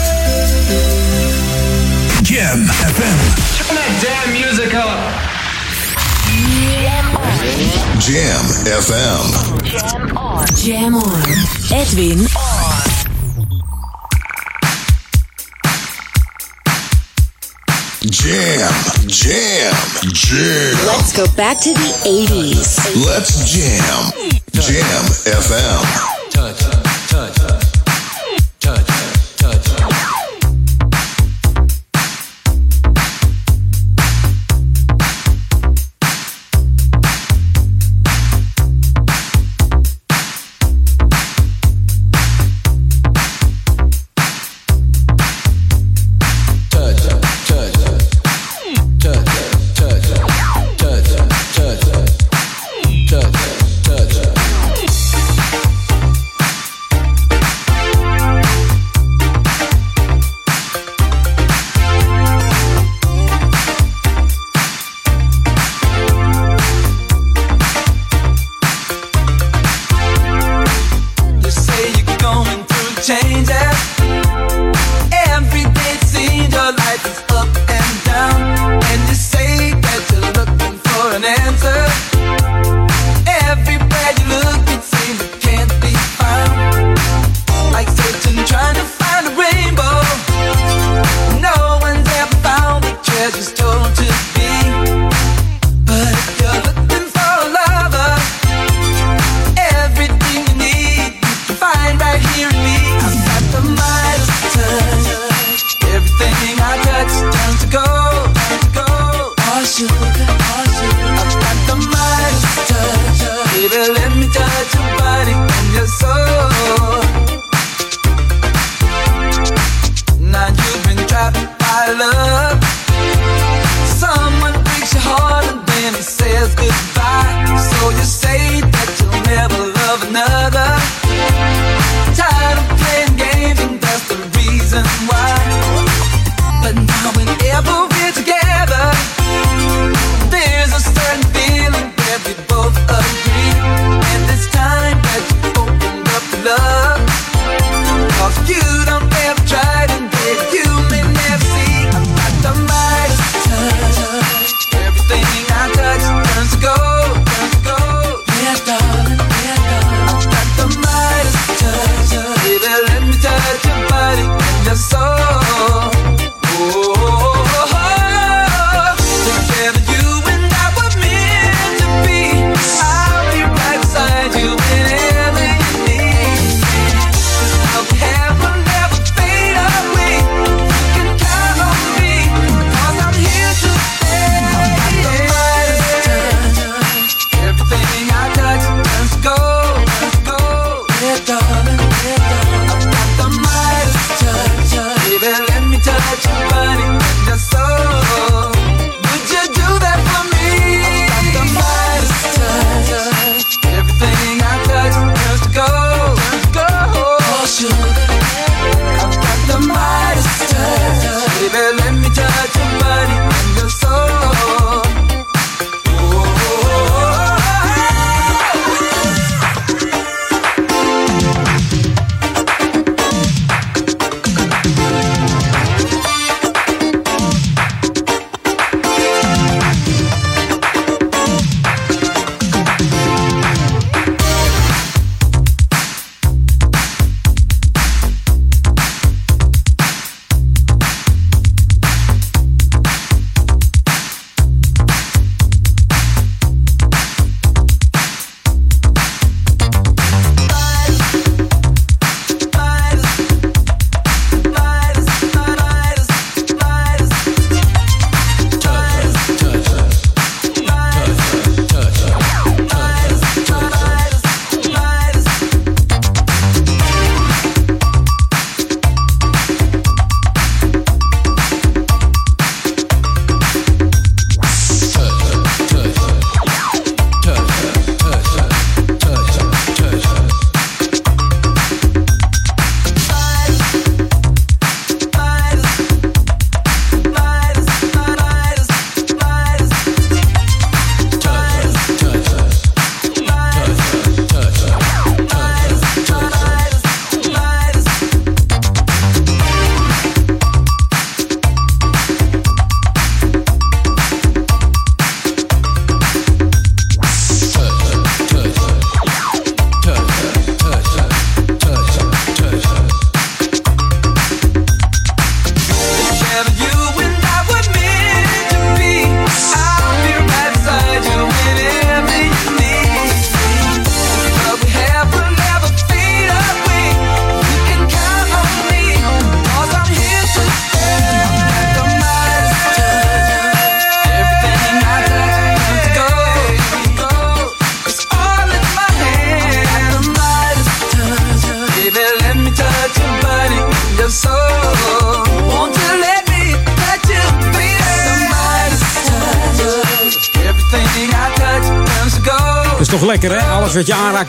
Jam 2.36 2.58
FM. 2.68 3.18
Turn 3.56 3.76
that 3.76 3.92
damn 4.04 4.28
music 4.36 4.74
up. 4.76 5.00
Jam 8.04 8.44
FM. 8.76 9.24
Jam 9.64 10.18
on. 10.18 10.44
Jam 10.54 10.96
on. 10.96 11.24
Edwin 11.72 12.28
on. 12.36 12.84
Jam, 18.04 18.68
jam, 19.08 19.72
jam. 20.12 20.76
Let's 20.84 21.16
go 21.16 21.24
back 21.36 21.58
to 21.60 21.72
the 21.72 21.90
80s. 22.04 22.76
Let's 23.06 23.50
jam. 23.50 24.12
Jam 24.52 25.04
FM. 25.24 26.15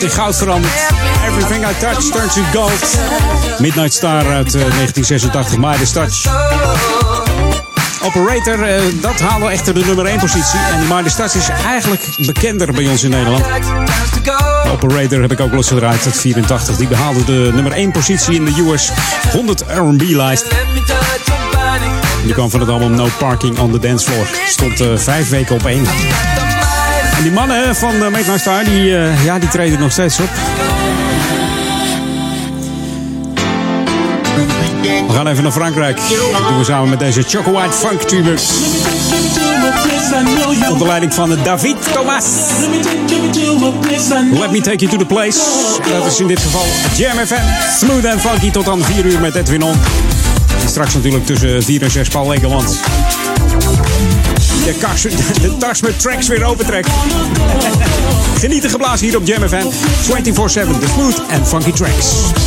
In 0.01 0.09
goud 0.09 0.35
verandert. 0.35 0.73
Everything 1.27 1.65
I 1.65 1.73
touch 1.79 2.11
turns 2.11 2.33
to 2.33 2.41
gold. 2.53 2.97
Midnight 3.59 3.93
Star 3.93 4.25
uit 4.25 4.55
eh, 4.55 4.61
1986, 4.61 5.57
Midas 5.57 5.91
Touch. 5.91 6.25
Operator, 8.01 8.63
eh, 8.63 8.81
dat 9.01 9.19
haalde 9.19 9.49
echter 9.49 9.73
de 9.73 9.85
nummer 9.85 10.05
1 10.05 10.19
positie. 10.19 10.59
En 10.71 10.79
die 10.79 10.95
Midas 10.95 11.15
Touch 11.15 11.35
is 11.35 11.49
eigenlijk 11.65 12.01
bekender 12.17 12.73
bij 12.73 12.87
ons 12.87 13.03
in 13.03 13.09
Nederland. 13.09 13.45
Operator 14.71 15.21
heb 15.21 15.31
ik 15.31 15.39
ook 15.39 15.53
losgedraaid 15.53 16.05
uit 16.05 16.17
84. 16.17 16.75
Die 16.75 16.87
behaalde 16.87 17.25
de 17.25 17.51
nummer 17.53 17.71
1 17.71 17.91
positie 17.91 18.35
in 18.35 18.45
de 18.45 18.71
US 18.71 18.91
100 19.31 19.63
R&B-lijst. 19.67 20.45
Die 22.23 22.33
kwam 22.33 22.49
van 22.49 22.59
het 22.59 22.69
album 22.69 22.91
No 22.91 23.07
Parking 23.19 23.59
on 23.59 23.71
the 23.71 23.79
Dance 23.79 24.11
Floor. 24.11 24.27
Stond 24.47 24.81
eh, 24.81 24.87
vijf 24.97 25.29
weken 25.29 25.55
op 25.55 25.65
één. 25.65 25.85
En 27.17 27.23
die 27.23 27.31
mannen 27.31 27.75
van 27.75 27.95
uh, 27.95 28.07
Make 28.07 28.31
My 28.31 28.37
Star, 28.37 28.63
die, 28.63 28.97
eh, 28.97 29.25
ja, 29.25 29.39
die 29.39 29.49
treden 29.49 29.79
nog 29.79 29.91
steeds 29.91 30.19
op. 30.19 30.29
We 35.07 35.13
gaan 35.13 35.27
even 35.27 35.43
naar 35.43 35.51
Frankrijk. 35.51 35.99
Dat 36.31 36.47
doen 36.47 36.57
we 36.57 36.63
samen 36.63 36.89
met 36.89 36.99
deze 36.99 37.21
Choco 37.21 37.51
White 37.51 37.73
Funk 37.73 38.01
Tuber. 38.01 38.39
Onder 40.69 40.87
leiding 40.87 41.13
van 41.13 41.37
David 41.43 41.93
Thomas. 41.93 42.23
Let 44.31 44.51
me 44.51 44.61
take 44.61 44.85
you 44.85 44.91
to 44.91 44.97
the 44.97 45.05
place. 45.05 45.39
Dat 45.91 46.05
is 46.05 46.19
in 46.19 46.27
dit 46.27 46.39
geval 46.39 46.65
Jam 46.95 47.17
FM. 47.25 47.77
Smooth 47.77 48.05
and 48.05 48.21
funky 48.21 48.51
tot 48.51 48.67
aan 48.67 48.83
4 48.83 49.05
uur 49.05 49.19
met 49.19 49.35
Edwin 49.35 49.63
On. 49.63 49.75
En 50.61 50.69
straks 50.69 50.93
natuurlijk 50.93 51.25
tussen 51.25 51.63
4 51.63 51.81
en 51.81 51.91
6 51.91 52.07
Paul 52.07 52.29
Legerland. 52.29 52.79
De, 54.67 54.73
kast, 54.73 55.03
de 55.41 55.57
tas 55.57 55.81
met 55.81 55.99
tracks 55.99 56.27
weer 56.27 56.43
opentrekt. 56.43 56.89
Genieten 58.37 58.69
geblazen 58.69 59.07
hier 59.07 59.17
op 59.17 59.27
Jam 59.27 59.47
FM. 59.49 59.65
24-7, 59.65 60.79
de 60.79 60.87
smooth 60.87 61.21
and 61.29 61.47
funky 61.47 61.71
tracks. 61.71 62.46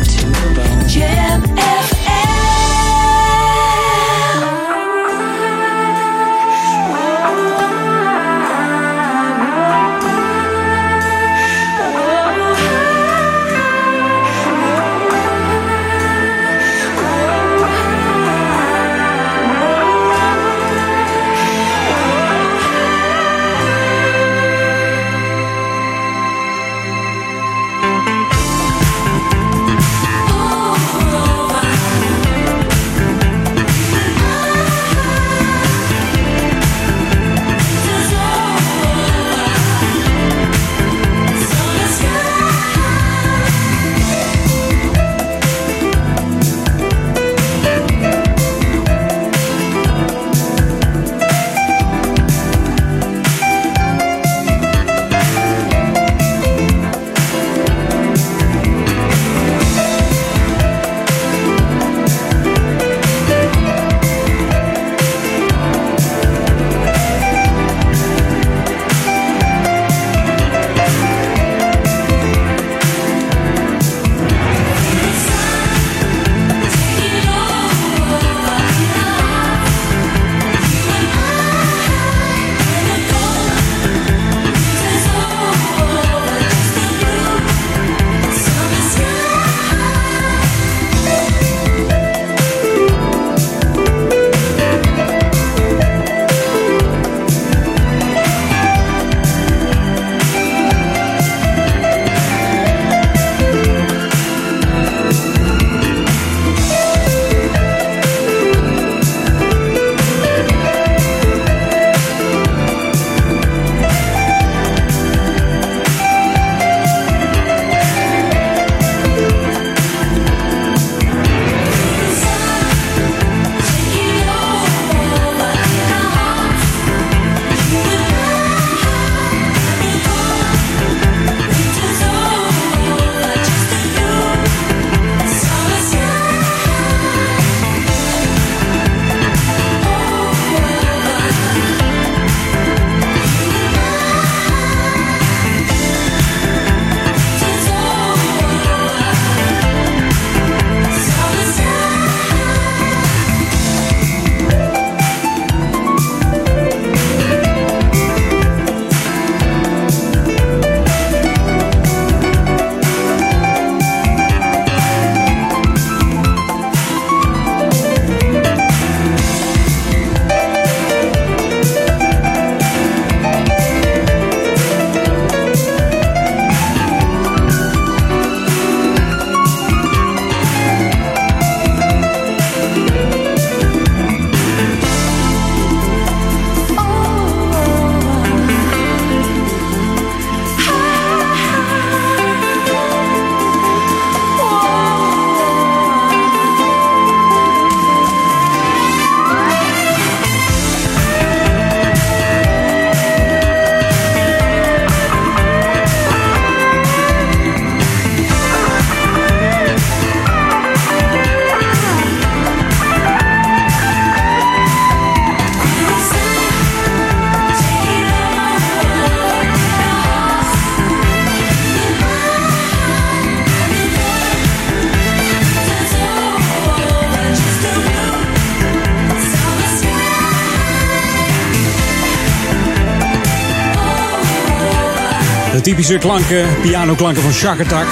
Typische 235.81 236.07
klanken, 236.07 236.45
pianoklanken 236.61 237.21
van 237.21 237.31
Shack 237.31 237.59
Attack. 237.59 237.87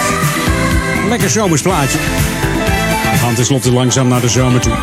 Lekker 1.08 1.30
zomersplaatje. 1.30 1.98
We 3.12 3.18
gaan 3.18 3.36
tenslotte 3.36 3.72
langzaam 3.72 4.08
naar 4.08 4.22
de 4.22 4.30
zomer 4.30 4.62
toe. 4.62 4.74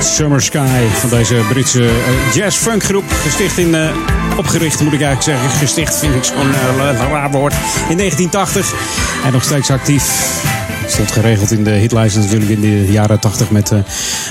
Summer 0.00 0.42
Sky 0.42 0.84
van 0.92 1.08
deze 1.08 1.34
Britse 1.48 1.84
eh, 1.84 2.34
jazz-funk 2.34 2.82
groep. 2.82 3.04
Gesticht 3.22 3.58
in, 3.58 3.74
eh, 3.74 3.90
opgericht 4.36 4.80
moet 4.80 4.92
ik 4.92 5.02
eigenlijk 5.02 5.40
zeggen. 5.40 5.58
Gesticht 5.58 5.98
vind 5.98 6.14
ik 6.14 6.24
zo'n 6.24 6.54
eh, 6.54 7.10
raar 7.10 7.30
woord. 7.30 7.54
In 7.88 7.96
1980 7.96 8.74
en 9.24 9.32
nog 9.32 9.42
steeds 9.42 9.70
actief. 9.70 10.36
Stond 10.88 11.12
geregeld 11.12 11.50
in 11.50 11.64
de 11.64 11.70
hitlijsten 11.70 12.20
natuurlijk 12.20 12.50
in 12.50 12.60
de 12.60 12.92
jaren 12.92 13.20
80 13.20 13.50
met 13.50 13.70
eh, 13.70 13.78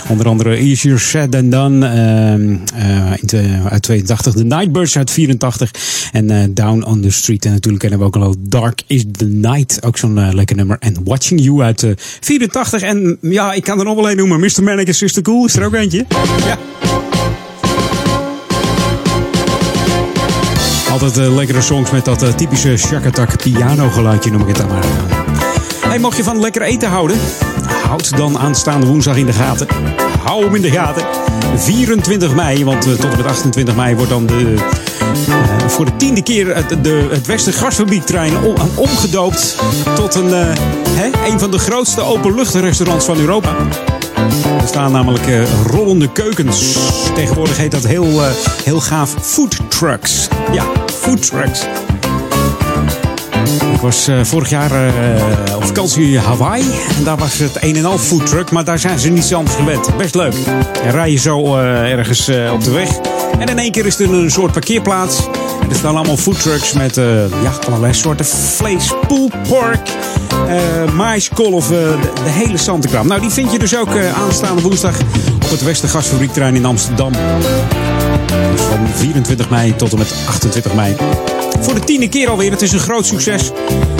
onder 0.08 0.28
andere 0.28 0.56
Easier 0.56 1.00
Said 1.00 1.32
Than 1.32 1.50
Done 1.50 1.86
ehm, 1.86 2.56
eh, 2.76 3.66
uit 3.66 3.82
82. 3.82 4.34
The 4.34 4.44
Nightbirds 4.44 4.98
uit 4.98 5.12
84 5.12 5.72
en 6.12 6.30
eh, 6.30 6.44
Down 6.50 6.84
on 6.84 7.02
the 7.02 7.12
Street. 7.12 7.46
En 7.46 7.52
natuurlijk 7.52 7.82
kennen 7.82 8.00
we 8.00 8.06
ook 8.06 8.16
al 8.16 8.36
Dark 8.40 8.82
is 8.88 9.06
the 9.12 9.26
Night. 9.26 9.84
Ook 9.84 9.98
zo'n 9.98 10.18
eh, 10.18 10.34
lekker 10.34 10.56
nummer. 10.56 10.78
En 10.80 10.96
Watching 11.04 11.42
You 11.42 11.64
uit 11.64 11.84
eh, 11.84 11.92
84. 11.96 12.82
En 12.82 13.18
ja, 13.22 13.54
ik 13.54 13.64
kan 13.64 13.80
er 13.80 13.86
nog 13.86 13.96
wel 13.96 14.10
een 14.10 14.18
noemen. 14.18 14.40
Mr. 14.40 14.64
Manic 14.64 14.88
is 14.88 14.98
Sister 14.98 15.22
Cool 15.22 15.46
is 15.46 15.56
er 15.56 15.66
ook 15.66 15.74
eentje. 15.74 16.06
Ja. 16.46 16.58
Altijd 20.92 21.34
lekkere 21.34 21.62
songs 21.62 21.92
met 21.92 22.06
dat 22.06 22.38
typische 22.38 22.78
shakatak 22.78 23.44
piano 23.44 23.90
geluidje 23.90 24.32
noem 24.32 24.42
ik 24.42 24.48
het 24.48 24.58
dan 24.58 24.68
maar. 24.68 24.86
Hey, 25.82 26.00
mocht 26.00 26.18
je 26.18 26.24
van 26.24 26.40
lekker 26.40 26.62
eten 26.62 26.90
houden? 26.90 27.18
Houd 27.88 28.18
dan 28.18 28.38
aanstaande 28.38 28.86
woensdag 28.86 29.18
in 29.18 29.26
de 29.26 29.34
gaten. 29.34 29.68
Hou 30.24 30.44
hem 30.44 30.56
in 30.56 30.62
de 30.62 30.72
gaten. 30.72 31.06
24 31.56 32.36
mei, 32.36 32.66
want 32.66 32.86
eh, 32.86 32.92
tot 32.92 33.12
en 33.12 33.18
met 33.18 33.26
28 33.26 33.76
mei 33.76 33.96
wordt 33.96 34.10
dan 34.12 34.26
de, 34.26 34.54
eh, 35.28 35.68
voor 35.68 35.86
de 35.86 35.96
tiende 35.96 36.24
keer 36.24 36.56
het, 36.56 36.84
de, 36.84 37.08
het 37.12 37.26
Westen 37.26 37.54
om, 38.44 38.56
omgedoopt 38.76 39.58
tot 39.96 40.16
een, 40.16 40.34
eh, 40.34 40.56
hè, 40.90 41.32
een 41.32 41.40
van 41.40 41.52
de 41.52 41.60
grootste 41.60 42.02
openluchtrestaurants 42.02 43.06
van 43.06 43.18
Europa. 43.18 43.56
Er 44.62 44.68
staan 44.68 44.92
namelijk 44.92 45.28
eh, 45.28 45.66
rollende 45.66 46.12
keukens. 46.12 46.78
Tegenwoordig 47.14 47.58
heet 47.58 47.72
dat 47.72 47.84
heel, 47.84 48.24
eh, 48.24 48.32
heel 48.64 48.80
gaaf 48.80 49.16
food 49.22 49.58
trucks. 49.70 50.28
Ja, 50.52 50.66
food 50.86 51.22
trucks. 51.22 51.66
Was 53.88 54.08
eh, 54.08 54.24
vorig 54.24 54.50
jaar 54.50 54.72
eh, 54.72 55.56
op 55.56 55.64
vakantie 55.64 56.20
Hawaii. 56.20 56.64
En 56.98 57.04
daar 57.04 57.18
was 57.18 57.40
het 57.40 57.58
een 57.60 57.76
en 57.76 57.86
al 57.86 57.98
food 57.98 58.26
truck. 58.26 58.52
Maar 58.52 58.64
daar 58.64 58.80
zijn 58.80 59.00
ze 59.00 59.10
niet 59.10 59.34
anders 59.34 59.56
gewend. 59.56 59.98
Best 59.98 60.16
leuk. 60.16 60.34
En 60.84 60.92
rij 60.92 61.12
je 61.12 61.18
zo 61.18 61.58
eh, 61.58 61.92
ergens 61.92 62.30
op 62.30 62.64
de 62.64 62.72
weg. 62.72 62.90
En 63.40 63.48
in 63.48 63.60
één 63.60 63.72
keer 63.72 63.86
is 63.86 64.00
er 64.00 64.14
een 64.14 64.32
soort 64.32 64.52
parkeerplaats. 64.52 65.28
En 65.62 65.70
er 65.70 65.76
staan 65.76 65.96
allemaal 65.96 66.18
food 66.18 66.42
trucks 66.42 66.74
met 66.74 66.98
eh, 66.98 67.06
ja, 67.44 67.52
allerlei 67.68 67.94
soorten 67.94 68.26
vlees. 68.26 68.94
Pulled 69.08 69.44
pork, 69.48 69.90
maiskolf, 70.94 71.72
eh, 71.72 71.78
de, 71.78 71.98
de 72.24 72.30
hele 72.30 72.58
zantekraam. 72.58 73.08
Nou, 73.08 73.22
die 73.22 73.30
vind 73.30 73.52
je 73.52 73.60
dus 73.60 73.78
ook 73.78 73.98
aanstaande 73.98 74.62
woensdag 74.62 75.00
op 75.44 75.50
het 75.50 75.64
Westergasfabriekterrein 75.64 76.56
in 76.56 76.66
Amsterdam. 76.66 77.12
Dus 78.52 78.62
van 78.62 78.88
24 78.96 79.50
mei 79.50 79.76
tot 79.76 79.92
en 79.92 79.98
met 79.98 80.16
28 80.28 80.74
mei. 80.74 80.96
Voor 81.62 81.74
de 81.74 81.80
tiende 81.80 82.10
keer 82.10 82.30
alweer. 82.30 82.52
Het 82.52 82.62
is 82.62 82.72
een 82.72 82.80
groot 82.80 83.06
succes. 83.06 83.52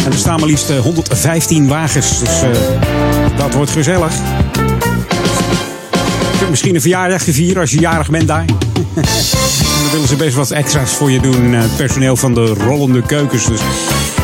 En 0.06 0.12
er 0.12 0.18
staan 0.18 0.40
maar 0.40 0.50
liefst 0.50 0.70
eh, 0.70 0.80
115 0.80 1.68
wagens. 1.68 2.20
Dus 2.20 2.42
eh, 2.42 2.50
dat 3.38 3.54
wordt 3.54 3.72
gezellig. 3.72 4.12
Je 6.32 6.38
kunt 6.38 6.50
misschien 6.50 6.76
een 6.76 6.82
verjaardagje 6.82 7.34
vieren 7.34 7.62
als 7.62 7.72
je 7.72 7.80
jarig 7.80 8.10
bent 8.10 8.28
daar. 8.28 8.46
Dan 9.82 9.92
willen 9.92 10.08
ze 10.08 10.16
best 10.16 10.36
wat 10.36 10.52
extra's 10.52 10.92
voor 10.92 11.12
je 11.12 11.20
doen. 11.20 11.54
eh, 11.54 11.62
Het 11.62 11.76
personeel 11.76 12.16
van 12.16 12.34
de 12.34 12.46
rollende 12.46 13.02
keukens. 13.02 13.46
Dus 13.46 13.60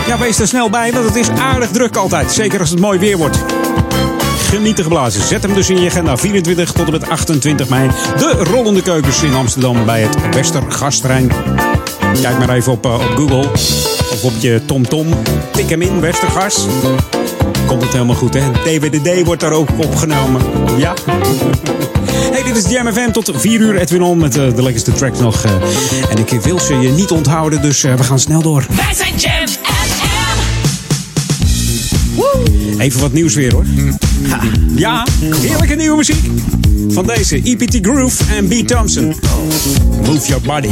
ja, 0.07 0.17
wees 0.17 0.39
er 0.39 0.47
snel 0.47 0.69
bij, 0.69 0.91
want 0.91 1.05
het 1.05 1.15
is 1.15 1.29
aardig 1.29 1.69
druk 1.69 1.95
altijd. 1.95 2.31
Zeker 2.31 2.59
als 2.59 2.69
het 2.69 2.79
mooi 2.79 2.99
weer 2.99 3.17
wordt. 3.17 3.37
Genieten 4.49 4.83
geblazen. 4.83 5.23
Zet 5.27 5.43
hem 5.43 5.53
dus 5.53 5.69
in 5.69 5.81
je 5.81 5.89
agenda. 5.89 6.17
24 6.17 6.71
tot 6.71 6.85
en 6.85 6.91
met 6.91 7.09
28 7.09 7.69
mei. 7.69 7.89
De 8.17 8.31
rollende 8.51 8.81
keukens 8.81 9.23
in 9.23 9.33
Amsterdam 9.33 9.85
bij 9.85 10.01
het 10.01 10.35
Westergasterrein. 10.35 11.31
Kijk 12.21 12.37
maar 12.37 12.49
even 12.49 12.71
op, 12.71 12.85
eh, 12.85 12.93
op 12.93 13.01
Google. 13.15 13.49
Of 14.11 14.23
op 14.23 14.33
je 14.39 14.61
TomTom. 14.65 15.07
Tik 15.51 15.69
hem 15.69 15.81
in, 15.81 15.99
Westergas. 15.99 16.65
Komt 17.67 17.81
het 17.81 17.91
helemaal 17.91 18.15
goed, 18.15 18.33
hè? 18.33 18.51
DWDD 18.51 19.25
wordt 19.25 19.41
daar 19.41 19.51
ook 19.51 19.69
opgenomen. 19.77 20.41
Ja. 20.77 20.93
Hey, 22.31 22.43
dit 22.43 22.65
is 22.65 22.71
Jam 22.71 22.93
FM 22.93 23.11
tot 23.11 23.31
4 23.35 23.59
uur. 23.59 23.75
Edwin 23.77 24.01
On 24.01 24.17
met 24.17 24.37
eh, 24.37 24.55
de 24.55 24.63
lekkerste 24.63 24.91
tracks 24.93 25.19
nog. 25.19 25.43
eh. 25.43 25.51
en 26.09 26.17
ik 26.17 26.29
wil 26.41 26.59
ze 26.59 26.75
je 26.75 26.89
niet 26.89 27.11
onthouden, 27.11 27.61
dus 27.61 27.81
we 27.81 28.03
gaan 28.03 28.19
snel 28.19 28.41
door. 28.41 28.65
Wij 28.69 28.93
zijn 28.93 29.13
Jam 29.17 29.47
Even 32.77 32.99
wat 33.01 33.11
nieuws 33.11 33.35
weer 33.35 33.51
hoor. 33.51 33.65
Ha, 34.29 34.39
ja, 34.75 35.05
heerlijke 35.41 35.75
nieuwe 35.75 35.97
muziek. 35.97 36.25
Van 36.89 37.05
deze 37.05 37.35
EPT 37.35 37.77
Groove 37.81 38.23
en 38.35 38.47
B. 38.47 38.67
Thompson. 38.67 39.15
Move 40.05 40.27
your 40.27 40.41
body. 40.41 40.69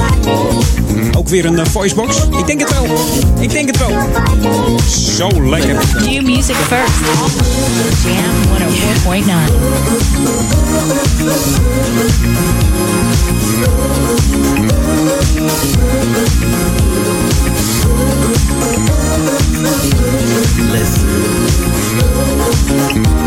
Ook 1.18 1.28
weer 1.28 1.46
een 1.46 1.60
eh, 1.60 1.66
voicebox? 1.66 2.18
Ik 2.38 2.46
denk 2.46 2.60
het 2.60 2.72
wel. 2.72 2.86
Ik 3.40 3.52
denk 3.52 3.68
het 3.68 3.78
wel. 3.78 3.98
Zo 5.18 5.50
lekker. 5.50 5.76
New 6.06 6.26
music 6.26 6.56
first. 6.56 6.94
Jam 8.06 8.34
104.9. 9.24 9.32
Just 20.72 23.11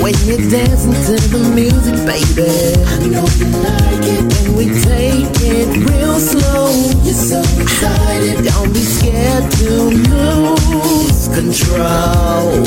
When 0.00 0.14
you're 0.24 0.40
dancing 0.48 0.96
to 0.96 1.14
the 1.28 1.38
music, 1.54 1.94
baby, 2.08 2.48
I 2.88 3.04
know 3.12 3.26
you 3.36 3.46
like 3.60 4.00
it. 4.08 4.24
When 4.32 4.56
we 4.56 4.64
take 4.80 5.28
it 5.44 5.68
real 5.76 6.18
slow, 6.18 6.72
you're 7.04 7.12
so 7.12 7.40
excited. 7.60 8.42
Don't 8.48 8.72
be 8.72 8.80
scared 8.80 9.44
to 9.60 9.92
lose 9.92 11.28
control. 11.28 12.64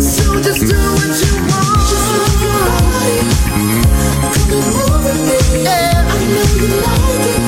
So 0.00 0.40
just 0.40 0.64
do 0.64 0.80
what 0.80 1.12
you 1.20 1.34
want. 1.52 1.84
Just 1.84 2.08
move 2.16 2.40
your 2.40 2.56
body. 2.64 3.20
Come 4.32 4.48
and 4.56 4.64
move 4.72 5.04
with 5.04 5.20
me. 5.28 5.68
Yeah, 5.68 6.00
I 6.00 6.20
know 6.32 6.48
you 6.64 6.68
like 6.80 7.28
it. 7.28 7.44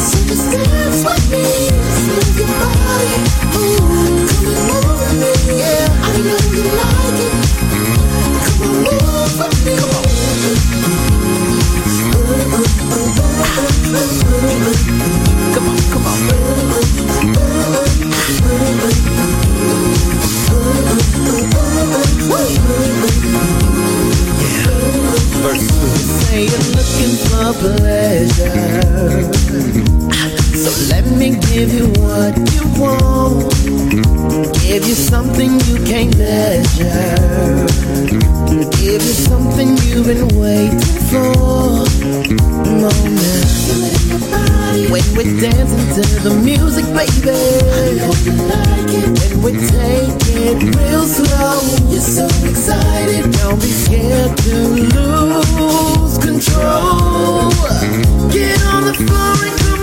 So 0.00 0.16
just 0.24 0.48
dance 0.48 1.04
with 1.04 1.28
me. 1.28 1.44
Just 1.76 2.08
move 2.08 2.40
your 2.40 2.52
body. 2.56 3.12
Ooh, 3.52 4.24
come 4.32 4.48
and 4.48 4.64
move 4.64 4.96
with 4.96 5.12
me. 5.20 5.60
Yeah, 5.60 5.92
I 5.92 6.16
know 6.24 6.40
you 6.56 6.64
like 6.72 7.20
it. 7.20 7.47
Come 14.38 14.68
Say 25.38 26.46
you're 26.46 26.68
looking 26.74 27.14
for 27.28 27.54
pleasure. 27.62 29.22
So 30.58 30.70
let 30.90 31.06
me 31.06 31.38
give 31.52 31.72
you 31.72 31.86
what 32.02 32.34
you 32.52 32.64
want. 32.80 33.54
Give 34.62 34.84
you 34.84 34.94
something 34.94 35.60
you 35.60 35.76
can't 35.86 36.16
measure. 36.18 37.14
Give 38.82 39.00
you 39.00 39.14
something 39.30 39.76
you've 39.86 40.06
been 40.06 40.26
waiting 40.36 40.80
for. 41.08 41.86
Now. 42.82 43.28
When 44.90 45.04
we're 45.14 45.40
dancing 45.40 45.86
to 45.94 46.02
the 46.20 46.34
music, 46.42 46.84
baby. 46.86 47.30
I 47.30 47.94
know 47.94 48.12
you 48.24 48.32
like 48.50 48.90
it. 48.90 49.08
When 49.20 49.42
we 49.42 49.52
take 49.52 50.18
it 50.34 50.76
real 50.76 51.04
slow. 51.04 51.60
You're 51.90 52.00
so 52.00 52.26
excited. 52.48 53.30
Don't 53.38 53.60
be 53.60 53.68
scared 53.68 54.36
to 54.36 54.54
lose 54.96 55.27
control. 56.18 57.50
Get 58.30 58.62
on 58.64 58.84
the 58.84 58.94
floor 58.94 59.34
and 59.44 59.58
come 59.60 59.77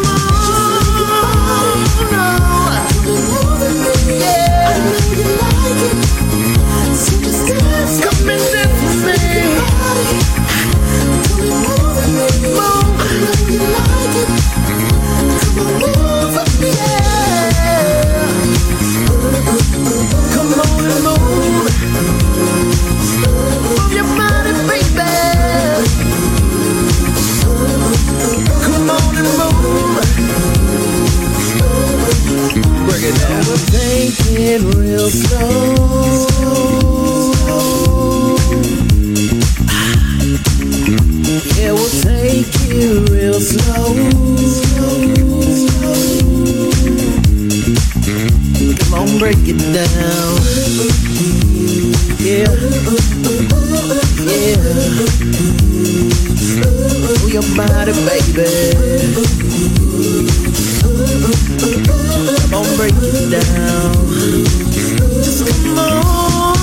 it 33.07 34.61
real 34.76 35.10
slow. 35.10 35.76
Yeah, 41.56 41.72
we'll 41.72 41.90
take 42.02 42.53
it 42.69 43.10
real 43.10 43.40
slow. 43.40 43.95
Come 48.80 48.94
on, 48.94 49.19
break 49.19 49.38
it 49.48 49.60
down. 49.73 50.36
Yeah. 52.19 52.49
Yeah. 54.26 54.57
Move 57.06 57.34
your 57.34 57.45
body, 57.56 57.94
baby. 58.06 59.84
Break 62.76 62.93
it 63.02 63.31
down. 63.31 63.93
Just 65.23 65.45
come 65.45 65.80
on. 65.80 66.53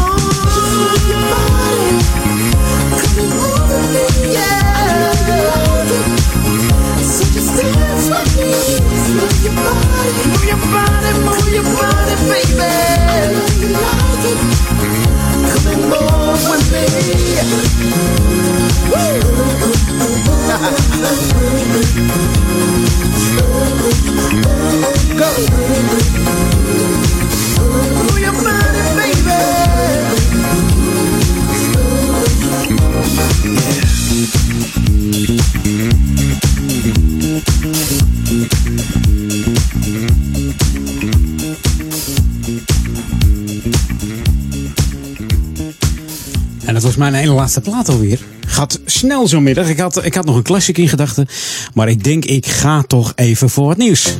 Move 0.55 1.09
your 1.09 1.20
body. 1.30 1.90
Yeah. 4.32 5.14
So 7.02 7.24
just 7.32 7.56
dance 7.56 8.09
with 8.10 8.36
me. 8.36 8.51
Move 9.14 9.44
your 9.44 9.55
body. 9.55 10.12
Move 10.28 10.44
your 10.44 10.60
body, 10.72 11.10
move 11.24 11.48
your 11.52 11.64
body, 11.80 12.14
baby. 12.28 12.70
You 13.60 13.68
like 13.72 14.24
it. 14.30 14.39
Come 15.48 15.66
and 15.72 15.82
move 15.90 16.43
with 16.51 16.66
me. 16.72 16.84
Go. 18.90 19.61
En 20.52 20.58
dat 46.74 46.82
was 46.82 46.96
mijn 46.96 47.14
ene 47.14 47.32
laatste 47.32 47.60
plaat 47.60 47.88
alweer. 47.88 48.31
Gaat 48.52 48.80
snel 48.84 49.28
zo'n 49.28 49.42
middag. 49.42 49.68
Ik 49.68 49.78
had, 49.78 50.04
ik 50.04 50.14
had 50.14 50.24
nog 50.24 50.36
een 50.36 50.42
classic 50.42 50.78
in 50.78 50.88
gedachten. 50.88 51.28
Maar 51.74 51.88
ik 51.88 52.04
denk, 52.04 52.24
ik 52.24 52.46
ga 52.46 52.82
toch 52.82 53.12
even 53.14 53.50
voor 53.50 53.68
het 53.68 53.78
nieuws. 53.78 54.16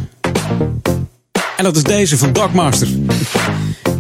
En 1.57 1.65
dat 1.65 1.77
is 1.77 1.83
deze 1.83 2.19
van 2.19 2.33
Dogmaster. 2.33 2.89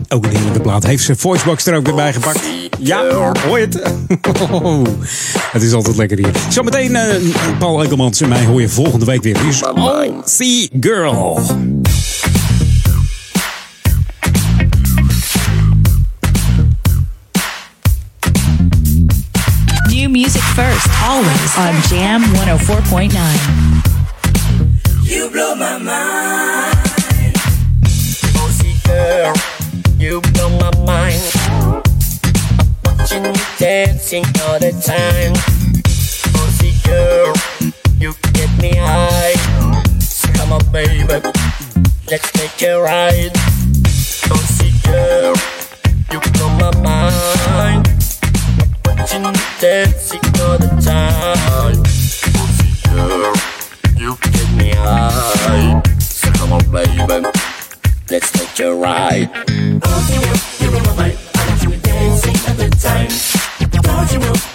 Ook 0.08 0.24
een 0.24 0.30
heerlijke 0.30 0.60
plaat. 0.60 0.86
Heeft 0.86 1.04
zijn 1.04 1.16
voicebox 1.16 1.66
er 1.66 1.76
ook 1.76 1.86
weer 1.86 1.94
bij 1.94 2.12
gepakt. 2.12 2.40
Ja, 2.78 3.10
hoor 3.46 3.58
je 3.58 3.66
het? 3.66 3.82
Het 5.52 5.62
is 5.62 5.72
altijd 5.72 5.96
lekker 5.96 6.18
hier. 6.18 6.30
Zometeen 6.48 6.96
eh, 6.96 7.16
Paul 7.58 7.82
Ekelmans 7.82 8.20
en 8.20 8.28
mij 8.28 8.44
hoor 8.44 8.60
je 8.60 8.68
volgende 8.68 9.04
week 9.04 9.22
weer. 9.22 9.38
Hier 9.40 9.48
is 9.48 9.62
Oh, 9.64 10.02
See 10.24 10.70
Girl. 10.80 11.40
First, 20.54 20.86
always 21.02 21.56
on 21.56 21.74
Jam 21.88 22.22
104.9. 22.44 23.12
You 25.02 25.30
blow 25.30 25.54
my 25.54 25.78
mind. 25.78 27.34
Bossy 28.34 28.74
girl, 28.84 29.34
you 29.98 30.20
blow 30.32 30.50
my 30.58 30.70
mind. 30.84 31.22
Watching 32.84 33.24
you 33.24 33.32
dancing 33.58 34.24
all 34.44 34.58
the 34.58 34.72
time. 34.84 35.32
Bossy 36.34 36.72
girl, 36.84 37.34
you 37.98 38.14
get 38.34 38.50
me 38.60 38.76
high. 38.76 39.36
So 40.00 40.28
come 40.34 40.52
on, 40.52 40.64
baby, 40.72 41.04
let's 42.10 42.30
take 42.32 42.62
a 42.68 42.78
ride. 42.80 43.32
Bossy 44.28 44.72
girl, 44.84 45.34
you 46.10 46.20
blow 46.32 46.50
my 46.58 46.70
mind. 46.82 47.91
Watching 48.98 49.24
you 49.24 49.32
dancing 49.60 50.20
all 50.40 50.58
the 50.58 50.68
time. 50.84 51.82
Bossy 52.32 52.70
girl. 52.90 53.34
You 53.96 54.16
get 54.20 54.48
me 54.56 54.70
high. 54.74 55.82
So 55.98 56.30
come 56.32 56.52
on, 56.52 56.70
baby. 56.70 57.28
Let's 58.10 58.30
take 58.32 58.66
a 58.66 58.74
ride. 58.74 59.32
Don't 59.32 60.08
you 60.08 60.20
you 60.60 60.70
know 60.70 60.80
my 60.84 60.96
mind. 60.96 61.18
I 61.34 61.48
want 61.48 61.62
you 61.62 61.76
dancing 61.80 62.36
at 62.50 62.56
the 62.56 62.68
time. 62.70 63.10
Don't 63.82 64.12
you 64.12 64.51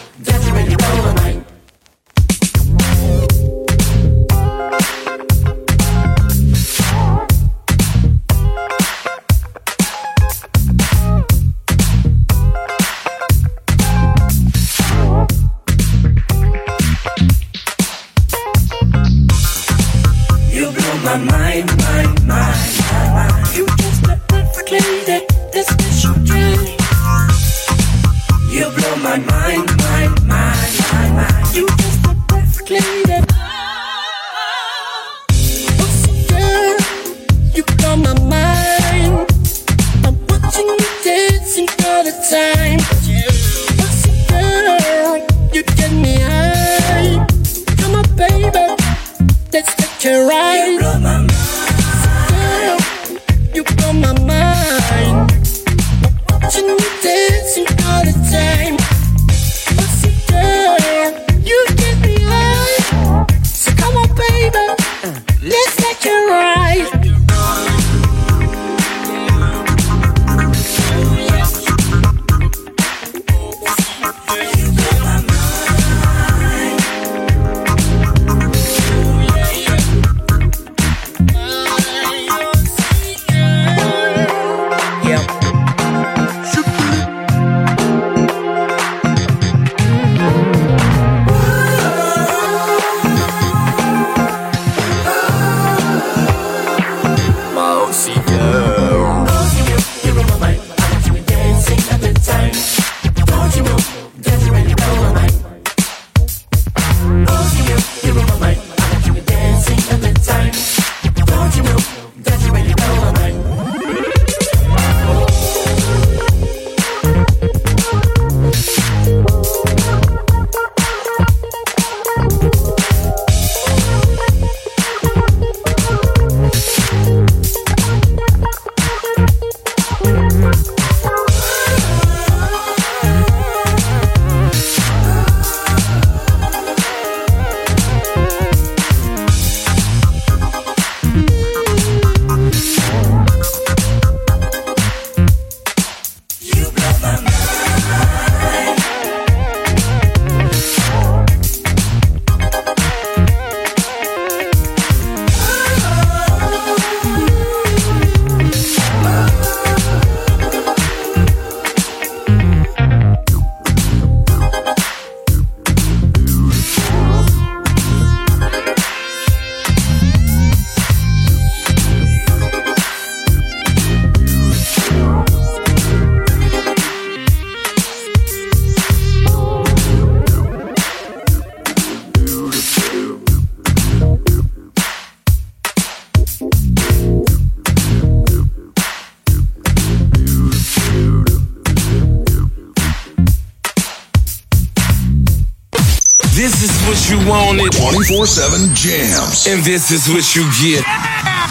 24-7 198.08 198.72
jams. 198.74 199.48
And 199.48 199.62
this 199.66 199.92
is 199.92 200.08
what 200.08 200.34
you 200.34 200.44
get. 200.56 200.86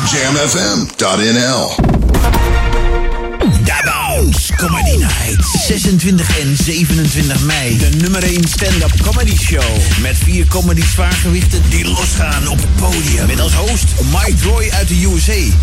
Jamfm.nl 0.09 1.77
Comedy 4.57 4.97
Night. 4.97 5.45
26 5.67 6.39
en 6.39 6.57
27 6.57 7.45
mei. 7.45 7.77
De 7.77 7.89
nummer 7.97 8.23
1 8.23 8.49
stand-up 8.49 8.93
comedy 9.03 9.37
show. 9.37 9.77
Met 10.01 10.17
vier 10.17 10.47
comedy 10.47 10.83
zwaargewichten 10.83 11.63
die 11.69 11.85
losgaan 11.85 12.49
op 12.49 12.59
het 12.59 12.77
podium. 12.77 13.27
Met 13.27 13.41
als 13.41 13.55
host 13.55 13.85
Mike 14.03 14.49
Roy 14.49 14.71
uit 14.71 14.89
de 14.89 15.11
USA. 15.13 15.55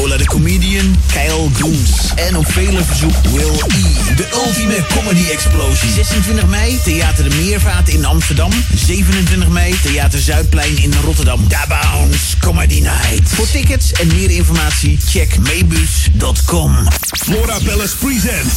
Ola 0.00 0.16
de 0.16 0.24
comedian, 0.26 0.96
Kyle 1.12 1.48
Goons. 1.58 1.90
En 2.14 2.36
op 2.36 2.52
vele 2.52 2.84
verzoek 2.84 3.14
Will 3.32 3.62
E. 3.66 4.14
De 4.16 4.26
ultieme 4.46 4.86
comedy 4.94 5.30
explosie. 5.30 5.90
26 5.90 6.46
mei, 6.46 6.80
Theater 6.84 7.28
de 7.28 7.36
Meervaart 7.36 7.88
in 7.88 8.04
Amsterdam. 8.04 8.50
27 8.74 9.48
mei, 9.48 9.74
Theater 9.82 10.18
Zuidplein 10.18 10.82
in 10.82 10.94
Rotterdam. 11.04 11.48
Dabounce 11.48 12.38
Comedy 12.40 12.80
Night. 12.80 13.28
Voor 13.28 13.50
tickets 13.50 13.92
en 13.92 14.06
meer 14.06 14.30
informatie, 14.30 14.98
check 15.06 15.38
meebus.com. 15.38 16.76
Flora 17.24 17.58
Palace 17.64 17.96
Presents. 17.96 18.54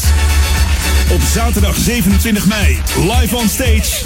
Op 1.09 1.21
zaterdag 1.33 1.75
27 1.75 2.45
mei, 2.45 2.81
live 2.95 3.35
on 3.35 3.49
stage. 3.49 4.03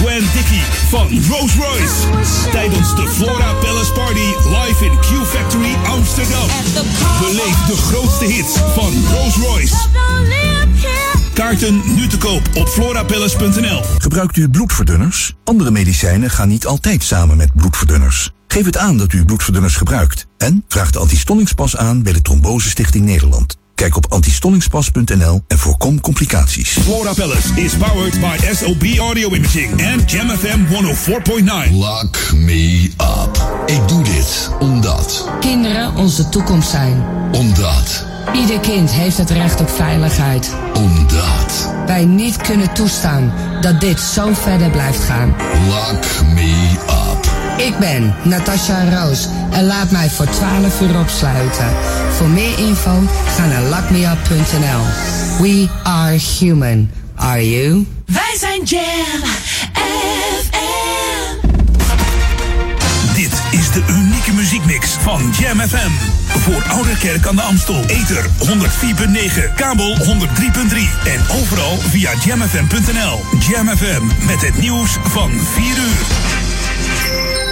Gwen 0.00 0.24
Dickey 0.34 0.62
van 0.88 1.08
Rolls 1.28 1.54
Royce. 1.54 1.94
Tijdens 2.50 2.94
de 2.94 3.08
Flora 3.08 3.52
Palace 3.52 3.92
Party 3.92 4.26
live 4.44 4.84
in 4.84 4.98
Q 5.00 5.26
Factory 5.26 5.74
Amsterdam. 5.74 6.48
Beleef 7.20 7.56
de 7.66 7.76
grootste 7.76 8.24
hits 8.24 8.52
van 8.74 8.92
Rolls 9.12 9.36
Royce. 9.36 9.76
Kaarten 11.34 11.82
nu 11.94 12.06
te 12.06 12.18
koop 12.18 12.42
op 12.54 12.68
florapalace.nl. 12.68 13.82
Gebruikt 13.98 14.36
u 14.36 14.48
bloedverdunners? 14.48 15.34
Andere 15.44 15.70
medicijnen 15.70 16.30
gaan 16.30 16.48
niet 16.48 16.66
altijd 16.66 17.04
samen 17.04 17.36
met 17.36 17.54
bloedverdunners. 17.54 18.30
Geef 18.48 18.64
het 18.64 18.76
aan 18.76 18.96
dat 18.96 19.12
u 19.12 19.24
bloedverdunners 19.24 19.76
gebruikt. 19.76 20.26
En 20.38 20.64
vraag 20.68 20.90
de 20.90 20.98
antistollingspas 20.98 21.76
aan 21.76 22.02
bij 22.02 22.12
de 22.12 22.22
Trombosestichting 22.22 23.04
Nederland. 23.04 23.59
Kijk 23.90 24.04
op 24.04 24.12
antistollingspas.nl 24.12 25.42
en 25.46 25.58
voorkom 25.58 26.00
complicaties. 26.00 26.70
Flora 26.70 27.12
Palace 27.12 27.52
is 27.54 27.74
powered 27.74 28.20
by 28.20 28.54
SOB 28.54 28.84
Audio 28.98 29.30
Imaging 29.34 29.80
en 29.80 30.02
Jam 30.06 30.28
FM 30.28 30.58
104.9. 31.68 31.72
Lock 31.72 32.32
me 32.34 32.90
up. 32.98 33.62
Ik 33.66 33.88
doe 33.88 34.02
dit 34.02 34.50
omdat. 34.58 35.28
Kinderen 35.40 35.96
onze 35.96 36.28
toekomst 36.28 36.70
zijn. 36.70 37.04
Omdat. 37.32 38.04
Ieder 38.34 38.60
kind 38.60 38.90
heeft 38.90 39.16
het 39.18 39.30
recht 39.30 39.60
op 39.60 39.70
veiligheid. 39.70 40.54
Omdat. 40.74 41.74
Wij 41.86 42.04
niet 42.04 42.36
kunnen 42.36 42.74
toestaan 42.74 43.32
dat 43.60 43.80
dit 43.80 44.00
zo 44.00 44.32
verder 44.32 44.70
blijft 44.70 45.02
gaan. 45.04 45.34
Lock 45.68 46.04
me 46.34 46.76
up. 46.88 46.99
Ik 47.66 47.78
ben 47.78 48.14
Natasha 48.22 48.84
Roos 48.88 49.28
en 49.50 49.66
laat 49.66 49.90
mij 49.90 50.10
voor 50.10 50.26
12 50.26 50.80
uur 50.80 50.98
opsluiten. 50.98 51.68
Voor 52.16 52.28
meer 52.28 52.58
info 52.58 53.02
ga 53.36 53.46
naar 53.46 53.62
lockmeup.nl. 53.62 54.82
We 55.40 55.68
are 55.82 56.18
human. 56.38 56.90
Are 57.14 57.50
you? 57.50 57.86
Wij 58.06 58.36
zijn 58.38 58.62
Jam 58.62 59.22
FM. 59.52 60.70
Dit 63.14 63.32
is 63.50 63.70
de 63.70 63.82
unieke 63.88 64.32
muziekmix 64.32 64.88
van 64.88 65.32
Jam 65.38 65.60
FM. 65.60 65.90
Voor 66.26 66.62
Ouderkerk 66.68 67.26
aan 67.26 67.36
de 67.36 67.42
Amstel. 67.42 67.84
Ether 67.86 68.24
104.9, 68.24 69.54
kabel 69.56 69.96
103.3 69.96 70.04
en 71.04 71.20
overal 71.40 71.76
via 71.76 72.10
jamfm.nl. 72.24 73.20
Jam 73.48 73.76
FM 73.76 74.26
met 74.26 74.40
het 74.40 74.58
nieuws 74.58 74.98
van 75.02 75.30
4 75.30 75.64
uur. 75.64 77.49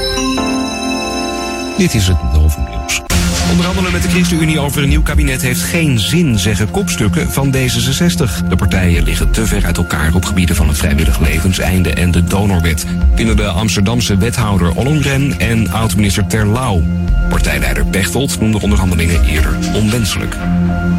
Dit 1.77 1.95
is 1.95 2.09
het 2.09 2.33
Novumnieuws. 2.33 3.03
Onderhandelen 3.51 3.93
met 3.93 4.03
de 4.03 4.09
ChristenUnie 4.09 4.61
over 4.61 4.83
een 4.83 4.89
nieuw 4.89 5.03
kabinet 5.03 5.43
heeft 5.43 5.63
geen 5.63 5.99
zin, 5.99 6.39
zeggen 6.39 6.71
kopstukken 6.71 7.33
van 7.33 7.55
D66. 7.57 8.49
De 8.49 8.57
partijen 8.57 9.03
liggen 9.03 9.31
te 9.31 9.47
ver 9.47 9.65
uit 9.65 9.77
elkaar 9.77 10.15
op 10.15 10.25
gebieden 10.25 10.57
van 10.57 10.69
het 10.69 10.79
vrijwillig 10.79 11.21
levenseinde 11.21 11.93
en 11.93 12.11
de 12.11 12.25
donorwet. 12.25 12.87
Vinden 13.15 13.37
de 13.37 13.47
Amsterdamse 13.47 14.17
wethouder 14.17 14.75
Ollongren 14.75 15.39
en 15.39 15.71
oud-minister 15.71 16.27
Terlouw. 16.27 16.83
Partijleider 17.29 17.87
Pechtold 17.87 18.41
noemde 18.41 18.61
onderhandelingen 18.61 19.25
eerder 19.25 19.57
onwenselijk. 19.75 20.37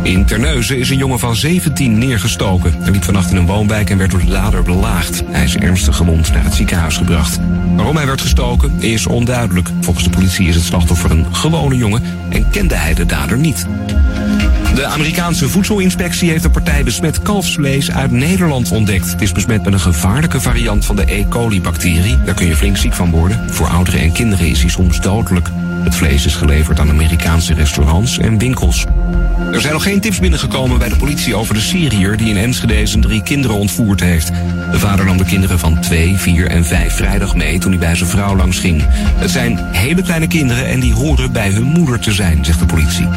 In 0.04 0.26
Terneuzen 0.26 0.78
is 0.78 0.90
een 0.90 0.98
jongen 0.98 1.20
van 1.20 1.36
17 1.36 1.98
neergestoken. 1.98 2.76
Hij 2.80 2.92
liep 2.92 3.04
vannacht 3.04 3.32
in 3.32 3.38
een 3.38 3.46
woonwijk 3.46 3.90
en 3.90 3.98
werd 3.98 4.12
door 4.12 4.20
de 4.20 4.32
lader 4.32 4.64
belaagd. 4.64 5.24
Hij 5.26 5.44
is 5.44 5.56
ernstig 5.56 5.96
gewond 5.96 6.32
naar 6.32 6.44
het 6.44 6.54
ziekenhuis 6.54 6.98
gebracht. 6.98 7.40
Waarom 7.76 7.96
hij 7.96 8.06
werd 8.06 8.22
gestoken 8.22 8.74
is 8.80 9.06
onduidelijk. 9.06 9.70
Volgens 9.82 10.06
de 10.06 10.12
politie 10.12 10.48
is 10.48 10.56
het 10.56 10.64
slachtoffer 10.64 11.12
een 11.12 11.36
gewone 11.36 11.76
jongen 11.76 12.04
en 12.30 12.50
kende 12.50 12.76
hij 12.76 12.94
de 12.94 13.06
dader 13.06 13.38
niet. 13.38 13.68
De 14.80 14.86
Amerikaanse 14.86 15.50
voedselinspectie 15.50 16.30
heeft 16.30 16.44
een 16.44 16.52
partij 16.52 16.84
besmet 16.84 17.22
kalfsvlees 17.22 17.92
uit 17.92 18.12
Nederland 18.12 18.72
ontdekt. 18.72 19.12
Het 19.12 19.22
is 19.22 19.32
besmet 19.32 19.64
met 19.64 19.74
een 19.74 19.80
gevaarlijke 19.80 20.42
variant 20.42 20.86
van 20.86 20.96
de 20.96 21.14
E. 21.14 21.26
coli-bacterie. 21.28 22.18
Daar 22.26 22.36
kun 22.36 22.48
je 22.48 22.56
flink 22.56 22.78
ziek 22.78 22.94
van 22.94 23.12
worden. 23.12 23.50
Voor 23.50 23.68
ouderen 23.68 24.00
en 24.00 24.12
kinderen 24.12 24.48
is 24.48 24.62
hij 24.62 24.70
soms 24.70 25.02
dodelijk. 25.02 25.50
Het 25.84 25.96
vlees 25.96 26.26
is 26.26 26.36
geleverd 26.36 26.80
aan 26.80 26.90
Amerikaanse 26.90 27.54
restaurants 27.54 28.18
en 28.18 28.38
winkels. 28.38 28.86
Er 29.52 29.62
zijn 29.62 29.74
nog 29.74 29.84
geen 29.84 30.00
tips 30.00 30.20
binnengekomen 30.20 30.80
bij 30.80 30.90
de 30.90 30.96
politie 30.96 31.36
over 31.36 31.54
de 31.54 31.60
Syriër 31.60 32.18
die 32.18 32.30
in 32.30 32.38
Enschede 32.38 32.86
zijn 32.86 33.02
drie 33.02 33.24
kinderen 33.24 33.56
ontvoerd 33.56 34.00
heeft. 34.00 34.32
De 34.72 34.80
vader 34.80 35.06
nam 35.06 35.18
de 35.18 35.26
kinderen 35.26 35.60
van 35.60 35.80
2, 35.82 36.18
4 36.18 36.48
en 36.48 36.66
5 36.66 36.94
vrijdag 36.94 37.36
mee 37.36 37.60
toen 37.60 37.72
hij 37.72 37.80
bij 37.80 37.96
zijn 37.96 38.10
vrouw 38.10 38.36
langs 38.36 38.60
ging. 38.60 38.84
Het 39.16 39.32
zijn 39.32 39.60
hele 39.72 40.02
kleine 40.02 40.28
kinderen 40.28 40.68
en 40.68 40.80
die 40.80 40.94
horen 40.94 41.32
bij 41.32 41.50
hun 41.50 41.64
moeder 41.64 42.00
te 42.00 42.12
zijn, 42.12 42.46
zegt 42.46 42.60
de 42.60 42.66
politie. 42.66 43.08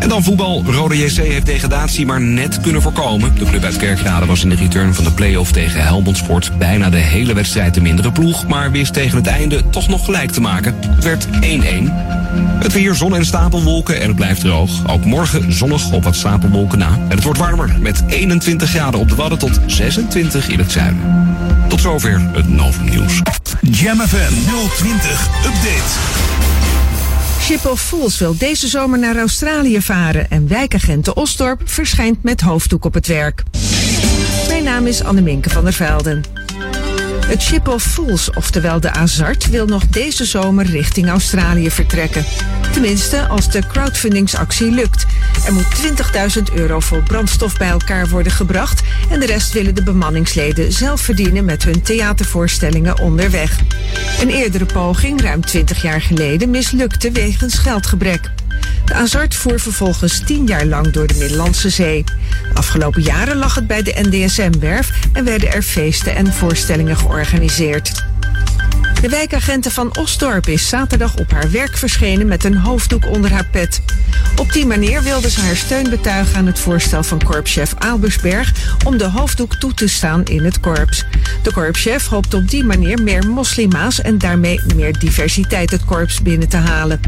En 0.00 0.08
dan 0.08 0.22
voetbal. 0.22 0.62
Rode 0.66 0.95
JC 0.96 1.16
heeft 1.16 1.46
degradatie 1.46 2.06
maar 2.06 2.20
net 2.20 2.60
kunnen 2.60 2.82
voorkomen. 2.82 3.34
De 3.34 3.44
club 3.44 3.64
uit 3.64 3.76
Kerkrade 3.76 4.26
was 4.26 4.42
in 4.42 4.48
de 4.48 4.54
return 4.54 4.94
van 4.94 5.04
de 5.04 5.12
play-off 5.12 5.52
tegen 5.52 5.82
Helmond 5.82 6.16
Sport 6.16 6.58
bijna 6.58 6.90
de 6.90 6.96
hele 6.96 7.34
wedstrijd 7.34 7.74
de 7.74 7.80
mindere 7.80 8.12
ploeg, 8.12 8.46
maar 8.46 8.70
wist 8.70 8.92
tegen 8.92 9.16
het 9.16 9.26
einde 9.26 9.68
toch 9.70 9.88
nog 9.88 10.04
gelijk 10.04 10.30
te 10.30 10.40
maken. 10.40 10.74
Het 10.80 11.04
werd 11.04 11.26
1-1. 11.26 11.28
Het 12.58 12.72
weer 12.72 12.94
zon 12.94 13.14
en 13.14 13.24
stapelwolken 13.24 14.00
en 14.00 14.06
het 14.06 14.16
blijft 14.16 14.40
droog. 14.40 14.88
Ook 14.88 15.04
morgen 15.04 15.52
zonnig 15.52 15.92
op 15.92 16.04
wat 16.04 16.16
stapelwolken 16.16 16.78
na. 16.78 16.88
En 17.08 17.14
het 17.16 17.22
wordt 17.22 17.38
warmer 17.38 17.76
met 17.80 18.02
21 18.08 18.70
graden 18.70 19.00
op 19.00 19.08
de 19.08 19.14
Wadden 19.14 19.38
tot 19.38 19.60
26 19.66 20.48
in 20.48 20.58
het 20.58 20.72
zuiden. 20.72 21.00
Tot 21.68 21.80
zover 21.80 22.20
het 22.32 22.48
Novum 22.48 22.84
Nieuws. 22.84 23.20
Jam 23.60 24.00
FM 24.00 24.32
020 24.76 25.28
Update. 25.44 26.35
Ship 27.46 27.64
of 27.64 27.80
Fools 27.80 28.18
wil 28.18 28.36
deze 28.38 28.68
zomer 28.68 28.98
naar 28.98 29.16
Australië 29.16 29.82
varen 29.82 30.30
en 30.30 30.48
wijkagenten 30.48 31.16
Osdorp 31.16 31.60
verschijnt 31.64 32.22
met 32.22 32.40
hoofddoek 32.40 32.84
op 32.84 32.94
het 32.94 33.06
werk. 33.06 33.42
Mijn 34.48 34.64
naam 34.64 34.86
is 34.86 35.02
Anneminke 35.02 35.50
van 35.50 35.64
der 35.64 35.72
Velden. 35.72 36.45
Het 37.26 37.42
Ship 37.42 37.68
of 37.68 37.82
Fools, 37.82 38.30
oftewel 38.30 38.80
de 38.80 38.90
Azart, 38.90 39.50
wil 39.50 39.66
nog 39.66 39.86
deze 39.86 40.24
zomer 40.24 40.66
richting 40.66 41.08
Australië 41.08 41.70
vertrekken. 41.70 42.24
Tenminste, 42.72 43.26
als 43.26 43.50
de 43.50 43.66
crowdfundingsactie 43.66 44.70
lukt. 44.70 45.06
Er 45.46 45.52
moet 45.52 45.66
20.000 46.36 46.54
euro 46.54 46.80
voor 46.80 47.02
brandstof 47.02 47.56
bij 47.56 47.68
elkaar 47.68 48.08
worden 48.08 48.32
gebracht 48.32 48.82
en 49.10 49.20
de 49.20 49.26
rest 49.26 49.52
willen 49.52 49.74
de 49.74 49.82
bemanningsleden 49.82 50.72
zelf 50.72 51.00
verdienen 51.00 51.44
met 51.44 51.64
hun 51.64 51.82
theatervoorstellingen 51.82 52.98
onderweg. 52.98 53.60
Een 54.20 54.30
eerdere 54.30 54.66
poging, 54.66 55.20
ruim 55.20 55.40
20 55.40 55.82
jaar 55.82 56.00
geleden, 56.00 56.50
mislukte 56.50 57.10
wegens 57.10 57.54
geldgebrek. 57.58 58.30
De 58.86 58.94
Azart 58.94 59.34
voer 59.34 59.60
vervolgens 59.60 60.22
tien 60.24 60.46
jaar 60.46 60.64
lang 60.64 60.90
door 60.90 61.06
de 61.06 61.14
Middellandse 61.18 61.70
Zee. 61.70 62.04
De 62.52 62.54
afgelopen 62.54 63.02
jaren 63.02 63.36
lag 63.36 63.54
het 63.54 63.66
bij 63.66 63.82
de 63.82 63.94
NDSM-werf 64.08 64.90
en 65.12 65.24
werden 65.24 65.52
er 65.52 65.62
feesten 65.62 66.14
en 66.14 66.32
voorstellingen 66.32 66.96
georganiseerd. 66.96 68.04
De 69.00 69.08
wijkagenten 69.08 69.70
van 69.70 69.96
Osdorp 69.96 70.48
is 70.48 70.68
zaterdag 70.68 71.16
op 71.16 71.30
haar 71.30 71.50
werk 71.50 71.76
verschenen 71.76 72.26
met 72.26 72.44
een 72.44 72.56
hoofddoek 72.56 73.06
onder 73.06 73.32
haar 73.32 73.46
pet. 73.46 73.80
Op 74.36 74.52
die 74.52 74.66
manier 74.66 75.02
wilde 75.02 75.30
ze 75.30 75.40
haar 75.40 75.56
steun 75.56 75.90
betuigen 75.90 76.36
aan 76.36 76.46
het 76.46 76.58
voorstel 76.58 77.02
van 77.02 77.22
korpschef 77.22 77.74
Albersberg 77.78 78.52
om 78.84 78.96
de 78.98 79.04
hoofddoek 79.08 79.54
toe 79.54 79.74
te 79.74 79.88
staan 79.88 80.24
in 80.24 80.44
het 80.44 80.60
korps. 80.60 81.04
De 81.42 81.52
korpschef 81.52 82.06
hoopt 82.06 82.34
op 82.34 82.50
die 82.50 82.64
manier 82.64 83.02
meer 83.02 83.28
moslima's 83.28 84.00
en 84.00 84.18
daarmee 84.18 84.60
meer 84.74 84.98
diversiteit 84.98 85.70
het 85.70 85.84
korps 85.84 86.22
binnen 86.22 86.48
te 86.48 86.56
halen. 86.56 87.00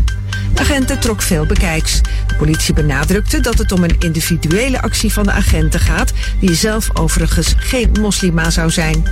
De 0.54 0.60
agenten 0.60 0.98
trok 0.98 1.22
veel 1.22 1.46
bekijks. 1.46 2.00
De 2.26 2.34
politie 2.34 2.74
benadrukte 2.74 3.40
dat 3.40 3.58
het 3.58 3.72
om 3.72 3.84
een 3.84 3.96
individuele 3.98 4.82
actie 4.82 5.12
van 5.12 5.24
de 5.24 5.32
agenten 5.32 5.80
gaat, 5.80 6.12
die 6.40 6.54
zelf 6.54 6.88
overigens 6.92 7.54
geen 7.56 7.90
moslima 8.00 8.50
zou 8.50 8.70
zijn. 8.70 9.04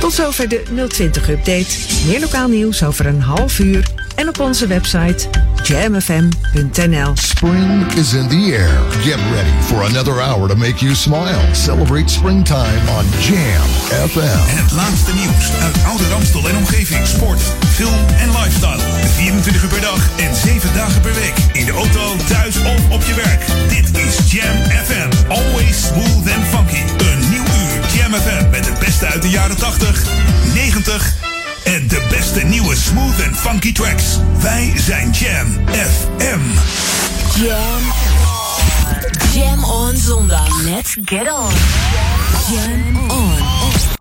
Tot 0.00 0.12
zover 0.12 0.48
de 0.48 0.62
020-update. 0.70 1.66
Meer 2.06 2.20
lokaal 2.20 2.48
nieuws 2.48 2.82
over 2.82 3.06
een 3.06 3.22
half 3.22 3.58
uur. 3.58 3.98
en 4.18 4.28
op 4.28 4.40
onze 4.40 4.66
website 4.66 5.28
jamfm.nl. 5.62 7.12
Spring 7.14 7.92
is 7.92 8.12
in 8.12 8.28
the 8.28 8.56
air. 8.58 8.70
Get 9.02 9.18
ready 9.32 9.62
for 9.62 9.82
another 9.82 10.20
hour 10.22 10.48
to 10.48 10.56
make 10.56 10.84
you 10.84 10.94
smile. 10.94 11.40
Celebrate 11.52 12.08
springtime 12.08 12.80
on 12.98 13.04
Jam 13.20 13.68
FM. 14.08 14.48
En 14.48 14.56
het 14.62 14.72
laatste 14.72 15.14
nieuws 15.14 15.52
uit 15.62 15.76
Oude 15.86 16.08
Ramstel 16.08 16.48
en 16.48 16.56
omgeving. 16.56 17.06
Sport, 17.06 17.40
film 17.74 18.06
en 18.18 18.30
lifestyle. 18.30 18.82
24 19.14 19.62
uur 19.62 19.68
per 19.68 19.80
dag 19.80 20.00
en 20.16 20.36
7 20.36 20.74
dagen 20.74 21.00
per 21.00 21.14
week. 21.14 21.36
In 21.52 21.64
de 21.64 21.72
auto, 21.72 22.16
thuis 22.28 22.56
of 22.56 22.90
op 22.90 23.02
je 23.02 23.14
werk. 23.14 23.42
Dit 23.68 24.02
is 24.06 24.32
Jam 24.32 24.56
FM. 24.84 25.28
Always 25.28 25.86
smooth 25.86 26.34
and 26.34 26.44
funky. 26.46 27.07
Jam 27.98 28.14
FM 28.14 28.50
met 28.50 28.66
het 28.68 28.78
beste 28.78 29.06
uit 29.06 29.22
de 29.22 29.28
jaren 29.28 29.56
80, 29.56 30.02
90 30.54 31.14
en 31.64 31.88
de 31.88 32.06
beste 32.10 32.44
nieuwe 32.44 32.76
smooth 32.76 33.26
and 33.26 33.36
funky 33.36 33.72
tracks. 33.72 34.04
Wij 34.40 34.72
zijn 34.76 35.10
Jam 35.10 35.46
FM. 35.70 36.40
Jam. 37.40 37.92
Jam 39.32 39.64
on 39.64 39.96
zondag. 39.96 40.62
Let's 40.62 40.96
get 41.04 41.32
on. 41.32 41.52